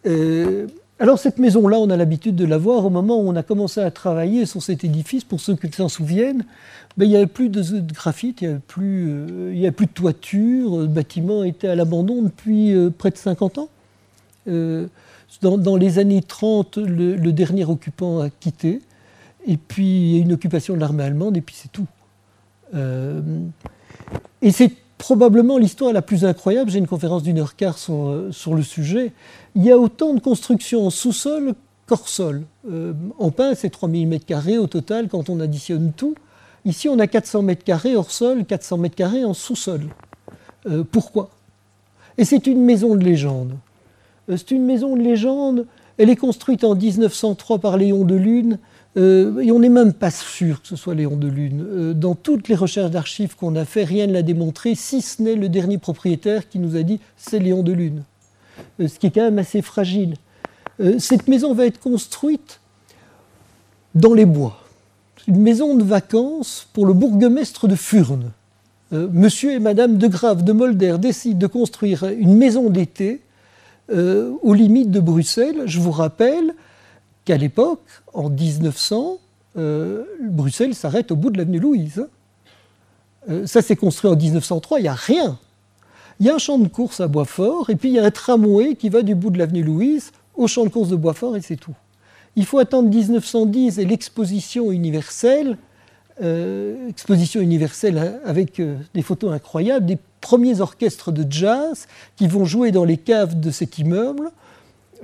[0.06, 0.66] Euh,
[0.98, 3.80] alors cette maison-là, on a l'habitude de la voir au moment où on a commencé
[3.80, 5.24] à travailler sur cet édifice.
[5.24, 6.44] Pour ceux qui s'en souviennent,
[6.96, 10.86] ben, il n'y avait plus de, graphite, il n'y avait, plus, euh, de toiture, le
[10.86, 13.68] bâtiment était à l'abandon depuis euh, près de 50 ans.
[15.42, 18.80] Dans, les années 30, le, le, dernier occupant a quitté,
[19.46, 21.86] et puis il y a une occupation de l'armée allemande, et puis c'est tout.
[24.42, 24.70] et c'est
[25.04, 26.70] probablement l'histoire la plus incroyable.
[26.70, 29.12] J'ai une conférence d'une heure quart sur, euh, sur, le sujet.
[29.54, 31.52] Il y a autant de constructions en sous-sol
[31.86, 32.44] qu'hors sol.
[32.70, 36.14] Euh, en pain, c'est 3000 m2 au total quand on additionne tout.
[36.64, 39.82] Ici, on a 400 m2 hors sol, 400 m2 en sous-sol.
[40.66, 41.28] Euh, pourquoi?
[42.16, 43.52] Et c'est une maison de légende.
[44.30, 45.66] c'est une maison de légende.
[45.98, 48.58] Elle est construite en 1903 par Léon de Lune.
[48.96, 51.66] Euh, et on n'est même pas sûr que ce soit Léon de Lune.
[51.66, 55.20] Euh, dans toutes les recherches d'archives qu'on a fait, rien ne l'a démontré, si ce
[55.20, 58.04] n'est le dernier propriétaire qui nous a dit c'est Léon de Lune.
[58.80, 60.14] Euh, ce qui est quand même assez fragile.
[60.98, 62.60] cette maison va être construite
[63.94, 64.60] dans les bois.
[65.26, 68.32] Une maison de vacances pour le bourgmestre de Furnes.
[68.90, 73.22] Monsieur et Madame de Grave de Molder décident de construire une maison d'été
[73.88, 75.62] aux limites de Bruxelles.
[75.66, 76.54] Je vous rappelle,
[77.24, 77.80] qu'à l'époque,
[78.12, 79.18] en 1900,
[79.56, 82.06] euh, Bruxelles s'arrête au bout de l'avenue Louise.
[83.30, 85.38] Euh, ça s'est construit en 1903, il n'y a rien.
[86.20, 88.10] Il y a un champ de course à Boisfort, et puis il y a un
[88.10, 91.40] tramway qui va du bout de l'avenue Louise au champ de course de Boisfort, et
[91.40, 91.74] c'est tout.
[92.36, 95.56] Il faut attendre 1910 et l'exposition universelle,
[96.22, 98.60] euh, exposition universelle avec
[98.92, 103.50] des photos incroyables, des premiers orchestres de jazz qui vont jouer dans les caves de
[103.50, 104.30] cet immeuble.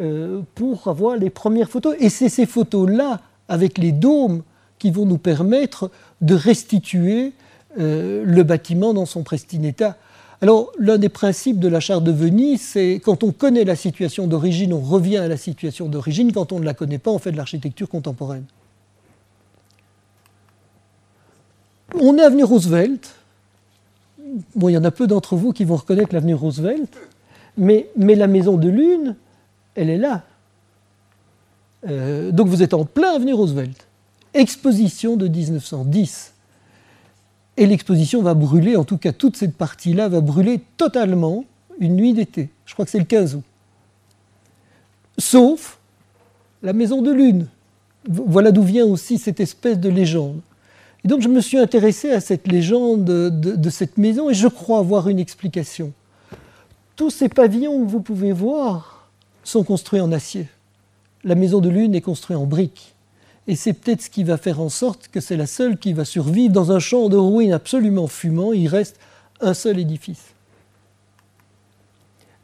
[0.01, 1.95] Euh, pour avoir les premières photos.
[2.01, 4.43] Et c'est ces photos-là, avec les dômes,
[4.79, 5.91] qui vont nous permettre
[6.23, 7.35] de restituer
[7.79, 9.99] euh, le bâtiment dans son pristine état.
[10.41, 14.27] Alors, l'un des principes de la charte de Venise, c'est quand on connaît la situation
[14.27, 16.33] d'origine, on revient à la situation d'origine.
[16.33, 18.45] Quand on ne la connaît pas, on fait de l'architecture contemporaine.
[22.01, 23.17] On est avenue Roosevelt.
[24.57, 26.97] Bon, il y en a peu d'entre vous qui vont reconnaître l'avenue Roosevelt,
[27.59, 29.17] mais, mais la maison de Lune,
[29.75, 30.23] elle est là.
[31.89, 33.87] Euh, donc vous êtes en plein avenue Roosevelt.
[34.35, 36.35] Exposition de 1910.
[37.57, 41.45] Et l'exposition va brûler, en tout cas toute cette partie-là va brûler totalement
[41.79, 42.51] une nuit d'été.
[42.65, 43.45] Je crois que c'est le 15 août.
[45.19, 45.79] Sauf
[46.63, 47.47] la maison de lune.
[48.09, 50.41] Voilà d'où vient aussi cette espèce de légende.
[51.05, 54.79] Et donc je me suis intéressé à cette légende de cette maison et je crois
[54.79, 55.93] avoir une explication.
[56.97, 59.00] Tous ces pavillons que vous pouvez voir,
[59.45, 60.49] sont construits en acier.
[61.25, 62.95] La maison de lune est construite en briques.
[63.47, 66.05] Et c'est peut-être ce qui va faire en sorte que c'est la seule qui va
[66.05, 68.53] survivre dans un champ de ruines absolument fumant.
[68.53, 68.99] Il reste
[69.41, 70.35] un seul édifice.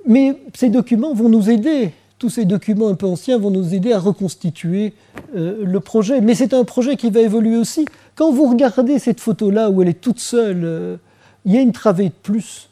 [0.07, 1.93] Mais ces documents vont nous aider.
[2.19, 4.95] Tous ces documents un peu anciens vont nous aider à reconstituer
[5.37, 6.21] euh, le projet.
[6.21, 7.87] Mais c'est un projet qui va évoluer aussi.
[8.15, 10.97] Quand vous regardez cette photo-là où elle est toute seule, euh,
[11.45, 12.69] il y a une travée de plus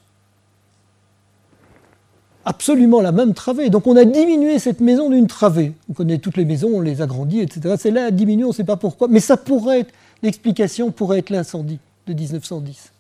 [2.45, 3.71] absolument la même travée.
[3.71, 5.73] Donc on a diminué cette maison d'une travée.
[5.89, 7.77] On connaît toutes les maisons, on les agrandit, etc.
[7.79, 9.09] Celle-là a diminué, on ne sait pas pourquoi.
[9.09, 12.93] Mais ça pourrait être, l'explication pourrait être l'incendie de 1910.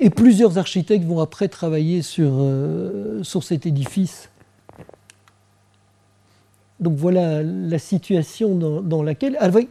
[0.00, 4.28] Et plusieurs architectes vont après travailler sur, euh, sur cet édifice.
[6.80, 9.36] Donc voilà la situation dans, laquelle.
[9.40, 9.68] Avec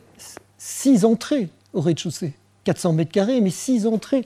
[0.58, 2.34] six entrées au rez-de-chaussée.
[2.64, 4.26] 400 mètres carrés, mais six entrées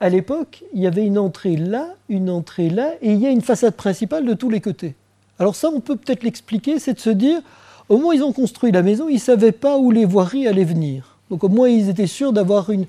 [0.00, 3.30] à l'époque, il y avait une entrée là, une entrée là, et il y a
[3.30, 4.94] une façade principale de tous les côtés.
[5.38, 7.40] Alors ça, on peut peut-être l'expliquer, c'est de se dire,
[7.88, 10.64] au moins ils ont construit la maison, ils ne savaient pas où les voiries allaient
[10.64, 11.16] venir.
[11.30, 12.86] Donc au moins ils étaient sûrs d'avoir une,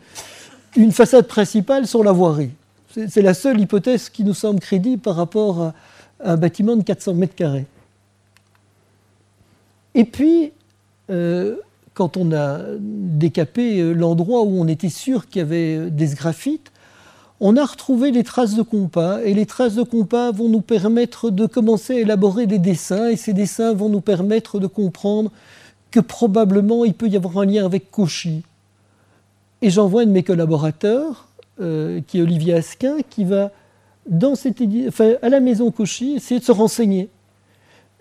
[0.91, 2.51] façade principale sur la voirie.
[3.07, 5.73] C'est la seule hypothèse qui nous semble crédible par rapport à
[6.21, 7.65] un bâtiment de 400 mètres carrés.
[9.93, 10.51] Et puis,
[11.09, 11.57] euh,
[11.93, 16.71] quand on a décapé euh, l'endroit où on était sûr qu'il y avait des sgraffites,
[17.39, 21.29] on a retrouvé des traces de compas et les traces de compas vont nous permettre
[21.29, 25.31] de commencer à élaborer des dessins et ces dessins vont nous permettre de comprendre
[25.91, 28.43] que probablement il peut y avoir un lien avec Cauchy.
[29.61, 31.27] Et j'envoie un de mes collaborateurs,
[31.59, 33.51] euh, qui est Olivier Asquin, qui va
[34.09, 34.61] dans cette
[35.21, 37.09] à la maison Cauchy essayer de se renseigner.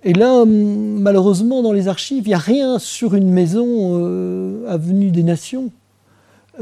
[0.05, 4.69] Et là, hum, malheureusement, dans les archives, il n'y a rien sur une maison euh,
[4.69, 5.71] avenue des Nations.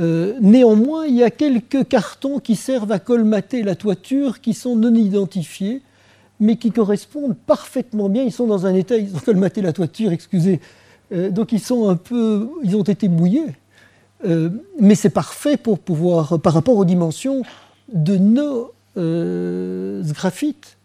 [0.00, 4.76] Euh, néanmoins, il y a quelques cartons qui servent à colmater la toiture, qui sont
[4.76, 5.82] non identifiés,
[6.40, 8.22] mais qui correspondent parfaitement bien.
[8.22, 10.60] Ils sont dans un état, ils ont colmaté la toiture, excusez.
[11.12, 13.54] Euh, donc ils sont un peu, ils ont été mouillés.
[14.24, 17.42] Euh, mais c'est parfait pour pouvoir, par rapport aux dimensions
[17.92, 20.76] de nos graphites.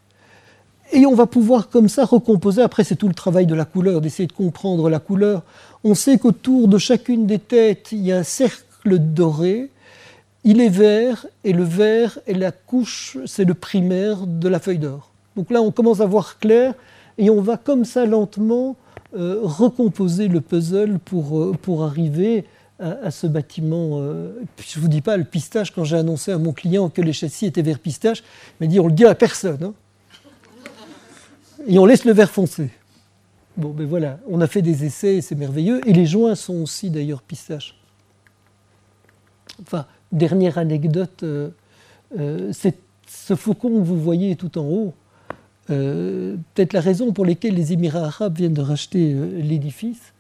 [0.94, 2.62] Et on va pouvoir comme ça recomposer.
[2.62, 5.44] Après, c'est tout le travail de la couleur, d'essayer de comprendre la couleur.
[5.84, 8.64] On sait qu'autour de chacune des têtes, il y a un cercle
[8.96, 9.70] doré,
[10.46, 14.80] il est vert, et le vert est la couche, c'est le primaire de la feuille
[14.80, 15.12] d'or.
[15.36, 16.74] Donc là, on commence à voir clair,
[17.18, 18.78] et on va comme ça lentement
[19.16, 22.46] euh, recomposer le puzzle pour, euh, pour arriver
[22.80, 24.00] à, ce bâtiment.
[24.00, 24.32] Euh,
[24.66, 27.14] je ne vous dis pas le pistache, quand j'ai annoncé à mon client que les
[27.14, 29.64] châssis étaient vert pistache, il m'a dit on le dit à personne.
[29.64, 29.74] Hein.
[31.68, 32.70] Et on laisse le vert foncé.
[33.58, 35.82] Bon, ben voilà, on a fait des essais, c'est merveilleux.
[35.88, 37.76] Et les joints sont aussi d'ailleurs pistache.
[39.62, 41.50] Enfin, dernière anecdote, euh,
[42.18, 42.52] euh,
[43.08, 44.94] ce faucon que vous voyez tout en haut,
[45.70, 50.14] euh, peut-être la raison pour laquelle les Émirats arabes viennent de racheter l'édifice,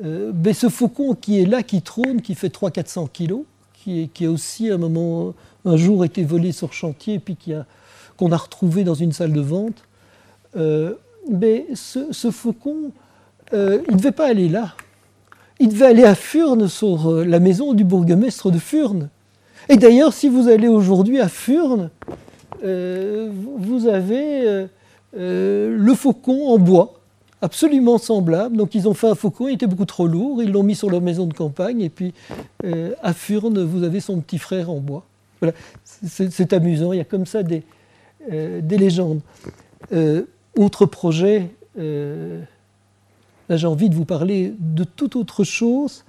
[0.00, 3.42] mais ce faucon qui est là, qui trône, qui fait 300-400 kilos,
[3.74, 5.34] qui, a aussi un moment,
[5.64, 9.82] un jour été volé sur chantier, puis qu'on a, retrouvé dans une salle de vente,
[11.28, 12.92] mais ce, ce faucon,
[13.52, 14.74] il ne devait pas aller là
[15.60, 19.08] il devait aller à Furnes, sur euh, la maison du bourgmestre de Furnes.
[19.68, 21.90] Et d'ailleurs, si vous allez aujourd'hui à Furnes,
[22.64, 24.66] euh, vous avez
[25.16, 27.00] euh, le faucon en bois,
[27.42, 28.56] absolument semblable.
[28.56, 30.90] Donc ils ont fait un faucon, il était beaucoup trop lourd, ils l'ont mis sur
[30.90, 32.14] leur maison de campagne, et puis
[33.02, 35.04] à Furnes, vous avez son petit frère en bois.
[35.40, 35.54] Voilà,
[35.84, 37.62] c'est amusant, il y a comme ça des
[38.62, 39.20] légendes.
[40.56, 41.50] autre projet,
[43.48, 46.04] Là, j'ai envie de vous parler de toute autre chose.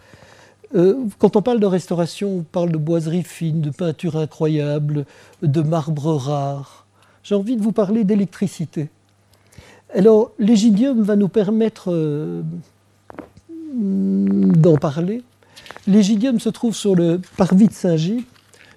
[0.76, 5.06] Euh, quand on parle de restauration, on parle de boiserie fine, de peinture incroyable,
[5.42, 6.86] de marbre rare.
[7.24, 8.90] J'ai envie de vous parler d'électricité.
[9.94, 12.44] Alors, l'égidium va nous permettre euh,
[13.74, 15.24] d'en parler.
[15.88, 18.24] L'égidium se trouve sur le parvis de Saint-Gilles,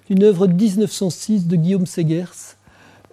[0.09, 2.55] une œuvre de 1906 de Guillaume Segers.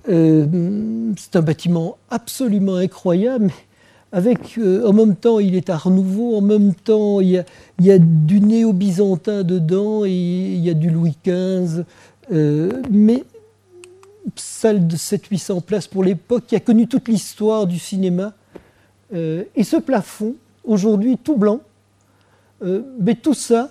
[0.09, 3.51] Euh, c'est un bâtiment absolument incroyable,
[4.12, 7.44] avec, euh, en même temps, il est Art Nouveau, en même temps, il
[7.80, 11.84] y a, du néo-byzantin dedans, et il y a du Louis XV,
[12.32, 13.24] euh, mais
[14.34, 18.32] salle de 700-800 places pour l'époque, qui a connu toute l'histoire du cinéma.
[19.14, 20.34] Euh, et ce plafond,
[20.64, 21.61] aujourd'hui tout blanc,
[23.00, 23.70] mais tout ça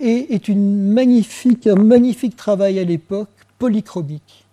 [0.00, 4.44] est, est magnifique, un magnifique travail à l'époque, polychromique.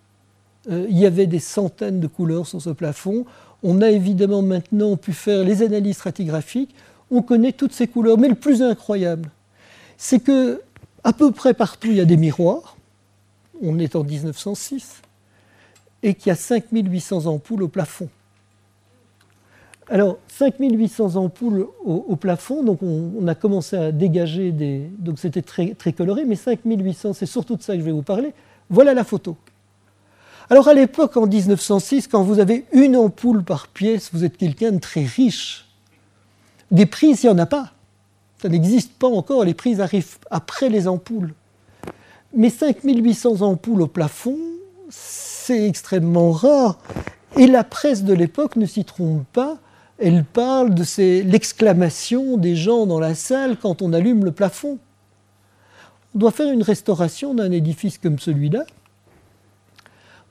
[0.70, 3.26] il y avait des centaines de couleurs sur ce plafond.
[3.62, 6.74] On a évidemment maintenant pu faire les analyses stratigraphiques,
[7.10, 8.18] on connaît toutes ces couleurs.
[8.18, 9.30] Mais le plus incroyable,
[9.96, 10.62] c'est que
[11.04, 12.76] à peu près partout il y a des miroirs,
[13.62, 15.02] on est en 1906,
[16.02, 18.08] et qu'il y a 5800 ampoules au plafond.
[19.90, 24.82] Alors, 5800 ampoules au, plafond, donc on, a commencé à dégager des.
[24.98, 28.02] Donc c'était très, très coloré, mais 5800, c'est surtout de ça que je vais vous
[28.02, 28.34] parler.
[28.68, 29.36] Voilà la photo.
[30.50, 34.72] Alors à l'époque, en 1906, quand vous avez une ampoule par pièce, vous êtes quelqu'un
[34.72, 35.66] de très riche.
[36.70, 37.72] Des prises, il n'y en a pas.
[38.40, 41.34] Ça n'existe pas encore, les prises arrivent après les ampoules.
[42.34, 44.38] Mais 5800 ampoules au plafond,
[44.88, 46.78] c'est extrêmement rare.
[47.36, 49.58] Et la presse de l'époque ne s'y trompe pas.
[49.98, 50.84] Elle parle de
[51.24, 54.78] l'exclamation des gens dans la salle quand on allume le plafond.
[56.14, 58.64] On doit faire une restauration d'un édifice comme celui-là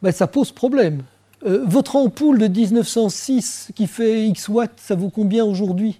[0.01, 1.03] ben, ça pose problème.
[1.45, 5.99] Euh, votre ampoule de 1906 qui fait X watts, ça vaut combien aujourd'hui?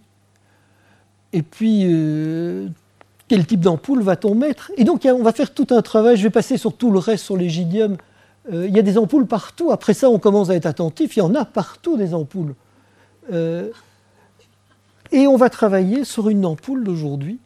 [1.33, 2.67] Et puis, euh,
[3.27, 4.71] quel type d'ampoule va-t-on mettre?
[4.77, 6.17] Et donc, on va faire tout un travail.
[6.17, 7.97] Je vais passer sur tout le reste, sur l'égidium.
[8.51, 9.71] Euh, il y a des ampoules partout.
[9.71, 11.17] Après ça, on commence à être attentif.
[11.17, 12.55] Il y en a partout des ampoules.
[15.11, 17.39] et on va travailler sur une ampoule d'aujourd'hui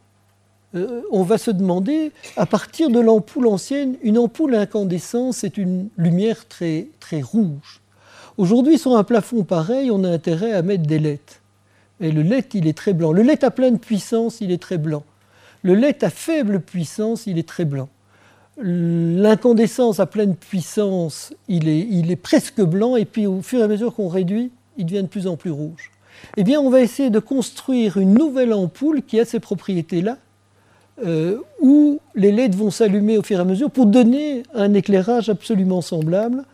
[0.74, 5.88] euh, on va se demander, à partir de l'ampoule ancienne, une ampoule incandescente, c'est une
[5.96, 7.80] lumière très, très rouge.
[8.38, 11.20] Aujourd'hui, sur un plafond pareil, on a intérêt à mettre des LED.
[12.00, 13.12] Et le LED, il est très blanc.
[13.12, 15.04] Le LED à pleine puissance, il est très blanc.
[15.62, 17.88] Le LED à faible puissance, il est très blanc.
[18.58, 23.62] L'incandescence à pleine puissance, il est, il est presque blanc, et puis au fur et
[23.62, 25.90] à mesure qu'on réduit, il devient de plus en plus rouge.
[26.36, 30.18] Eh bien, on va essayer de construire une nouvelle ampoule qui a ces propriétés-là,
[31.04, 35.30] euh, où les LED vont s'allumer au fur et à mesure pour donner un éclairage
[35.30, 36.44] absolument semblable.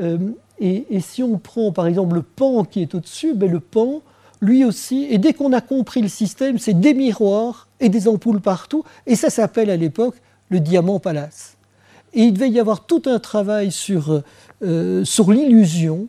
[0.00, 0.18] Euh,
[0.58, 4.00] et, si on prend par exemple le pan qui est au-dessus, ben le pan,
[4.40, 8.40] lui aussi, et dès qu'on a compris le système, c'est des miroirs et des ampoules
[8.40, 10.16] partout, et ça s'appelle à l'époque
[10.48, 11.58] le diamant palace.
[12.14, 14.22] Et il devait y avoir tout un travail sur,
[14.62, 16.08] euh, sur l'illusion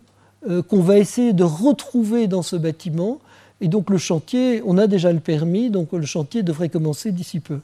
[0.69, 3.19] qu'on va essayer de retrouver dans ce bâtiment.
[3.61, 7.39] Et donc le chantier, on a déjà le permis, donc le chantier devrait commencer d'ici
[7.39, 7.59] peu.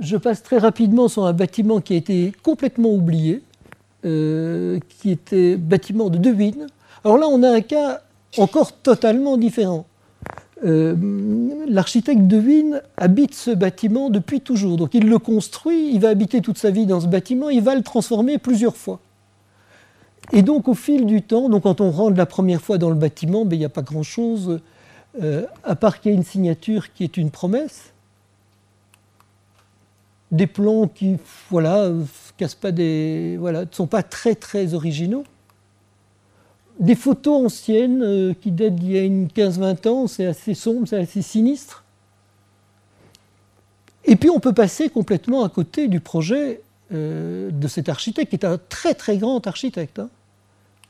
[0.00, 3.42] Je passe très rapidement sur un bâtiment qui a été complètement oublié,
[4.04, 6.66] euh, qui était bâtiment de Devine.
[7.04, 8.00] Alors là, on a un cas
[8.38, 9.86] encore totalement différent.
[10.64, 10.94] Euh,
[11.68, 14.76] l'architecte Devine habite ce bâtiment depuis toujours.
[14.76, 17.74] Donc il le construit, il va habiter toute sa vie dans ce bâtiment, il va
[17.74, 19.00] le transformer plusieurs fois.
[20.34, 22.96] Et donc au fil du temps, donc quand on rentre la première fois dans le
[22.96, 24.60] bâtiment, ben, il n'y a pas grand-chose,
[25.22, 27.92] euh, à part qu'il y a une signature qui est une promesse.
[30.32, 31.18] Des plans qui,
[31.50, 31.92] voilà,
[33.38, 35.22] voilà, ne sont pas très très originaux.
[36.80, 40.88] Des photos anciennes euh, qui datent d'il y a une 15-20 ans, c'est assez sombre,
[40.88, 41.84] c'est assez sinistre.
[44.04, 46.60] Et puis on peut passer complètement à côté du projet
[46.92, 50.00] euh, de cet architecte, qui est un très très grand architecte.
[50.00, 50.10] Hein.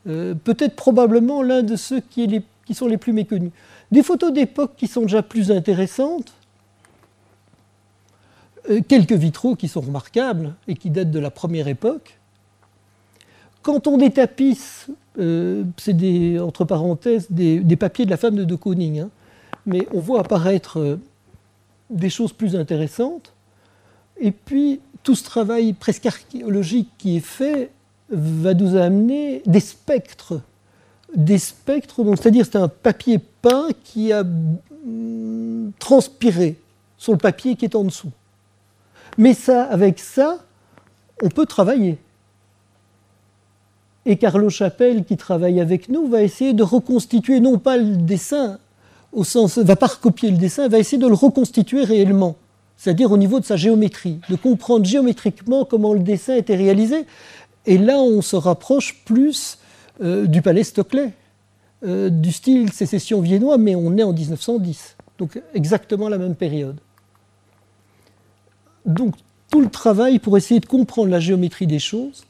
[0.07, 3.51] Euh, peut-être probablement l'un de ceux qui, sont les plus méconnus.
[3.91, 6.33] Des photos d'époque qui sont déjà plus intéressantes,
[8.69, 12.19] euh, quelques vitraux qui sont remarquables et qui datent de la première époque.
[13.61, 14.87] Quand on détapisse,
[15.17, 19.09] c'est des, entre parenthèses, des, papiers de la femme de De Kooning, hein,
[19.65, 20.99] mais on voit apparaître
[21.89, 23.33] des choses plus intéressantes.
[24.19, 27.71] Et puis, tout ce travail presque archéologique qui est fait
[28.09, 30.41] va nous amener des spectres.
[31.15, 36.57] Des spectres, c'est-à-dire c'est un papier peint qui a mm, transpiré
[36.97, 38.11] sur le papier qui est en dessous.
[39.17, 40.39] Mais ça, avec ça,
[41.21, 41.97] on peut travailler.
[44.05, 48.59] Et Carlo Chapelle, qui travaille avec nous, va essayer de reconstituer non pas le dessin,
[49.13, 52.35] au sens, va pas recopier le dessin, va essayer de le reconstituer réellement
[52.77, 57.05] c'est-à-dire au niveau de sa géométrie, de comprendre géométriquement comment le dessin était réalisé.
[57.65, 59.57] Et là, on se rapproche plus
[60.01, 61.11] euh, du palais Stockley,
[61.83, 66.77] euh, du style sécession viennois, mais on est en 1910, donc exactement la même période.
[68.85, 69.15] Donc
[69.51, 72.25] tout le travail pour essayer de comprendre la géométrie des choses.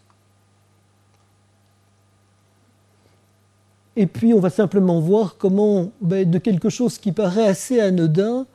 [3.98, 8.46] Et puis on va simplement voir comment, ben, de quelque chose qui paraît assez anodin,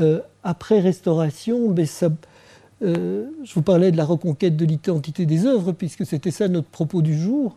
[0.00, 2.08] euh, après restauration, mais ça,
[2.82, 6.68] euh, je vous parlais de la reconquête de l'identité des œuvres, puisque c'était ça notre
[6.68, 7.56] propos du jour.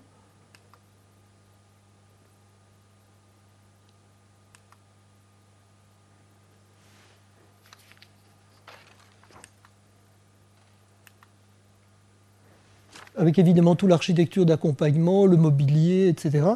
[13.18, 16.48] avec évidemment toute l'architecture d'accompagnement, le mobilier, etc.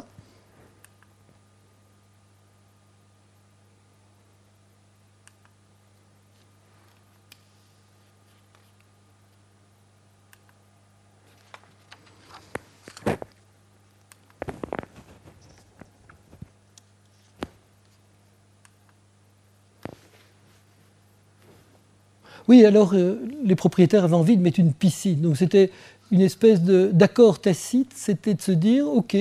[22.50, 23.14] Oui, alors euh,
[23.44, 25.20] les propriétaires avaient envie de mettre une piscine.
[25.20, 25.70] Donc c'était
[26.10, 29.16] une espèce d'accord tacite, c'était de se dire, OK,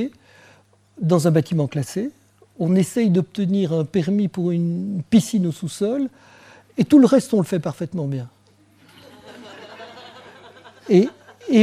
[0.99, 2.09] dans un bâtiment classé,
[2.57, 6.09] on essaye d'obtenir un permis pour une piscine au sous-sol,
[6.79, 8.27] et tout le reste, on le fait parfaitement bien.
[10.89, 11.07] Et,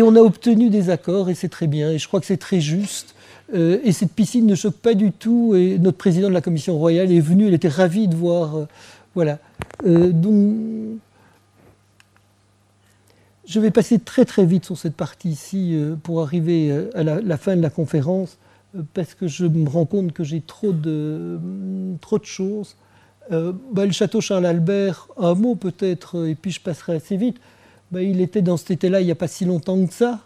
[0.04, 2.60] on a obtenu des accords, et c'est très bien, et je crois que c'est très
[2.60, 3.16] juste.
[3.54, 6.78] Euh, et cette piscine ne choque pas du tout, et notre président de la commission
[6.78, 8.56] royale est venu, il était ravi de voir.
[8.56, 8.68] Euh,
[9.16, 9.40] voilà.
[9.84, 10.54] donc,
[13.46, 17.04] je vais passer très très vite sur cette partie ici euh, pour arriver euh, à
[17.04, 18.38] la, fin de la conférence
[18.74, 22.76] euh, parce que je me rends compte que j'ai trop de, mm, trop de choses.
[23.28, 27.38] Bah, le château Charles-Albert, un mot peut-être, et puis je passerai assez vite.
[27.90, 30.20] Bah, il était dans cet état-là il n'y a pas si longtemps que ça.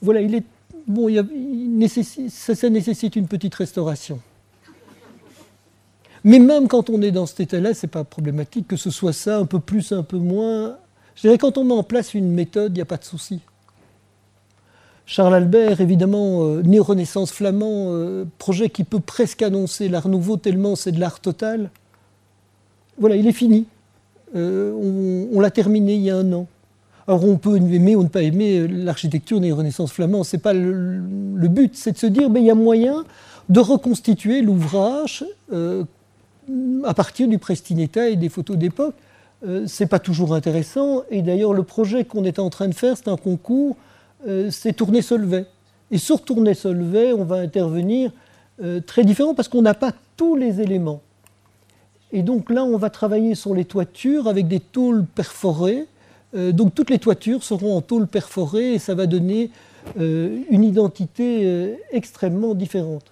[0.00, 0.44] voilà, il est
[0.86, 1.10] bon,
[2.30, 4.20] ça, ça nécessite une petite restauration.
[6.24, 9.36] Mais même quand on est dans cet état-là, c'est pas problématique que ce soit ça,
[9.36, 10.78] un peu plus, un peu moins.
[11.16, 13.40] Je dirais quand on met en place une méthode, il n'y a pas de souci.
[15.04, 20.76] Charles Albert, évidemment, euh, néo-renaissance flamand, euh, projet qui peut presque annoncer l'art nouveau tellement
[20.76, 21.70] c'est de l'art total.
[22.98, 23.66] Voilà, il est fini.
[24.34, 26.46] on, l'a terminé il y a un an.
[27.06, 30.52] Alors on peut aimer ou ne pas aimer l'architecture des Renaissance flamande, ce n'est pas
[30.52, 33.04] le, but, c'est de se dire, mais il y a moyen
[33.48, 35.24] de reconstituer l'ouvrage
[36.84, 38.94] à partir du Prestinetta et des photos d'époque.
[39.44, 41.02] Euh, c'est pas toujours intéressant.
[41.10, 43.76] Et d'ailleurs, le projet qu'on était en train de faire, c'est un concours,
[44.28, 45.46] euh, c'est Tournai Solvay.
[45.90, 48.12] Et sur Tournai Solvay, on va intervenir
[48.62, 51.00] euh, très différent parce qu'on n'a pas tous les éléments.
[52.12, 55.86] Et donc là, on va travailler sur les toitures avec des tôles perforées.
[56.34, 59.50] donc toutes les toitures seront en tôle perforée et ça va donner
[59.98, 63.04] une identité extrêmement différente.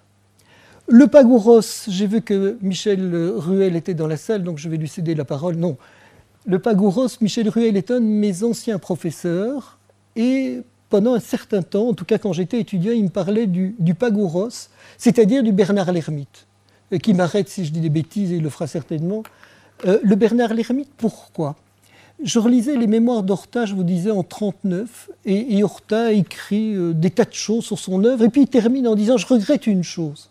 [0.87, 4.87] Le Pagouros, j'ai vu que Michel Ruel était dans la salle, donc je vais lui
[4.87, 5.55] céder la parole.
[5.55, 5.77] Non,
[6.45, 9.77] le Pagouros, Michel Ruel est un de mes anciens professeurs
[10.15, 10.59] et
[10.89, 14.49] pendant un certain temps, en tout cas quand j'étais étudiant, il me parlait du, Pagouros,
[14.97, 16.47] c'est-à-dire du Bernard l'Ermite,
[16.93, 19.23] euh, qui m'arrête si je dis des bêtises et il le fera certainement.
[19.85, 21.55] Euh, le Bernard l'Ermite, pourquoi?
[22.23, 27.09] Je relisais les mémoires d'Horta, je vous disais, en 39, et, Horta écrit euh, des
[27.09, 29.83] tas de choses sur son œuvre, et puis il termine en disant, je regrette une
[29.83, 30.29] chose,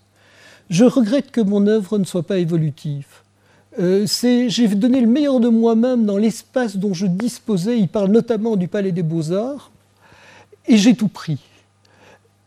[0.68, 3.06] je regrette que mon œuvre ne soit pas évolutive.
[3.78, 7.78] Euh, j'ai donné le meilleur de moi-même dans l'espace dont je disposais.
[7.78, 9.70] Il parle notamment du Palais des Beaux-Arts.
[10.66, 11.38] Et j'ai tout pris.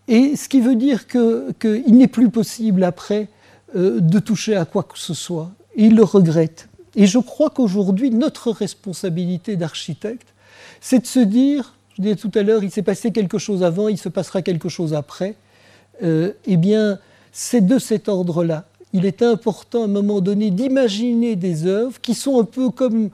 [0.07, 3.29] Et ce qui veut dire qu'il n'est plus possible après
[3.75, 5.51] euh, de toucher à quoi que ce soit.
[5.75, 6.67] Et il le regrette.
[6.95, 10.27] Et je crois qu'aujourd'hui, notre responsabilité d'architecte,
[10.81, 13.87] c'est de se dire, je disais tout à l'heure, il s'est passé quelque chose avant,
[13.87, 15.35] il se passera quelque chose après.
[16.03, 16.99] Euh, eh bien,
[17.31, 22.13] c'est de cet ordre-là il est important à un moment donné d'imaginer des œuvres qui
[22.13, 23.09] sont un peu comme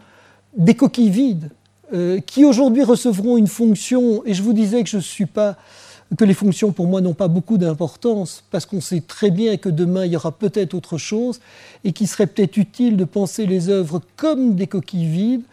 [0.56, 1.50] des coquilles vides,
[1.94, 5.58] euh, qui aujourd'hui recevront une fonction, et je vous disais que je suis pas
[6.18, 9.70] que les fonctions pour moi n'ont pas beaucoup d'importance, parce qu'on sait très bien que
[9.70, 11.40] demain il y aura peut-être autre chose,
[11.84, 15.44] et qu'il serait peut-être utile de penser les œuvres comme des coquilles vides,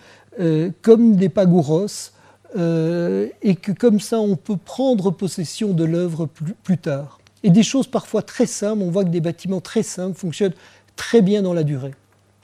[0.40, 2.10] euh, comme des pagouros,
[2.56, 6.28] euh, et que comme ça on peut prendre possession de l'œuvre
[6.62, 7.18] plus tard.
[7.46, 10.54] Et des choses parfois très simples, on voit que des bâtiments très simples fonctionnent
[10.96, 11.94] très bien dans la durée.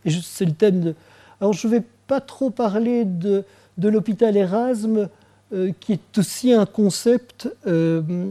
[0.07, 0.95] C'est le thème de...
[1.41, 3.45] Alors je ne vais pas trop parler de,
[3.79, 5.09] de l'hôpital Erasme,
[5.53, 8.29] euh, qui est aussi un concept euh,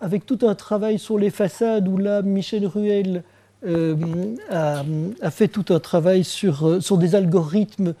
[0.00, 3.24] avec tout un travail sur les façades, où là, Michel Ruel
[3.66, 3.94] euh,
[4.48, 4.84] a,
[5.20, 7.92] a, fait tout un travail sur, sur des algorithmes.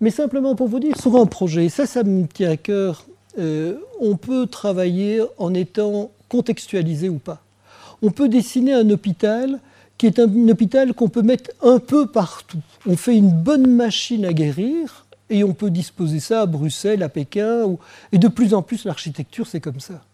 [0.00, 3.06] mais simplement pour vous dire, sur un projet, ça, ça me tient à cœur,
[3.38, 7.42] euh, on peut travailler en étant contextualisé ou pas.
[8.02, 9.60] On peut dessiner un hôpital
[9.98, 12.60] qui est un, hôpital qu'on peut mettre un peu partout.
[12.86, 17.08] On fait une bonne machine à guérir et on peut disposer ça à Bruxelles, à
[17.08, 17.76] Pékin,
[18.12, 20.04] et de plus en plus l'architecture c'est comme ça.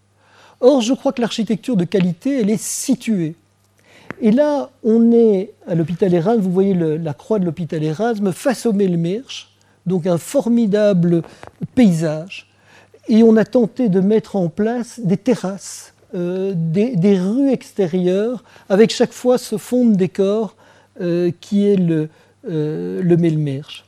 [0.61, 3.35] Or, je crois que l'architecture de qualité, elle est située.
[4.21, 8.65] Et là, on est à l'hôpital Erasme, vous voyez la croix de l'hôpital Erasme, face
[8.67, 9.49] au Melmersch,
[9.87, 11.23] donc un formidable
[11.75, 12.52] paysage
[13.09, 18.91] et on a tenté de mettre en place des terrasses, euh, des, rues extérieures, avec
[18.91, 20.57] chaque fois ce fond de décor
[21.01, 22.11] euh, qui est le,
[22.49, 23.85] euh, le Melmerch.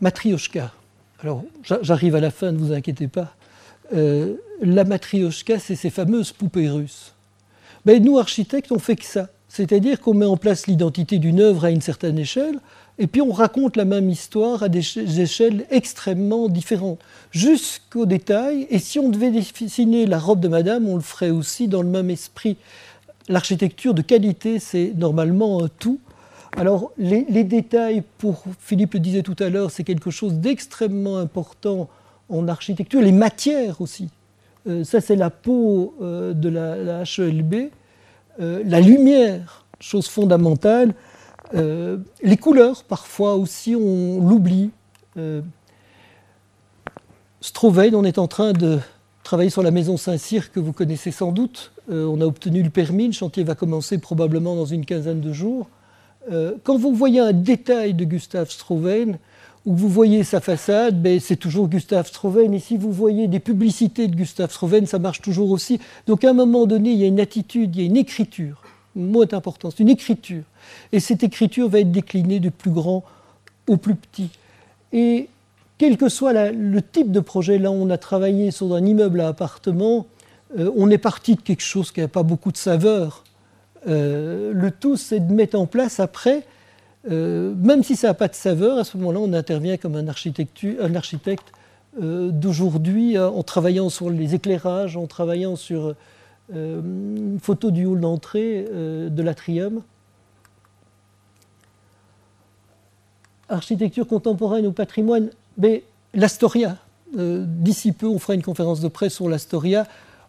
[0.00, 0.72] Matrioshka.
[1.22, 1.44] Alors,
[1.82, 3.34] j'arrive à la fin, ne vous inquiétez pas.
[3.92, 7.12] la matrioshka, c'est ces fameuses poupées russes.
[7.84, 9.28] Ben, nous, architectes, on fait que ça.
[9.50, 12.60] C'est-à-dire qu'on met en place l'identité d'une œuvre à une certaine échelle,
[12.98, 17.00] et puis on raconte la même histoire à des échelles extrêmement différentes,
[17.32, 18.68] jusqu'au détail.
[18.70, 21.88] Et si on devait dessiner la robe de madame, on le ferait aussi dans le
[21.88, 22.58] même esprit.
[23.28, 25.98] L'architecture de qualité, c'est normalement tout.
[26.56, 31.88] Alors, les, détails, pour Philippe le disait tout à l'heure, c'est quelque chose d'extrêmement important
[32.28, 33.00] en architecture.
[33.00, 34.10] Les matières aussi.
[34.68, 37.70] Euh, ça, c'est la peau euh, de la, la HELB.
[38.40, 40.94] Euh, la lumière, chose fondamentale,
[41.54, 44.70] euh, les couleurs, parfois aussi, on l'oublie.
[45.16, 45.42] Euh,
[47.62, 48.78] on est en train de
[49.24, 51.72] travailler sur la maison Saint-Cyr que vous connaissez sans doute.
[51.90, 55.32] Euh, on a obtenu le permis, le chantier va commencer probablement dans une quinzaine de
[55.32, 55.68] jours.
[56.64, 59.18] quand vous voyez un détail de Gustave Strovein,
[59.66, 62.52] ou vous voyez sa façade, ben, c'est toujours Gustave Strovein.
[62.52, 65.80] Et si vous voyez des publicités de Gustave Strovein, ça marche toujours aussi.
[66.06, 68.62] Donc à un moment donné, il y a une attitude, il y a une écriture.
[68.96, 70.42] Le mot est important, c'est une écriture.
[70.92, 73.04] Et cette écriture va être déclinée du plus grand
[73.68, 74.30] au plus petit.
[74.92, 75.28] Et
[75.78, 79.28] quel que soit le type de projet, là on a travaillé sur un immeuble à
[79.28, 80.06] appartement,
[80.58, 83.24] euh, on est parti de quelque chose qui n'a pas beaucoup de saveur.
[83.88, 86.44] Euh, le tout, c'est de mettre en place après
[87.08, 90.08] euh, même si ça n'a pas de saveur, à ce moment-là, on intervient comme un,
[90.08, 91.52] architecte
[91.98, 95.96] d'aujourd'hui en travaillant sur les éclairages, en travaillant sur
[96.54, 99.82] une photo du hall d'entrée de l'atrium.
[103.48, 105.82] Architecture contemporaine ou patrimoine, mais
[106.14, 106.76] l'Astoria.
[107.12, 109.84] D'ici peu, on fera une conférence de presse sur l'Astoria.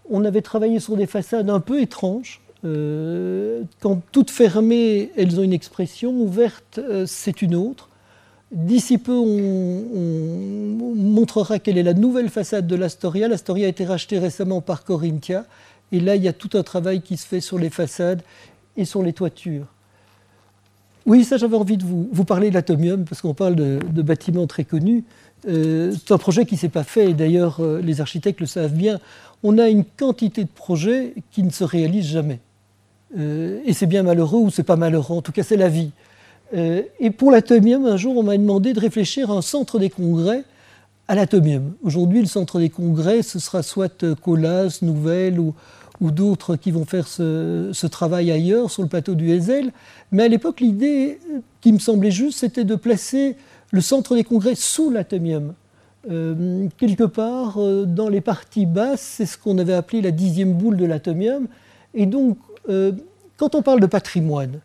[0.09, 5.43] On avait travaillé sur des façades un peu étranges, euh, quand toutes fermées, elles ont
[5.43, 7.89] une expression, ouverte, euh, c'est une autre.
[8.51, 13.27] D'ici peu, on, montrera quelle est la nouvelle façade de l'Astoria.
[13.27, 15.45] L'Astoria a été rachetée récemment par Corinthia.
[15.91, 18.21] Et là, il y a tout un travail qui se fait sur les façades
[18.77, 19.67] et sur les toitures.
[21.05, 24.65] Oui, ça, j'avais envie de vous, parler de l'atomium, parce qu'on parle de, bâtiments très
[24.65, 25.03] connus.
[25.47, 28.73] Euh, c'est un projet qui ne s'est pas fait, et d'ailleurs, les architectes le savent
[28.73, 28.99] bien.
[29.43, 32.39] On a une quantité de projets qui ne se réalisent jamais.
[33.17, 35.91] Euh, et c'est bien malheureux ou c'est pas malheureux, en tout cas c'est la vie.
[36.53, 39.89] Euh, et pour l'atomium, un jour on m'a demandé de réfléchir à un centre des
[39.89, 40.43] congrès
[41.07, 41.73] à l'atomium.
[41.83, 45.53] Aujourd'hui, le centre des congrès, ce sera soit Colas, Nouvelle ou,
[45.99, 49.71] d'autres qui vont faire ce, travail ailleurs, sur le plateau du Hazel.
[50.11, 51.19] Mais à l'époque, l'idée
[51.59, 53.35] qui me semblait juste, c'était de placer
[53.71, 55.53] le centre des congrès sous l'atomium.
[56.09, 60.77] Euh, quelque part dans les parties basses, c'est ce qu'on avait appelé la dixième boule
[60.77, 61.47] de l'atomium.
[61.93, 62.37] Et donc,
[62.69, 62.91] euh,
[63.37, 64.59] quand on parle de patrimoine,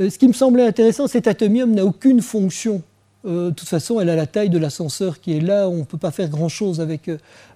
[0.00, 2.82] euh, ce qui me semblait intéressant, cet atomium n'a aucune fonction.
[3.24, 5.84] Euh, de toute façon, elle a la taille de l'ascenseur qui est là, on ne
[5.84, 7.10] peut pas faire grand-chose avec,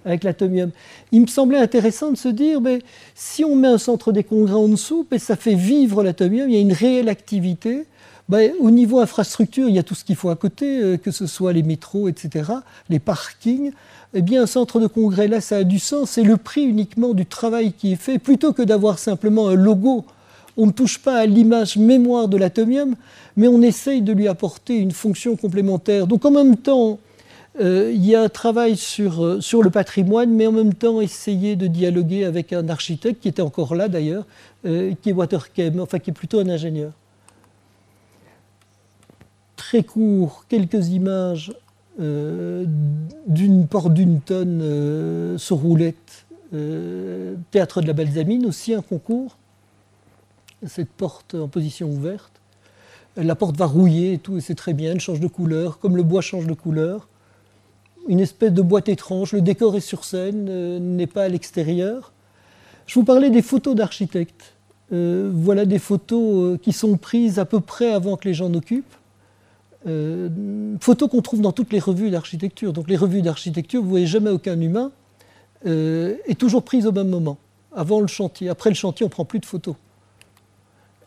[0.05, 0.71] avec l'atomium.
[1.13, 2.81] Il me semblait intéressant de se dire, mais,
[3.15, 6.55] si on met un centre des congrès en dessous, mais ça fait vivre l'atomium, il
[6.55, 7.85] y a une réelle activité.
[8.29, 11.27] Ben, au niveau infrastructure, il y a tout ce qu'il faut à côté, que ce
[11.27, 12.51] soit les métros, etc.,
[12.89, 13.71] les parkings
[14.18, 16.12] eh bien, un centre de congrès, là, ça a du sens.
[16.12, 20.06] C'est le prix uniquement du travail qui est fait, plutôt que d'avoir simplement un logo.
[20.56, 22.97] On ne touche pas à l'image mémoire de l'atomium,
[23.36, 26.06] mais on essaye de lui apporter une fonction complémentaire.
[26.06, 26.98] Donc, en même temps,
[27.60, 31.02] euh, il y a un travail sur, euh, sur le patrimoine, mais en même temps
[31.02, 34.24] essayer de dialoguer avec un architecte qui était encore là d'ailleurs,
[34.64, 36.93] euh, qui est Waterkem, enfin qui est plutôt un ingénieur.
[39.56, 41.52] Très court, quelques images
[41.98, 49.39] d'une porte d'une tonne euh, sur roulette, euh, théâtre de la Balsamine, aussi un concours.
[50.66, 52.32] Cette porte en position ouverte.
[53.16, 55.97] La porte va rouiller et tout, et c'est très bien, elle change de couleur, comme
[55.97, 57.09] le bois change de couleur.
[58.09, 62.12] Une espèce de boîte étrange, le décor est sur scène, n'est pas à l'extérieur.
[62.86, 64.55] Je vous parlais des photos d'architectes.
[64.90, 68.97] voilà des photos qui sont prises à peu près avant que les gens n'occupent.
[69.87, 70.29] Euh,
[70.81, 72.73] photos qu'on trouve dans toutes les revues d'architecture.
[72.73, 74.91] Donc les revues d'architecture, vous ne voyez jamais aucun humain,
[75.67, 77.39] euh, est toujours prise au même moment,
[77.75, 78.49] avant le chantier.
[78.49, 79.77] Après le chantier, on ne prend plus de photos.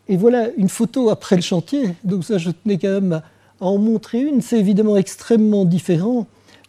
[0.07, 3.23] Et voilà une photo après le chantier, donc ça je tenais quand même à,
[3.59, 4.41] en montrer une.
[4.41, 6.25] C'est évidemment extrêmement différent,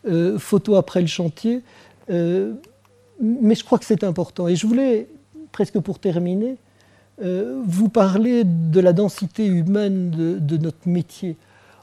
[0.09, 1.62] euh, photo après le chantier,
[2.09, 4.49] mais je crois que c'est important.
[4.49, 5.07] Et je voulais,
[5.53, 6.57] presque pour terminer,
[7.23, 11.37] vous parler de la densité humaine de notre métier.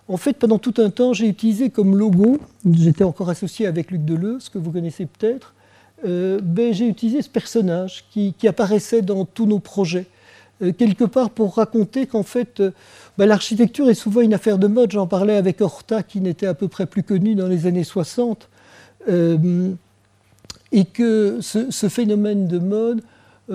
[0.09, 2.39] En fait, pendant tout un temps, j'ai utilisé comme logo,
[2.71, 5.53] j'étais encore associé avec Luc Deleuze, que vous connaissez peut-être,
[6.05, 10.05] euh, ben, j'ai utilisé ce personnage qui, apparaissait dans tous nos projets,
[10.61, 12.71] euh, quelque part pour raconter qu'en fait, euh,
[13.17, 14.91] ben, l'architecture est souvent une affaire de mode.
[14.91, 18.49] J'en parlais avec Horta, qui n'était à peu près plus connu dans les années 60,
[20.73, 23.01] et que ce, ce, phénomène de mode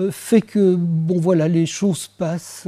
[0.09, 2.67] fait que, bon voilà, les choses passent.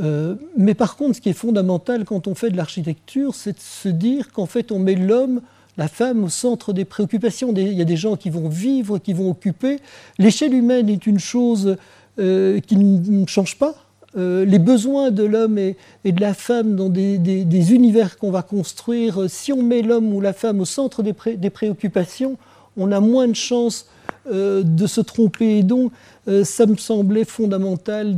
[0.00, 3.60] Euh, mais par contre, ce qui est fondamental quand on fait de l'architecture, c'est de
[3.60, 5.42] se dire qu'en fait, on met l'homme,
[5.76, 7.52] la femme au centre des préoccupations.
[7.54, 9.80] Il y a des gens qui vont vivre, qui vont occuper.
[10.18, 11.76] L'échelle humaine est une chose
[12.18, 13.74] euh, qui ne change pas.
[14.18, 19.30] Euh, les besoins de l'homme et, de la femme dans des, univers qu'on va construire,
[19.30, 22.36] si on met l'homme ou la femme au centre des, des préoccupations,
[22.76, 23.86] on a moins de chances
[24.30, 25.58] de se tromper.
[25.58, 25.92] Et donc,
[26.28, 28.16] euh, ça me semblait fondamental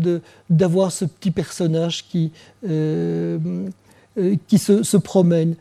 [0.50, 2.32] d'avoir ce petit personnage qui,
[2.68, 3.38] euh,
[4.18, 5.54] euh, qui se, promène.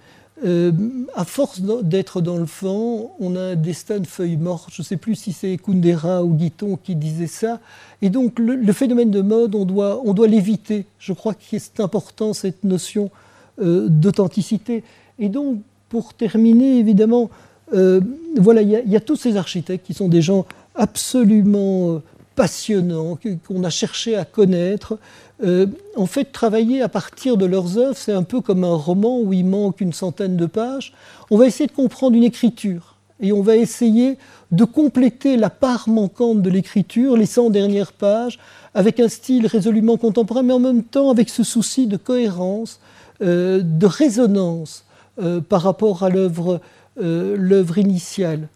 [1.16, 4.70] à force d'être dans le vent, on a un destin de feuilles mortes.
[4.74, 7.62] Je ne sais plus si c'est Kundera ou Guiton qui disait ça.
[8.02, 10.86] Et donc, le, phénomène de mode, on doit, on doit l'éviter.
[11.00, 13.10] Je crois que c'est important cette notion
[13.58, 14.84] d'authenticité.
[15.18, 17.30] Et donc, pour terminer, évidemment,
[17.72, 20.46] voilà, il y, a tous ces architectes qui sont des gens
[20.76, 22.02] absolument
[22.36, 23.18] passionnants
[23.48, 24.98] qu'on a cherché à connaître.
[25.44, 29.20] Euh, en fait, travailler à partir de leurs œuvres, c'est un peu comme un roman
[29.20, 30.94] où il manque une centaine de pages.
[31.32, 34.18] On va essayer de comprendre une écriture et on va essayer
[34.52, 38.40] de compléter la part manquante de l'écriture, les 100 dernières pages,
[38.74, 42.80] avec un style résolument contemporain, mais en même temps avec ce souci de cohérence,
[43.22, 44.86] euh, de résonance
[45.22, 46.60] euh, par rapport à l'œuvre
[46.98, 48.48] l'œuvre initiale.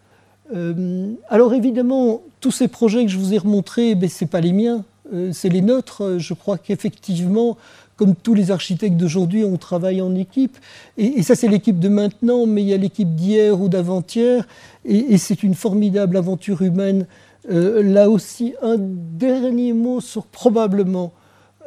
[1.28, 4.52] alors évidemment, tous ces projets que je vous ai remontrés, ben, ce n'est pas les
[4.52, 4.84] miens,
[5.32, 6.18] c'est les nôtres.
[6.18, 7.56] Je crois qu'effectivement,
[7.98, 10.56] comme tous les architectes d'aujourd'hui, on travaille en équipe.
[10.96, 14.46] Et, ça, c'est l'équipe de maintenant, mais il y a l'équipe d'hier ou d'avant-hier.
[14.84, 17.06] Et, c'est une formidable aventure humaine.
[17.50, 21.12] Euh, là aussi, un dernier mot sur probablement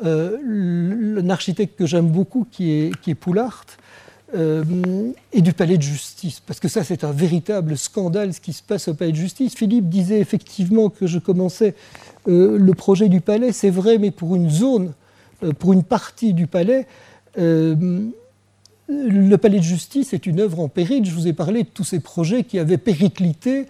[0.05, 3.65] euh, un architecte que j'aime beaucoup, qui est, qui est Poulart,
[4.35, 4.63] euh,
[5.33, 6.39] et du palais de justice.
[6.39, 9.55] Parce que ça, c'est un véritable scandale, ce qui se passe au palais de justice.
[9.55, 11.75] Philippe disait effectivement que je commençais
[12.27, 14.93] le projet du palais, c'est vrai, mais pour une zone
[15.43, 16.85] euh, pour une partie du palais,
[17.39, 17.75] euh,
[18.87, 21.05] le palais de justice est une œuvre en péril.
[21.05, 23.65] Je vous ai parlé de tous ces projets qui avaient périclité.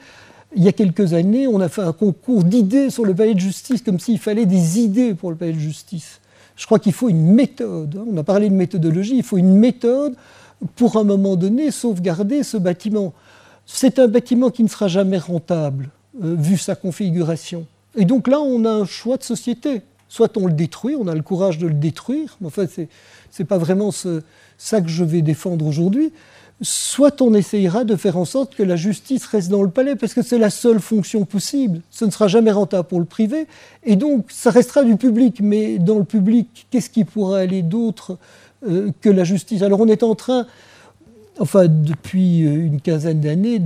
[0.56, 3.40] Il y a quelques années, on a fait un concours d'idées sur le palais de
[3.40, 6.20] justice, comme s'il fallait des idées pour le palais de justice.
[6.58, 7.96] Je crois qu'il faut une méthode.
[7.98, 8.06] Hein.
[8.12, 10.16] On a parlé de méthodologie, il faut une méthode
[10.76, 13.14] pour, un moment donné, sauvegarder ce bâtiment.
[13.66, 15.90] C'est un bâtiment qui ne sera jamais rentable,
[16.24, 17.66] euh, vu sa configuration.
[17.96, 19.82] Et donc là, on a un choix de société.
[20.08, 23.46] Soit on le détruit, on a le courage de le détruire, mais enfin, ce n'est
[23.46, 26.12] pas vraiment ça que je vais défendre aujourd'hui.
[26.62, 30.14] Soit on essayera de faire en sorte que la justice reste dans le palais, parce
[30.14, 31.82] que c'est la seule fonction possible.
[31.90, 33.48] Ce ne sera jamais rentable pour le privé,
[33.84, 35.40] et donc ça restera du public.
[35.42, 38.18] Mais dans le public, qu'est-ce qui pourra aller d'autre
[38.64, 40.46] que la justice Alors on est en train
[41.40, 43.60] enfin depuis euh, une quinzaine d'années,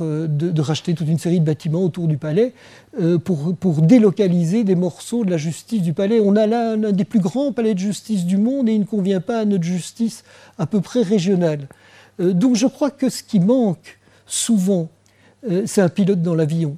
[0.00, 2.52] euh, de, racheter toute une série de bâtiments autour du palais
[3.00, 6.20] euh, pour, délocaliser des morceaux de la justice du palais.
[6.20, 8.84] On a là un des plus grands palais de justice du monde et il ne
[8.84, 10.24] convient pas à notre justice
[10.58, 11.68] à peu près régionale.
[12.18, 14.88] donc je crois que ce qui manque souvent,
[15.64, 16.76] c'est un pilote dans l'avion.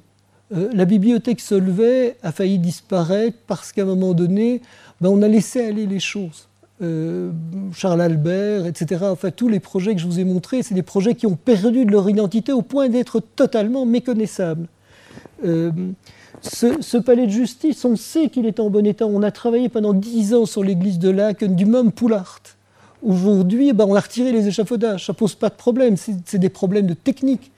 [0.51, 4.61] la bibliothèque Solvay a failli disparaître parce qu'à un moment donné,
[5.01, 6.47] ben, on a laissé aller les choses.
[6.81, 7.31] Euh,
[7.73, 9.05] Charles Albert, etc.
[9.11, 11.85] Enfin, tous les projets que je vous ai montrés, c'est des projets qui ont perdu
[11.85, 14.67] de leur identité au point d'être totalement méconnaissables.
[15.45, 15.71] Euh,
[16.41, 19.05] ce, palais de justice, on sait qu'il est en bon état.
[19.05, 22.41] On a travaillé pendant dix ans sur l'église de Laken du même Poulart.
[23.03, 25.05] Aujourd'hui, eh ben, on a retiré les échafaudages.
[25.05, 25.95] Ça pose pas de problème.
[25.97, 27.51] C'est des problèmes de technique.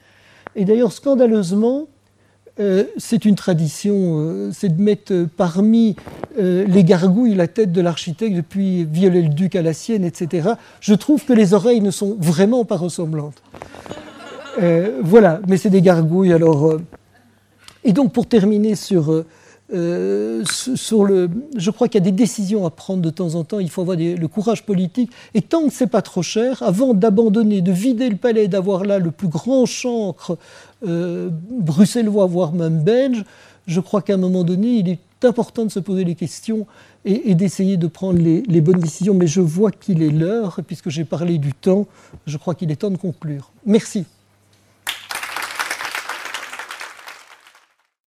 [0.55, 1.87] Et d'ailleurs, scandaleusement,
[2.57, 5.97] euh, c'est une tradition, euh, c'est de mettre parmi
[6.39, 10.51] euh, les gargouilles la tête de l'architecte depuis Viollet-le-Duc à la sienne, etc.
[10.79, 13.41] Je trouve que les oreilles ne sont vraiment pas ressemblantes.
[15.03, 16.31] voilà, mais c'est des gargouilles.
[16.31, 16.77] Alors,
[17.83, 19.25] et donc pour terminer sur
[19.73, 21.27] euh, sur le,
[21.57, 23.59] je crois qu'il y a des décisions à prendre de temps en temps.
[23.59, 25.11] Il faut avoir le courage politique.
[25.33, 28.99] Et tant que c'est pas trop cher, avant d'abandonner, de vider le palais, d'avoir là
[28.99, 30.37] le plus grand chancre
[30.87, 33.25] euh, bruxellois, voire même belge,
[33.65, 36.67] je crois qu'à un moment donné, il est important de se poser les questions
[37.03, 39.15] et, d'essayer de prendre les, les, bonnes décisions.
[39.15, 41.87] Mais je vois qu'il est l'heure, puisque j'ai parlé du temps,
[42.27, 43.51] je crois qu'il est temps de conclure.
[43.65, 44.05] Merci.